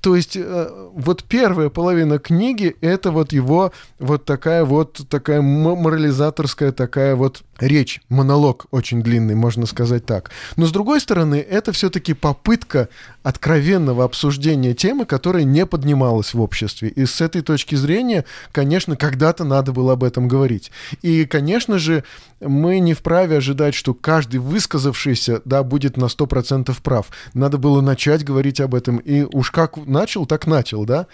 То 0.00 0.16
есть 0.16 0.36
э, 0.36 0.68
вот 0.94 1.24
первая 1.24 1.68
половина 1.68 2.18
книги 2.18 2.76
это 2.80 3.10
вот 3.12 3.32
его 3.32 3.72
вот 3.98 4.24
такая 4.24 4.64
вот 4.64 5.00
такая 5.08 5.40
морализаторская 5.40 6.72
такая 6.72 7.16
вот 7.16 7.42
речь, 7.58 8.00
монолог 8.08 8.66
очень 8.70 9.02
длинный, 9.02 9.34
можно 9.34 9.66
сказать 9.66 10.06
так. 10.06 10.30
Но 10.56 10.66
с 10.66 10.72
другой 10.72 11.00
стороны, 11.00 11.36
это 11.36 11.72
все-таки 11.72 12.14
попытка 12.14 12.88
откровенного 13.22 14.04
обсуждения 14.04 14.74
темы, 14.74 15.04
которая 15.04 15.44
не 15.44 15.66
поднималась 15.66 16.34
в 16.34 16.40
обществе. 16.40 16.88
И 16.88 17.06
с 17.06 17.20
этой 17.20 17.42
точки 17.42 17.74
зрения, 17.74 18.24
конечно, 18.52 18.96
когда-то 18.96 19.44
надо 19.44 19.72
было 19.72 19.94
об 19.94 20.04
этом 20.04 20.28
говорить. 20.28 20.70
И, 21.02 21.24
конечно 21.24 21.78
же, 21.78 22.04
мы 22.40 22.78
не 22.78 22.94
вправе 22.94 23.38
ожидать, 23.38 23.74
что 23.74 23.94
каждый 23.94 24.38
высказавшийся, 24.38 25.42
да, 25.44 25.62
будет 25.62 25.96
на 25.96 26.04
100% 26.04 26.74
прав. 26.82 27.08
Надо 27.34 27.58
было 27.58 27.80
начать 27.80 28.24
говорить 28.24 28.60
об 28.60 28.74
этом. 28.74 28.98
И 28.98 29.22
уж 29.22 29.50
как 29.50 29.76
начал, 29.86 30.26
так 30.26 30.46
начал, 30.46 30.84
да. 30.84 31.06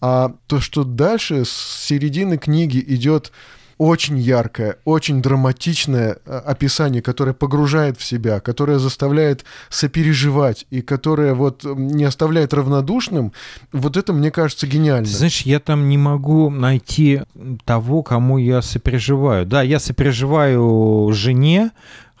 А 0.00 0.34
то, 0.46 0.60
что 0.60 0.84
дальше 0.84 1.44
с 1.44 1.84
середины 1.86 2.36
книги 2.36 2.84
идет 2.86 3.32
очень 3.78 4.18
яркое, 4.18 4.76
очень 4.84 5.22
драматичное 5.22 6.18
э, 6.24 6.36
описание, 6.38 7.02
которое 7.02 7.32
погружает 7.32 7.98
в 7.98 8.04
себя, 8.04 8.40
которое 8.40 8.78
заставляет 8.78 9.44
сопереживать 9.68 10.66
и 10.70 10.80
которое 10.82 11.34
вот 11.34 11.64
не 11.64 12.04
оставляет 12.04 12.54
равнодушным, 12.54 13.32
вот 13.72 13.96
это, 13.96 14.12
мне 14.12 14.30
кажется, 14.30 14.66
гениально. 14.66 15.06
Ты 15.06 15.12
знаешь, 15.12 15.42
я 15.42 15.60
там 15.60 15.88
не 15.88 15.98
могу 15.98 16.50
найти 16.50 17.22
того, 17.64 18.02
кому 18.02 18.38
я 18.38 18.62
сопереживаю. 18.62 19.46
Да, 19.46 19.62
я 19.62 19.78
сопереживаю 19.78 21.12
жене, 21.12 21.70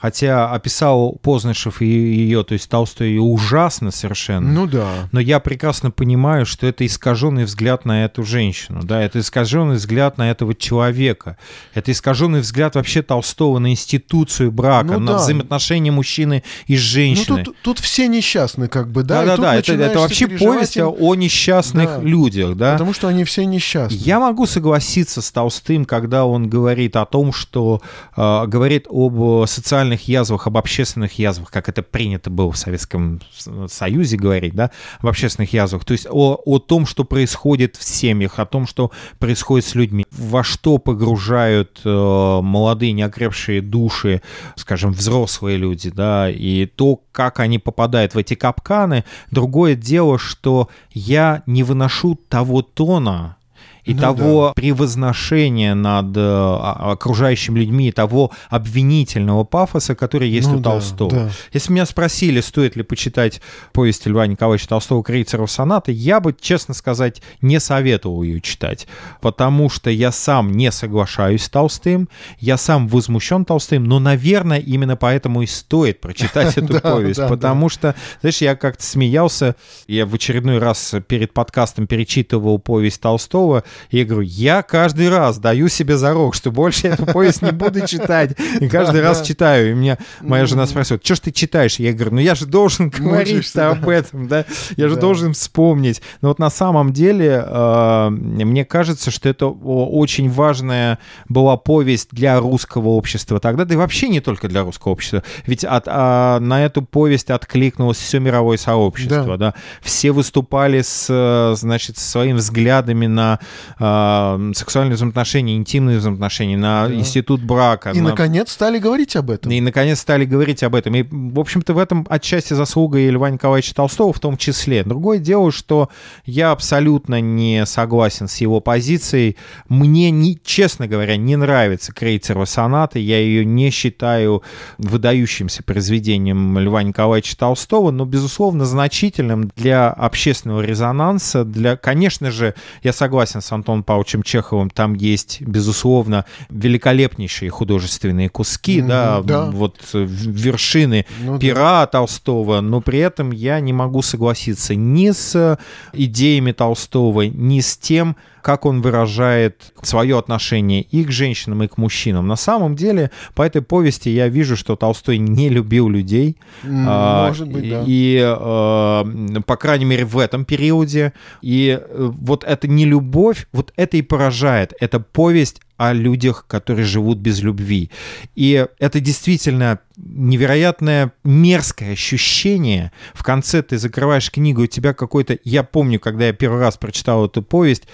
хотя 0.04 0.50
описал 0.50 1.12
Познышев 1.22 1.80
и 1.80 1.86
ее, 1.86 2.44
то 2.44 2.52
есть 2.52 2.68
Толстой 2.68 3.08
ее 3.08 3.22
ужасно 3.22 3.90
совершенно. 3.90 4.46
Ну 4.52 4.66
да. 4.66 5.08
Но 5.12 5.18
я 5.18 5.40
прекрасно 5.40 5.90
понимаю, 5.90 6.44
что 6.44 6.66
это 6.66 6.84
искаженный 6.84 7.44
взгляд 7.44 7.86
на 7.86 8.04
эту 8.04 8.22
женщину, 8.22 8.82
да, 8.82 9.00
это 9.00 9.20
искаженный 9.20 9.76
взгляд 9.76 10.18
на 10.18 10.30
этого 10.30 10.54
человека, 10.54 11.38
это 11.72 11.90
искаженный 11.90 12.40
взгляд 12.40 12.74
вообще 12.74 13.00
Толстого 13.00 13.58
на 13.58 13.70
институцию 13.70 14.52
брака, 14.52 14.92
Ну 14.92 14.98
на 14.98 15.12
да. 15.12 15.18
взаимоотношения 15.20 15.90
мужчины 15.90 16.42
и 16.66 16.74
Ну 16.74 16.78
женщины. 16.78 17.42
тут, 17.42 17.56
тут 17.62 17.78
все 17.78 18.06
несчастны, 18.06 18.68
как 18.68 18.92
бы, 18.92 19.04
да. 19.04 19.22
и 19.22 19.26
Да, 19.26 19.30
да, 19.30 19.36
тут 19.36 19.44
да. 19.46 19.56
Это, 19.56 19.72
это 19.72 19.98
вообще 20.00 20.26
повесть 20.28 20.76
им, 20.76 20.94
о, 20.98 21.14
несчастных 21.14 21.88
Да. 21.88 22.00
людях, 22.02 22.56
да. 22.56 22.72
Потому 22.72 22.92
что 22.92 23.08
они 23.08 23.24
все 23.24 23.46
несчастны. 23.46 23.96
Я 23.96 24.20
могу 24.20 24.44
согласиться 24.44 25.22
с 25.22 25.32
Толстым, 25.32 25.86
когда 25.86 26.26
он 26.26 26.50
говорит 26.50 26.94
о 26.96 27.06
том, 27.06 27.32
что 27.32 27.80
э, 28.18 28.46
говорит 28.48 28.86
об 28.90 29.46
социальных 29.94 30.08
язвах, 30.08 30.46
об 30.46 30.56
общественных 30.56 31.18
язвах, 31.18 31.50
как 31.50 31.68
это 31.68 31.82
принято 31.82 32.30
было 32.30 32.50
в 32.50 32.56
Советском 32.56 33.20
Союзе 33.68 34.16
говорить, 34.16 34.54
да, 34.54 34.70
об 35.00 35.08
общественных 35.08 35.52
язвах. 35.52 35.84
То 35.84 35.92
есть 35.92 36.06
о, 36.10 36.40
о 36.44 36.58
том, 36.58 36.86
что 36.86 37.04
происходит 37.04 37.76
в 37.76 37.84
семьях, 37.84 38.38
о 38.38 38.46
том, 38.46 38.66
что 38.66 38.90
происходит 39.18 39.66
с 39.66 39.74
людьми, 39.74 40.04
во 40.10 40.42
что 40.42 40.78
погружают 40.78 41.80
э, 41.84 42.40
молодые 42.42 42.92
неокрепшие 42.92 43.60
души, 43.60 44.20
скажем, 44.56 44.92
взрослые 44.92 45.56
люди, 45.56 45.90
да, 45.90 46.30
и 46.30 46.66
то, 46.66 47.00
как 47.12 47.40
они 47.40 47.58
попадают 47.58 48.14
в 48.14 48.18
эти 48.18 48.34
капканы. 48.34 49.04
Другое 49.30 49.74
дело, 49.74 50.18
что 50.18 50.68
я 50.92 51.42
не 51.46 51.62
выношу 51.62 52.18
того 52.28 52.62
тона, 52.62 53.36
и 53.84 53.94
Ну 53.94 54.00
того 54.00 54.52
превозношения 54.56 55.74
над 55.74 56.16
э, 56.16 56.20
а- 56.20 56.92
окружающими 56.92 57.58
людьми, 57.60 57.92
того 57.92 58.30
обвинительного 58.48 59.44
пафоса, 59.44 59.94
который 59.94 60.28
есть 60.28 60.48
Ну 60.48 60.56
у 60.56 60.60
да, 60.60 60.70
Толстого. 60.70 61.10
да. 61.10 61.30
Если 61.52 61.72
меня 61.72 61.86
спросили, 61.86 62.40
стоит 62.40 62.76
ли 62.76 62.82
почитать 62.82 63.40
повесть 63.72 64.06
Льва 64.06 64.26
Николаевича 64.26 64.68
Толстого 64.68 65.02
«Крейцеров 65.02 65.50
сонаты», 65.50 65.92
я 65.92 66.20
бы, 66.20 66.34
честно 66.38 66.74
сказать, 66.74 67.22
не 67.40 67.60
советовал 67.60 68.22
ее 68.22 68.40
читать, 68.40 68.86
потому 69.20 69.68
что 69.70 69.90
я 69.90 70.12
сам 70.12 70.52
не 70.52 70.70
соглашаюсь 70.72 71.44
с 71.44 71.48
Толстым, 71.48 72.08
я 72.38 72.56
сам 72.56 72.88
возмущен 72.88 73.44
Толстым, 73.44 73.84
но, 73.84 73.98
наверное, 73.98 74.58
именно 74.58 74.96
поэтому 74.96 75.42
и 75.42 75.46
стоит 75.46 76.00
прочитать 76.00 76.56
эту 76.58 76.74
Да, 76.74 76.80
повесть, 76.80 77.20
да, 77.20 77.28
потому 77.28 77.68
что, 77.68 77.94
знаешь, 78.20 78.38
я 78.38 78.56
как-то 78.56 78.82
смеялся, 78.84 79.56
я 79.86 80.06
в 80.06 80.14
очередной 80.14 80.58
раз 80.58 80.94
перед 81.06 81.32
подкастом 81.32 81.86
перечитывал 81.86 82.58
повесть 82.58 83.00
Толстого, 83.00 83.64
и 83.90 83.98
я 83.98 84.04
говорю, 84.04 84.26
я 84.26 84.62
каждый 84.62 85.08
раз 85.08 85.38
даю 85.38 85.68
себе 85.68 85.96
зарок, 85.96 86.34
что 86.34 86.50
больше 86.50 86.88
я 86.88 86.94
эту 86.94 87.06
повесть 87.06 87.42
не 87.42 87.52
буду 87.52 87.86
читать, 87.86 88.36
и 88.60 88.68
каждый 88.68 89.02
раз 89.02 89.18
да. 89.18 89.24
читаю, 89.24 89.70
и 89.70 89.74
меня 89.74 89.98
моя 90.20 90.46
жена 90.46 90.66
спрашивает, 90.66 91.04
что 91.04 91.14
ж 91.14 91.20
ты 91.20 91.32
читаешь? 91.32 91.76
Я 91.76 91.92
говорю, 91.92 92.14
ну 92.14 92.20
я 92.20 92.34
же 92.34 92.46
должен 92.46 92.88
говорить 92.90 93.54
об 93.56 93.88
этом, 93.88 94.28
да, 94.28 94.44
я 94.76 94.88
же 94.88 94.94
Да. 94.94 95.00
должен 95.00 95.32
вспомнить. 95.34 96.02
Но 96.20 96.28
вот 96.28 96.38
на 96.38 96.50
самом 96.50 96.92
деле, 96.92 97.44
э, 97.46 98.08
мне 98.10 98.64
кажется, 98.64 99.10
что 99.10 99.28
это 99.28 99.46
очень 99.46 100.30
важная 100.30 100.98
была 101.28 101.56
повесть 101.56 102.08
для 102.12 102.38
русского 102.40 102.88
общества 102.88 103.40
тогда, 103.40 103.64
да 103.64 103.74
и 103.74 103.76
вообще 103.76 104.08
не 104.08 104.20
только 104.20 104.48
для 104.48 104.62
русского 104.62 104.92
общества. 104.92 105.22
Ведь 105.46 105.64
от, 105.64 105.84
а, 105.86 106.38
на 106.40 106.64
эту 106.64 106.82
повесть 106.82 107.30
откликнулось 107.30 107.98
все 107.98 108.20
мировое 108.20 108.56
сообщество, 108.56 109.36
да. 109.36 109.54
Все 109.82 110.12
выступали 110.12 110.82
с, 110.82 111.06
э, 111.08 111.54
значит, 111.56 111.98
своими 111.98 112.36
взглядами 112.36 113.06
на 113.06 113.38
э, 113.78 114.52
сексуальные 114.54 114.94
взаимоотношения, 114.96 115.56
интимные 115.56 115.98
взаимоотношения, 115.98 116.56
на 116.56 116.88
Да. 116.88 116.94
институт 116.94 117.42
брака. 117.42 117.90
И, 117.90 118.00
на- 118.00 118.10
наконец, 118.10 118.50
стали 118.52 118.78
говорить 118.78 119.16
об 119.16 119.30
этом. 119.30 119.50
и, 119.52 119.60
наконец, 119.60 120.00
стали 120.00 120.24
говорить 120.24 120.62
об 120.62 120.74
этом. 120.74 120.94
И, 120.94 121.02
в 121.10 121.38
общем-то, 121.38 121.74
в 121.74 121.78
этом 121.78 122.06
отчасти 122.08 122.54
заслуга 122.54 122.98
и 122.98 123.10
Льва 123.10 123.30
Николаевича 123.30 123.74
Толстого 123.74 124.12
в 124.12 124.20
том 124.20 124.36
числе. 124.36 124.84
Другое 124.84 125.18
дело, 125.18 125.50
что 125.52 125.88
я 126.24 126.50
абсолютно 126.52 127.20
не 127.20 127.66
согласен 127.66 128.28
с 128.28 128.36
его 128.38 128.60
позицией. 128.60 129.36
Мне, 129.68 130.10
не, 130.10 130.38
честно 130.44 130.86
говоря, 130.86 131.16
не 131.16 131.36
нравится 131.36 131.92
Крейцерова 131.92 132.44
соната. 132.44 132.98
Я 132.98 133.18
ее 133.18 133.44
не 133.44 133.70
считаю 133.70 134.42
выдающимся 134.78 135.62
произведением 135.62 136.58
Льва 136.58 136.82
Николаевича 136.82 137.36
Толстого, 137.36 137.90
но, 137.90 138.04
безусловно, 138.04 138.64
значительным 138.64 139.50
для 139.56 139.90
общественного 139.90 140.60
резонанса. 140.60 141.44
Для, 141.44 141.76
конечно 141.76 142.30
же, 142.30 142.54
я 142.82 142.92
согласен 142.92 143.40
с 143.40 143.52
Антоном 143.54 143.82
Павловичем 143.82 144.22
Чеховым, 144.22 144.70
там 144.70 144.94
есть, 144.94 145.40
безусловно, 145.40 146.24
великолепнейшие 146.50 147.50
художественные 147.50 148.28
куски, 148.28 148.80
Мгм, 148.80 148.88
да, 148.88 149.20
да. 149.22 149.44
вот 149.50 149.78
э, 149.94 150.04
вершины 150.04 151.06
Ну 151.20 151.34
да. 151.34 151.38
пера 151.38 151.86
Толстого, 151.86 152.60
но 152.60 152.80
при 152.80 152.98
этом 152.98 153.30
я 153.30 153.60
не 153.60 153.72
могу 153.72 154.02
согласиться 154.02 154.74
ни 154.74 155.10
с 155.10 155.58
идеями 155.92 156.52
Толстого, 156.52 157.22
ни 157.22 157.60
с 157.60 157.76
тем, 157.76 158.16
как 158.44 158.66
он 158.66 158.82
выражает 158.82 159.72
свое 159.80 160.18
отношение 160.18 160.82
и 160.82 161.02
к 161.02 161.10
женщинам, 161.10 161.62
и 161.62 161.66
к 161.66 161.78
мужчинам. 161.78 162.28
На 162.28 162.36
самом 162.36 162.76
деле, 162.76 163.10
по 163.34 163.40
этой 163.40 163.62
повести 163.62 164.10
я 164.10 164.28
вижу, 164.28 164.54
что 164.54 164.76
Толстой 164.76 165.16
не 165.16 165.48
любил 165.48 165.88
людей. 165.88 166.36
А, 166.62 167.28
Может 167.28 167.48
быть, 167.48 167.70
да. 167.70 167.82
И, 167.86 168.20
э, 168.22 169.40
по 169.46 169.56
крайней 169.56 169.86
мере, 169.86 170.04
в 170.04 170.18
этом 170.18 170.44
периоде. 170.44 171.14
И 171.40 171.80
э, 171.80 172.10
вот 172.20 172.44
эта 172.44 172.68
нелюбовь, 172.68 173.48
вот 173.52 173.72
это 173.76 173.96
и 173.96 174.02
поражает. 174.02 174.74
Это 174.78 175.00
повесть 175.00 175.62
о 175.76 175.92
людях, 175.92 176.46
которые 176.46 176.84
живут 176.84 177.18
без 177.18 177.40
любви. 177.42 177.90
И 178.36 178.66
это 178.78 179.00
действительно 179.00 179.80
невероятное 179.96 181.12
мерзкое 181.24 181.92
ощущение. 181.92 182.92
В 183.12 183.22
конце 183.22 183.62
ты 183.62 183.78
закрываешь 183.78 184.30
книгу, 184.30 184.62
у 184.62 184.66
тебя 184.66 184.94
какой-то... 184.94 185.38
Я 185.44 185.62
помню, 185.62 186.00
когда 186.00 186.26
я 186.26 186.32
первый 186.32 186.60
раз 186.60 186.76
прочитал 186.76 187.26
эту 187.26 187.42
повесть, 187.42 187.84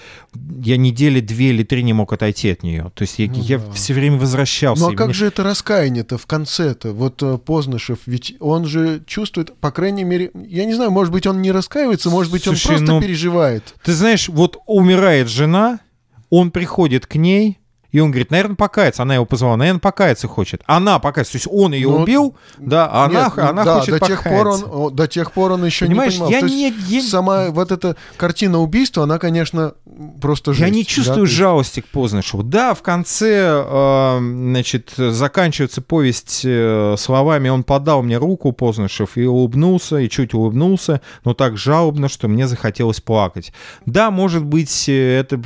я 0.63 0.77
недели 0.77 1.21
две 1.21 1.51
или 1.51 1.63
три 1.63 1.83
не 1.83 1.93
мог 1.93 2.13
отойти 2.13 2.51
от 2.51 2.63
нее. 2.63 2.91
То 2.95 3.03
есть 3.03 3.19
я, 3.19 3.27
Ну 3.29 3.43
я 3.43 3.59
да. 3.59 3.73
все 3.73 3.95
время 3.95 4.19
возвращался. 4.19 4.83
Ну 4.83 4.91
а 4.93 4.95
как 4.95 5.09
мне- 5.09 5.15
же 5.15 5.27
это 5.27 5.43
раскаяние-то 5.43 6.19
в 6.19 6.27
конце-то? 6.27 6.93
Вот 6.93 7.23
э, 7.23 7.39
Познышев, 7.39 8.01
ведь 8.07 8.35
он 8.41 8.67
же 8.67 9.03
чувствует, 9.07 9.57
по 9.59 9.71
крайней 9.71 10.05
мере, 10.05 10.31
я 10.35 10.65
не 10.65 10.75
знаю, 10.75 10.91
может 10.91 11.13
быть, 11.13 11.27
он 11.27 11.41
не 11.43 11.53
раскаивается, 11.53 12.11
может 12.11 12.33
быть, 12.33 12.45
Слушай, 12.45 12.73
он 12.73 12.77
просто 12.79 12.93
ну, 12.95 13.01
переживает. 13.01 13.75
Ты 13.85 13.93
знаешь, 13.93 14.29
вот 14.29 14.59
умирает 14.67 15.29
жена, 15.29 15.81
он 16.31 16.51
приходит 16.51 17.07
к 17.07 17.17
ней, 17.17 17.59
и 17.93 18.01
он 18.01 18.11
говорит, 18.11 18.31
наверное, 18.31 18.57
покаяться. 18.57 19.03
Она 19.03 19.15
его 19.15 19.25
позвала, 19.25 19.57
наверное, 19.57 19.81
покаяться 19.81 20.29
хочет. 20.29 20.63
Она 20.67 20.99
покаяться. 20.99 21.33
То 21.33 21.37
есть 21.37 21.49
он 21.51 21.73
ее 21.73 21.89
Ну, 21.89 22.03
убил, 22.03 22.37
да, 22.59 22.89
а 22.91 23.05
она, 23.07 23.25
Нет, 23.25 23.33
ну 23.37 23.43
она 23.49 23.65
да, 23.65 23.79
хочет 23.81 23.99
до 24.01 24.07
тех 24.07 24.23
пор 24.23 24.47
он, 24.49 24.61
покаяться. 24.63 24.95
до 24.97 25.07
тех 25.09 25.33
пор 25.33 25.53
он 25.53 25.65
еще 25.65 25.87
Понимаешь, 25.87 26.13
не 26.15 26.19
понимал. 26.21 26.31
я 26.33 26.41
То 26.41 26.47
есть 26.47 26.57
не... 26.91 26.97
я- 26.97 27.03
Сама 27.03 27.51
вот 27.51 27.73
эта 27.73 27.97
картина 28.17 28.61
убийства, 28.61 29.03
она, 29.05 29.19
конечно, 29.19 29.75
просто 30.21 30.53
жесть. 30.53 30.63
Я 30.63 30.71
не 30.75 30.83
да, 30.83 30.89
чувствую 30.89 31.23
есть- 31.23 31.35
жалости 31.35 31.81
к 31.81 31.87
Познышеву. 31.87 32.43
Да, 32.43 32.75
в 32.75 32.83
конце, 32.83 33.65
э, 33.67 34.19
значит, 34.21 34.93
заканчивается 34.97 35.83
повесть 35.83 36.43
э, 36.45 36.95
словами 36.99 37.49
«Он 37.49 37.65
подал 37.65 38.03
мне 38.03 38.19
руку, 38.19 38.53
Познышев, 38.53 39.17
и 39.17 39.25
улыбнулся, 39.25 39.99
и 39.99 40.09
чуть 40.09 40.35
улыбнулся, 40.35 41.01
но 41.25 41.35
так 41.35 41.57
жалобно, 41.57 42.09
что 42.09 42.29
мне 42.29 42.47
захотелось 42.47 43.01
плакать». 43.01 43.53
Да, 43.87 44.11
может 44.11 44.45
быть, 44.45 44.89
э, 44.89 45.19
эта 45.21 45.41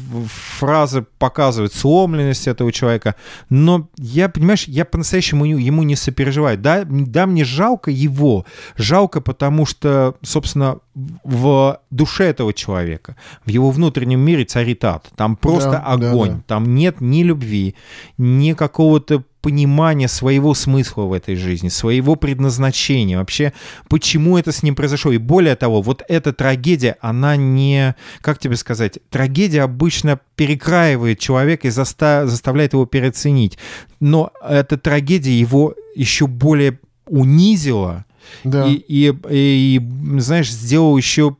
фраза 0.59 1.05
показывает 1.18 1.72
сломленность 1.74 2.34
этого 2.47 2.72
человека, 2.72 3.14
но 3.51 3.89
я, 3.97 4.28
понимаешь, 4.28 4.64
я 4.68 4.85
по-настоящему 4.85 5.45
ему- 5.45 5.82
не 5.82 5.97
сопереживаю. 5.97 6.59
Да, 6.59 6.85
да, 6.85 7.26
мне 7.26 7.45
жалко 7.45 7.91
его. 7.91 8.45
Жалко, 8.76 9.20
потому 9.20 9.66
что, 9.66 10.14
собственно, 10.22 10.78
в 11.24 11.80
душе 11.91 12.24
этого 12.24 12.53
человека, 12.53 13.16
в 13.45 13.51
его 13.51 13.70
внутреннем 13.70 14.20
мире 14.20 14.45
царит 14.45 14.85
ад. 14.85 15.11
Там 15.16 15.37
просто 15.37 15.70
Да, 15.72 15.78
огонь. 15.80 16.28
да, 16.30 16.35
да. 16.37 16.43
Там 16.47 16.74
нет 16.74 17.01
ни 17.01 17.22
любви, 17.22 17.74
ни 18.18 18.53
какого-то 18.53 19.24
понимания 19.45 20.09
своего 20.09 20.55
смысла 20.55 21.03
в 21.03 21.12
этой 21.12 21.36
жизни, 21.36 21.68
своего 21.68 22.16
предназначения, 22.16 23.18
вообще, 23.18 23.53
почему 23.90 24.38
это 24.38 24.53
с 24.53 24.62
ним 24.62 24.74
произошло. 24.74 25.12
И 25.12 25.18
более 25.18 25.55
того, 25.55 25.82
вот 25.82 26.03
эта 26.09 26.32
трагедия, 26.32 26.97
она 27.03 27.36
не, 27.36 27.95
как 28.22 28.38
тебе 28.38 28.57
сказать, 28.57 28.99
трагедия 29.11 29.61
обычно 29.62 30.18
перекраивает 30.36 31.18
человека 31.18 31.68
и 31.68 31.70
заста- 31.70 32.26
заставляет 32.26 32.72
его 32.72 32.86
переоценить. 32.86 33.59
Но 34.01 34.30
эта 34.42 34.78
трагедия 34.78 35.38
его 35.38 35.74
еще 35.95 36.26
более 36.26 36.78
унизила, 37.07 38.07
Да. 38.45 38.66
и, 38.66 38.82
и, 38.88 39.12
и, 39.30 39.80
знаешь, 40.20 40.51
сделал 40.51 40.97
еще 40.97 41.36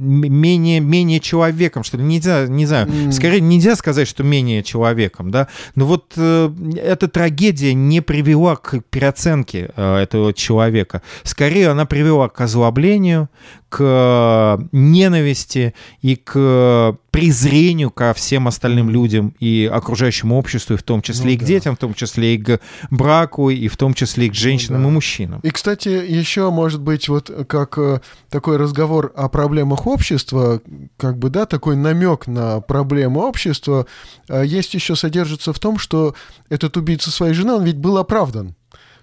менее, 0.00 0.80
менее 0.80 1.20
человеком, 1.20 1.84
что 1.84 1.96
ли, 1.96 2.02
нельзя, 2.04 2.46
не 2.46 2.66
знаю, 2.66 2.88
М. 2.88 3.12
скорее 3.12 3.40
нельзя 3.40 3.76
сказать, 3.76 4.08
что 4.08 4.22
менее 4.22 4.62
человеком, 4.62 5.30
да, 5.30 5.48
но 5.74 5.84
вот 5.86 6.14
э, 6.16 6.50
эта 6.82 7.08
трагедия 7.08 7.74
не 7.74 8.00
привела 8.00 8.56
к 8.56 8.80
переоценке 8.90 9.70
э, 9.76 9.96
этого 9.96 10.32
человека, 10.32 11.02
скорее 11.22 11.68
она 11.68 11.84
привела 11.86 12.28
к 12.28 12.40
озлоблению, 12.40 13.28
к 13.70 14.58
ненависти 14.72 15.74
и 16.02 16.16
к 16.16 16.98
презрению 17.12 17.90
ко 17.90 18.12
всем 18.14 18.48
остальным 18.48 18.90
людям 18.90 19.34
и 19.38 19.70
окружающему 19.72 20.36
обществу, 20.36 20.74
и 20.74 20.76
в 20.76 20.82
том 20.82 21.02
числе 21.02 21.24
Ну 21.24 21.30
и 21.30 21.36
к 21.36 21.40
да. 21.40 21.46
детям, 21.46 21.76
в 21.76 21.78
том 21.78 21.94
числе 21.94 22.34
и 22.34 22.38
к 22.38 22.60
браку, 22.90 23.48
и 23.48 23.68
в 23.68 23.76
том 23.76 23.94
числе 23.94 24.26
и 24.26 24.30
к 24.30 24.34
женщинам 24.34 24.82
да. 24.82 24.88
и 24.88 24.92
мужчинам. 24.92 25.40
И, 25.40 25.50
кстати, 25.50 25.88
еще, 25.88 26.50
может 26.50 26.80
быть, 26.80 27.08
вот 27.08 27.30
как 27.48 27.78
э, 27.78 28.00
такой 28.28 28.56
разговор 28.56 29.12
о 29.16 29.28
проблемах 29.28 29.86
общества, 29.86 30.60
как 30.96 31.18
бы, 31.18 31.30
да, 31.30 31.46
такой 31.46 31.76
намек 31.76 32.26
на 32.26 32.60
проблему 32.60 33.20
общества, 33.20 33.86
э, 34.28 34.44
есть 34.44 34.74
еще 34.74 34.96
содержится 34.96 35.52
в 35.52 35.58
том, 35.60 35.78
что 35.78 36.14
этот 36.48 36.76
убийца 36.76 37.10
своей 37.10 37.34
жены, 37.34 37.54
он 37.54 37.64
ведь 37.64 37.78
был 37.78 37.98
оправдан. 37.98 38.56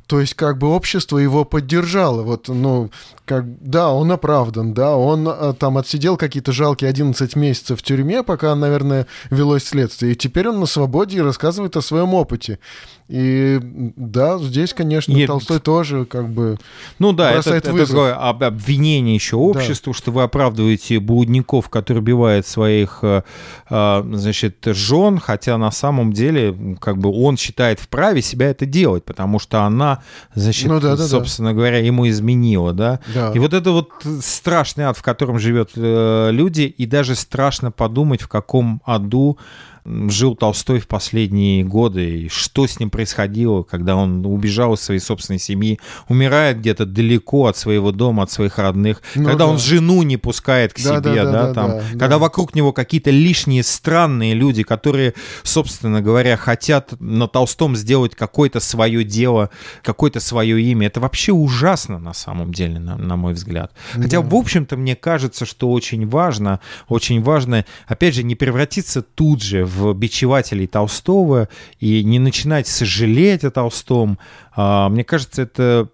То 0.08 0.22
есть, 0.22 0.36
как 0.36 0.58
бы 0.58 0.70
общество 0.70 1.18
его 1.18 1.44
поддержало. 1.44 2.24
Вот, 2.24 2.48
ну, 2.48 2.90
как, 3.26 3.46
да, 3.62 3.92
он 3.92 4.12
оправдан, 4.12 4.74
да, 4.74 4.96
он 4.96 5.28
э, 5.28 5.54
там 5.60 5.78
отсидел 5.78 6.16
какие-то 6.16 6.54
жалкие 6.54 6.90
11 6.90 7.36
месяцев 7.36 7.80
в 7.80 7.84
тюрьме, 7.84 8.24
пока, 8.24 8.56
наверное, 8.56 9.06
велось 9.30 9.66
следствие. 9.66 10.14
И 10.14 10.16
теперь 10.16 10.48
он 10.48 10.62
на 10.62 10.66
свободе 10.66 11.18
и 11.18 11.22
рассказывает 11.22 11.76
о 11.76 11.82
своем 11.82 12.14
опыте. 12.14 12.60
И 13.08 13.58
да, 13.96 14.38
здесь, 14.38 14.74
конечно, 14.74 15.14
И- 15.14 15.26
Толстой 15.26 15.60
тоже 15.60 16.04
как 16.06 16.28
бы... 16.30 16.58
Ну 17.00 17.14
да, 17.14 17.32
это, 17.32 17.54
это 17.54 17.74
такое 17.86 18.14
об- 18.14 18.44
обвинение 18.44 19.16
еще 19.16 19.38
обществу, 19.38 19.94
что 19.94 20.12
вы 20.12 20.24
оправдываете 20.24 21.00
блудников, 21.00 21.70
которые 21.70 22.02
убивают 22.02 22.46
своих, 22.46 23.00
э, 23.04 23.22
э, 23.70 24.04
значит, 24.14 24.58
жен, 24.66 25.20
хотя 25.20 25.58
на 25.58 25.72
самом 25.72 26.12
деле, 26.12 26.78
как 26.82 26.98
бы 26.98 27.10
он 27.10 27.38
считает 27.38 27.80
вправе 27.80 28.22
себя 28.22 28.50
это 28.50 28.66
делать, 28.66 29.06
потому 29.06 29.40
что 29.40 29.62
она, 29.64 30.04
значит, 30.36 30.68
Ну 30.68 30.82
да, 30.82 30.92
да, 30.92 30.98
да. 30.98 31.08
собственно 31.08 31.54
говоря, 31.54 31.78
ему 31.80 32.10
изменила, 32.10 32.74
да. 32.74 33.00
Да. 33.14 33.32
И 33.34 33.40
вот 33.40 33.54
это 33.54 33.72
вот 33.72 33.90
страшный 34.22 34.84
ад, 34.84 34.98
в 34.98 35.02
котором 35.02 35.40
живет 35.40 35.72
э, 35.76 36.30
люди, 36.32 36.62
и 36.64 36.86
даже 36.86 37.16
страшно 37.16 37.72
подумать, 37.72 38.22
в 38.22 38.28
каком 38.28 38.82
аду 38.84 39.38
жил 40.10 40.36
Толстой 40.36 40.80
в 40.80 40.88
последние 40.88 41.64
годы, 41.64 42.24
и 42.24 42.30
что 42.30 42.68
с 42.68 42.80
ним 42.80 42.90
происходило, 42.90 43.64
когда 43.64 43.96
он 43.96 44.26
убежал 44.26 44.74
из 44.74 44.82
своей 44.82 45.00
собственной 45.00 45.40
семьи, 45.40 45.80
умирает 46.10 46.60
где-то 46.60 46.86
далеко 46.86 47.48
от 47.48 47.58
своего 47.58 47.92
дома, 47.92 48.24
от 48.24 48.32
своих 48.32 48.58
родных, 48.58 49.02
Ну 49.16 49.26
когда 49.26 49.46
да. 49.46 49.48
он 49.48 49.58
жену 49.58 50.04
не 50.04 50.18
пускает 50.18 50.74
к 50.74 50.78
Да, 50.78 50.98
себе, 50.98 51.02
да, 51.02 51.24
да, 51.24 51.32
да, 51.32 51.48
да, 51.48 51.54
там, 51.54 51.70
да, 51.72 51.82
когда 51.92 52.08
да. 52.10 52.18
вокруг 52.18 52.56
него 52.56 52.74
какие-то 52.74 53.12
лишние 53.12 53.64
странные 53.64 54.34
люди, 54.34 54.64
которые, 54.64 55.14
собственно 55.44 56.02
говоря, 56.02 56.38
хотят 56.38 56.94
на 57.00 57.28
Толстом 57.28 57.76
сделать 57.76 58.16
какое-то 58.16 58.60
свое 58.60 59.04
дело, 59.04 59.50
какое-то 59.84 60.20
свое 60.20 60.62
имя. 60.62 60.88
Это 60.88 61.00
вообще 61.00 61.32
ужасно 61.32 62.00
на 62.00 62.14
самом 62.14 62.52
деле, 62.54 62.80
на, 62.80 62.98
на 62.98 63.16
мой 63.16 63.34
взгляд. 63.34 63.72
Хотя, 63.94 64.22
в 64.22 64.36
общем-то, 64.36 64.76
мне 64.78 64.96
кажется, 64.96 65.46
что 65.46 65.72
очень 65.72 66.08
важно, 66.08 66.60
очень 66.88 67.22
важно, 67.22 67.66
опять 67.88 68.16
же, 68.16 68.24
не 68.24 68.36
превратиться 68.36 69.02
тут 69.02 69.42
же 69.42 69.66
в 69.66 69.77
бичевателей 69.94 70.68
Толстого 70.68 71.50
и 71.80 72.04
не 72.04 72.20
начинать 72.20 72.68
сожалеть 72.68 73.44
о 73.44 73.52
Толстом. 73.52 74.20
А, 74.60 74.90
Мне 74.90 75.04
кажется, 75.04 75.44
это 75.44 75.88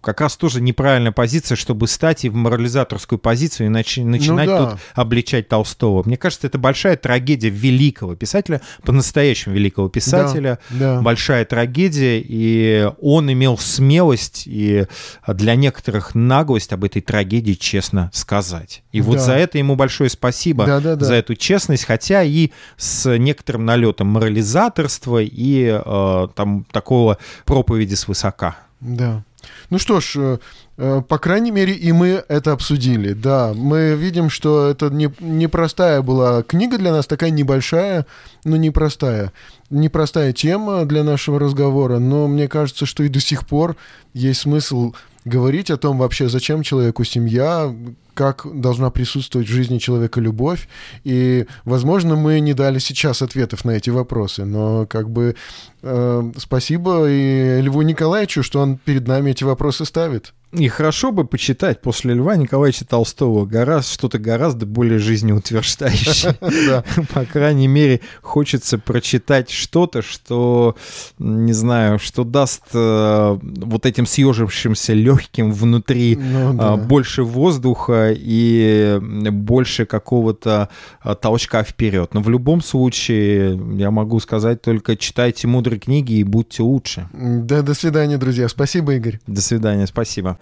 как 0.00 0.20
раз 0.20 0.36
тоже 0.36 0.60
неправильная 0.60 1.10
позиция, 1.10 1.56
чтобы 1.56 1.88
стать 1.88 2.24
и 2.24 2.28
в 2.28 2.34
морализаторскую 2.34 3.18
позицию 3.18 3.66
и 3.66 3.70
начи- 3.70 4.04
начинать 4.04 4.46
да. 4.46 4.70
тут 4.70 4.78
обличать 4.94 5.48
Толстого. 5.48 6.04
Мне 6.04 6.16
кажется, 6.16 6.46
это 6.46 6.58
большая 6.58 6.96
трагедия 6.96 7.48
великого 7.50 8.14
писателя, 8.14 8.60
по-настоящему 8.84 9.56
великого 9.56 9.88
писателя. 9.88 10.60
да. 10.70 11.00
Большая 11.02 11.44
трагедия, 11.44 12.22
и 12.24 12.88
он 13.00 13.32
имел 13.32 13.58
смелость 13.58 14.44
и 14.46 14.86
для 15.26 15.56
некоторых 15.56 16.14
наглость 16.14 16.72
об 16.72 16.84
этой 16.84 17.02
трагедии 17.02 17.54
честно 17.54 18.10
сказать. 18.14 18.84
И 18.92 19.00
вот 19.00 19.16
Да. 19.16 19.22
за 19.22 19.32
это 19.32 19.58
ему 19.58 19.74
большое 19.74 20.08
спасибо, 20.08 20.66
Да, 20.66 20.78
да, 20.78 20.94
да. 20.94 21.04
за 21.04 21.14
эту 21.14 21.34
честность, 21.34 21.84
хотя 21.84 22.22
и 22.22 22.50
с 22.76 23.18
некоторым 23.18 23.64
налетом 23.64 24.06
морализаторства 24.06 25.20
и 25.20 25.80
э, 25.84 26.28
там 26.36 26.64
такого 26.70 27.18
проповеди 27.44 27.87
свысока. 27.94 28.56
Да. 28.80 29.24
Ну 29.70 29.78
что 29.78 30.00
ж, 30.00 30.12
э, 30.16 30.38
э, 30.78 31.02
по 31.06 31.18
крайней 31.18 31.50
мере, 31.50 31.72
и 31.72 31.92
мы 31.92 32.24
это 32.28 32.52
обсудили. 32.52 33.12
Да, 33.12 33.52
мы 33.54 33.94
видим, 33.94 34.30
что 34.30 34.68
это 34.68 34.90
не, 34.90 35.12
непростая 35.20 36.02
была 36.02 36.42
книга 36.42 36.78
для 36.78 36.92
нас, 36.92 37.06
такая 37.06 37.30
небольшая, 37.30 38.06
но 38.44 38.56
непростая. 38.56 39.32
Непростая 39.70 40.32
тема 40.32 40.84
для 40.84 41.04
нашего 41.04 41.38
разговора, 41.38 41.98
но 41.98 42.26
мне 42.26 42.48
кажется, 42.48 42.86
что 42.86 43.02
и 43.02 43.08
до 43.08 43.20
сих 43.20 43.46
пор 43.46 43.76
есть 44.14 44.40
смысл 44.40 44.94
говорить 45.24 45.70
о 45.70 45.76
том 45.76 45.98
вообще, 45.98 46.28
зачем 46.28 46.62
человеку 46.62 47.04
семья, 47.04 47.74
как 48.18 48.48
должна 48.52 48.90
присутствовать 48.90 49.46
в 49.46 49.52
жизни 49.52 49.78
человека 49.78 50.20
любовь. 50.20 50.68
И, 51.04 51.46
возможно, 51.64 52.16
мы 52.16 52.40
не 52.40 52.52
дали 52.52 52.80
сейчас 52.80 53.22
ответов 53.22 53.64
на 53.64 53.70
эти 53.70 53.90
вопросы, 53.90 54.44
но 54.44 54.86
как 54.86 55.08
бы 55.08 55.36
э, 55.82 56.32
спасибо 56.36 57.08
и 57.08 57.60
Льву 57.62 57.82
Николаевичу, 57.82 58.42
что 58.42 58.58
он 58.58 58.76
перед 58.76 59.06
нами 59.06 59.30
эти 59.30 59.44
вопросы 59.44 59.84
ставит. 59.84 60.34
И 60.52 60.66
хорошо 60.68 61.12
бы 61.12 61.26
почитать 61.26 61.82
после 61.82 62.14
Льва 62.14 62.34
Николаевича 62.36 62.86
Толстого 62.86 63.44
гораздо, 63.44 63.92
что-то 63.92 64.18
гораздо 64.18 64.64
более 64.64 64.98
жизнеутверждающее. 64.98 66.36
Да. 66.68 66.84
По 67.12 67.24
крайней 67.24 67.68
мере, 67.68 68.00
хочется 68.22 68.78
прочитать 68.78 69.50
что-то, 69.50 70.02
что, 70.02 70.76
не 71.18 71.52
знаю, 71.52 71.98
что 71.98 72.24
даст 72.24 72.62
э, 72.72 73.38
вот 73.42 73.86
этим 73.86 74.06
съежившимся 74.06 74.94
легким 74.94 75.52
внутри 75.52 76.16
Ну, 76.16 76.56
а, 76.58 76.76
больше 76.76 77.22
воздуха 77.22 78.07
и 78.16 78.98
больше 79.00 79.86
какого-то 79.86 80.68
а, 81.00 81.14
толчка 81.14 81.62
вперед. 81.62 82.14
Но 82.14 82.20
в 82.20 82.28
любом 82.28 82.60
случае, 82.60 83.58
я 83.76 83.90
могу 83.90 84.20
сказать 84.20 84.62
только 84.62 84.96
читайте 84.96 85.46
мудрые 85.46 85.80
книги 85.80 86.14
и 86.14 86.24
будьте 86.24 86.62
лучше. 86.62 87.08
Да, 87.12 87.62
до 87.62 87.74
свидания, 87.74 88.18
друзья. 88.18 88.48
Спасибо, 88.48 88.94
Игорь. 88.94 89.20
До 89.26 89.40
свидания, 89.40 89.86
спасибо. 89.86 90.38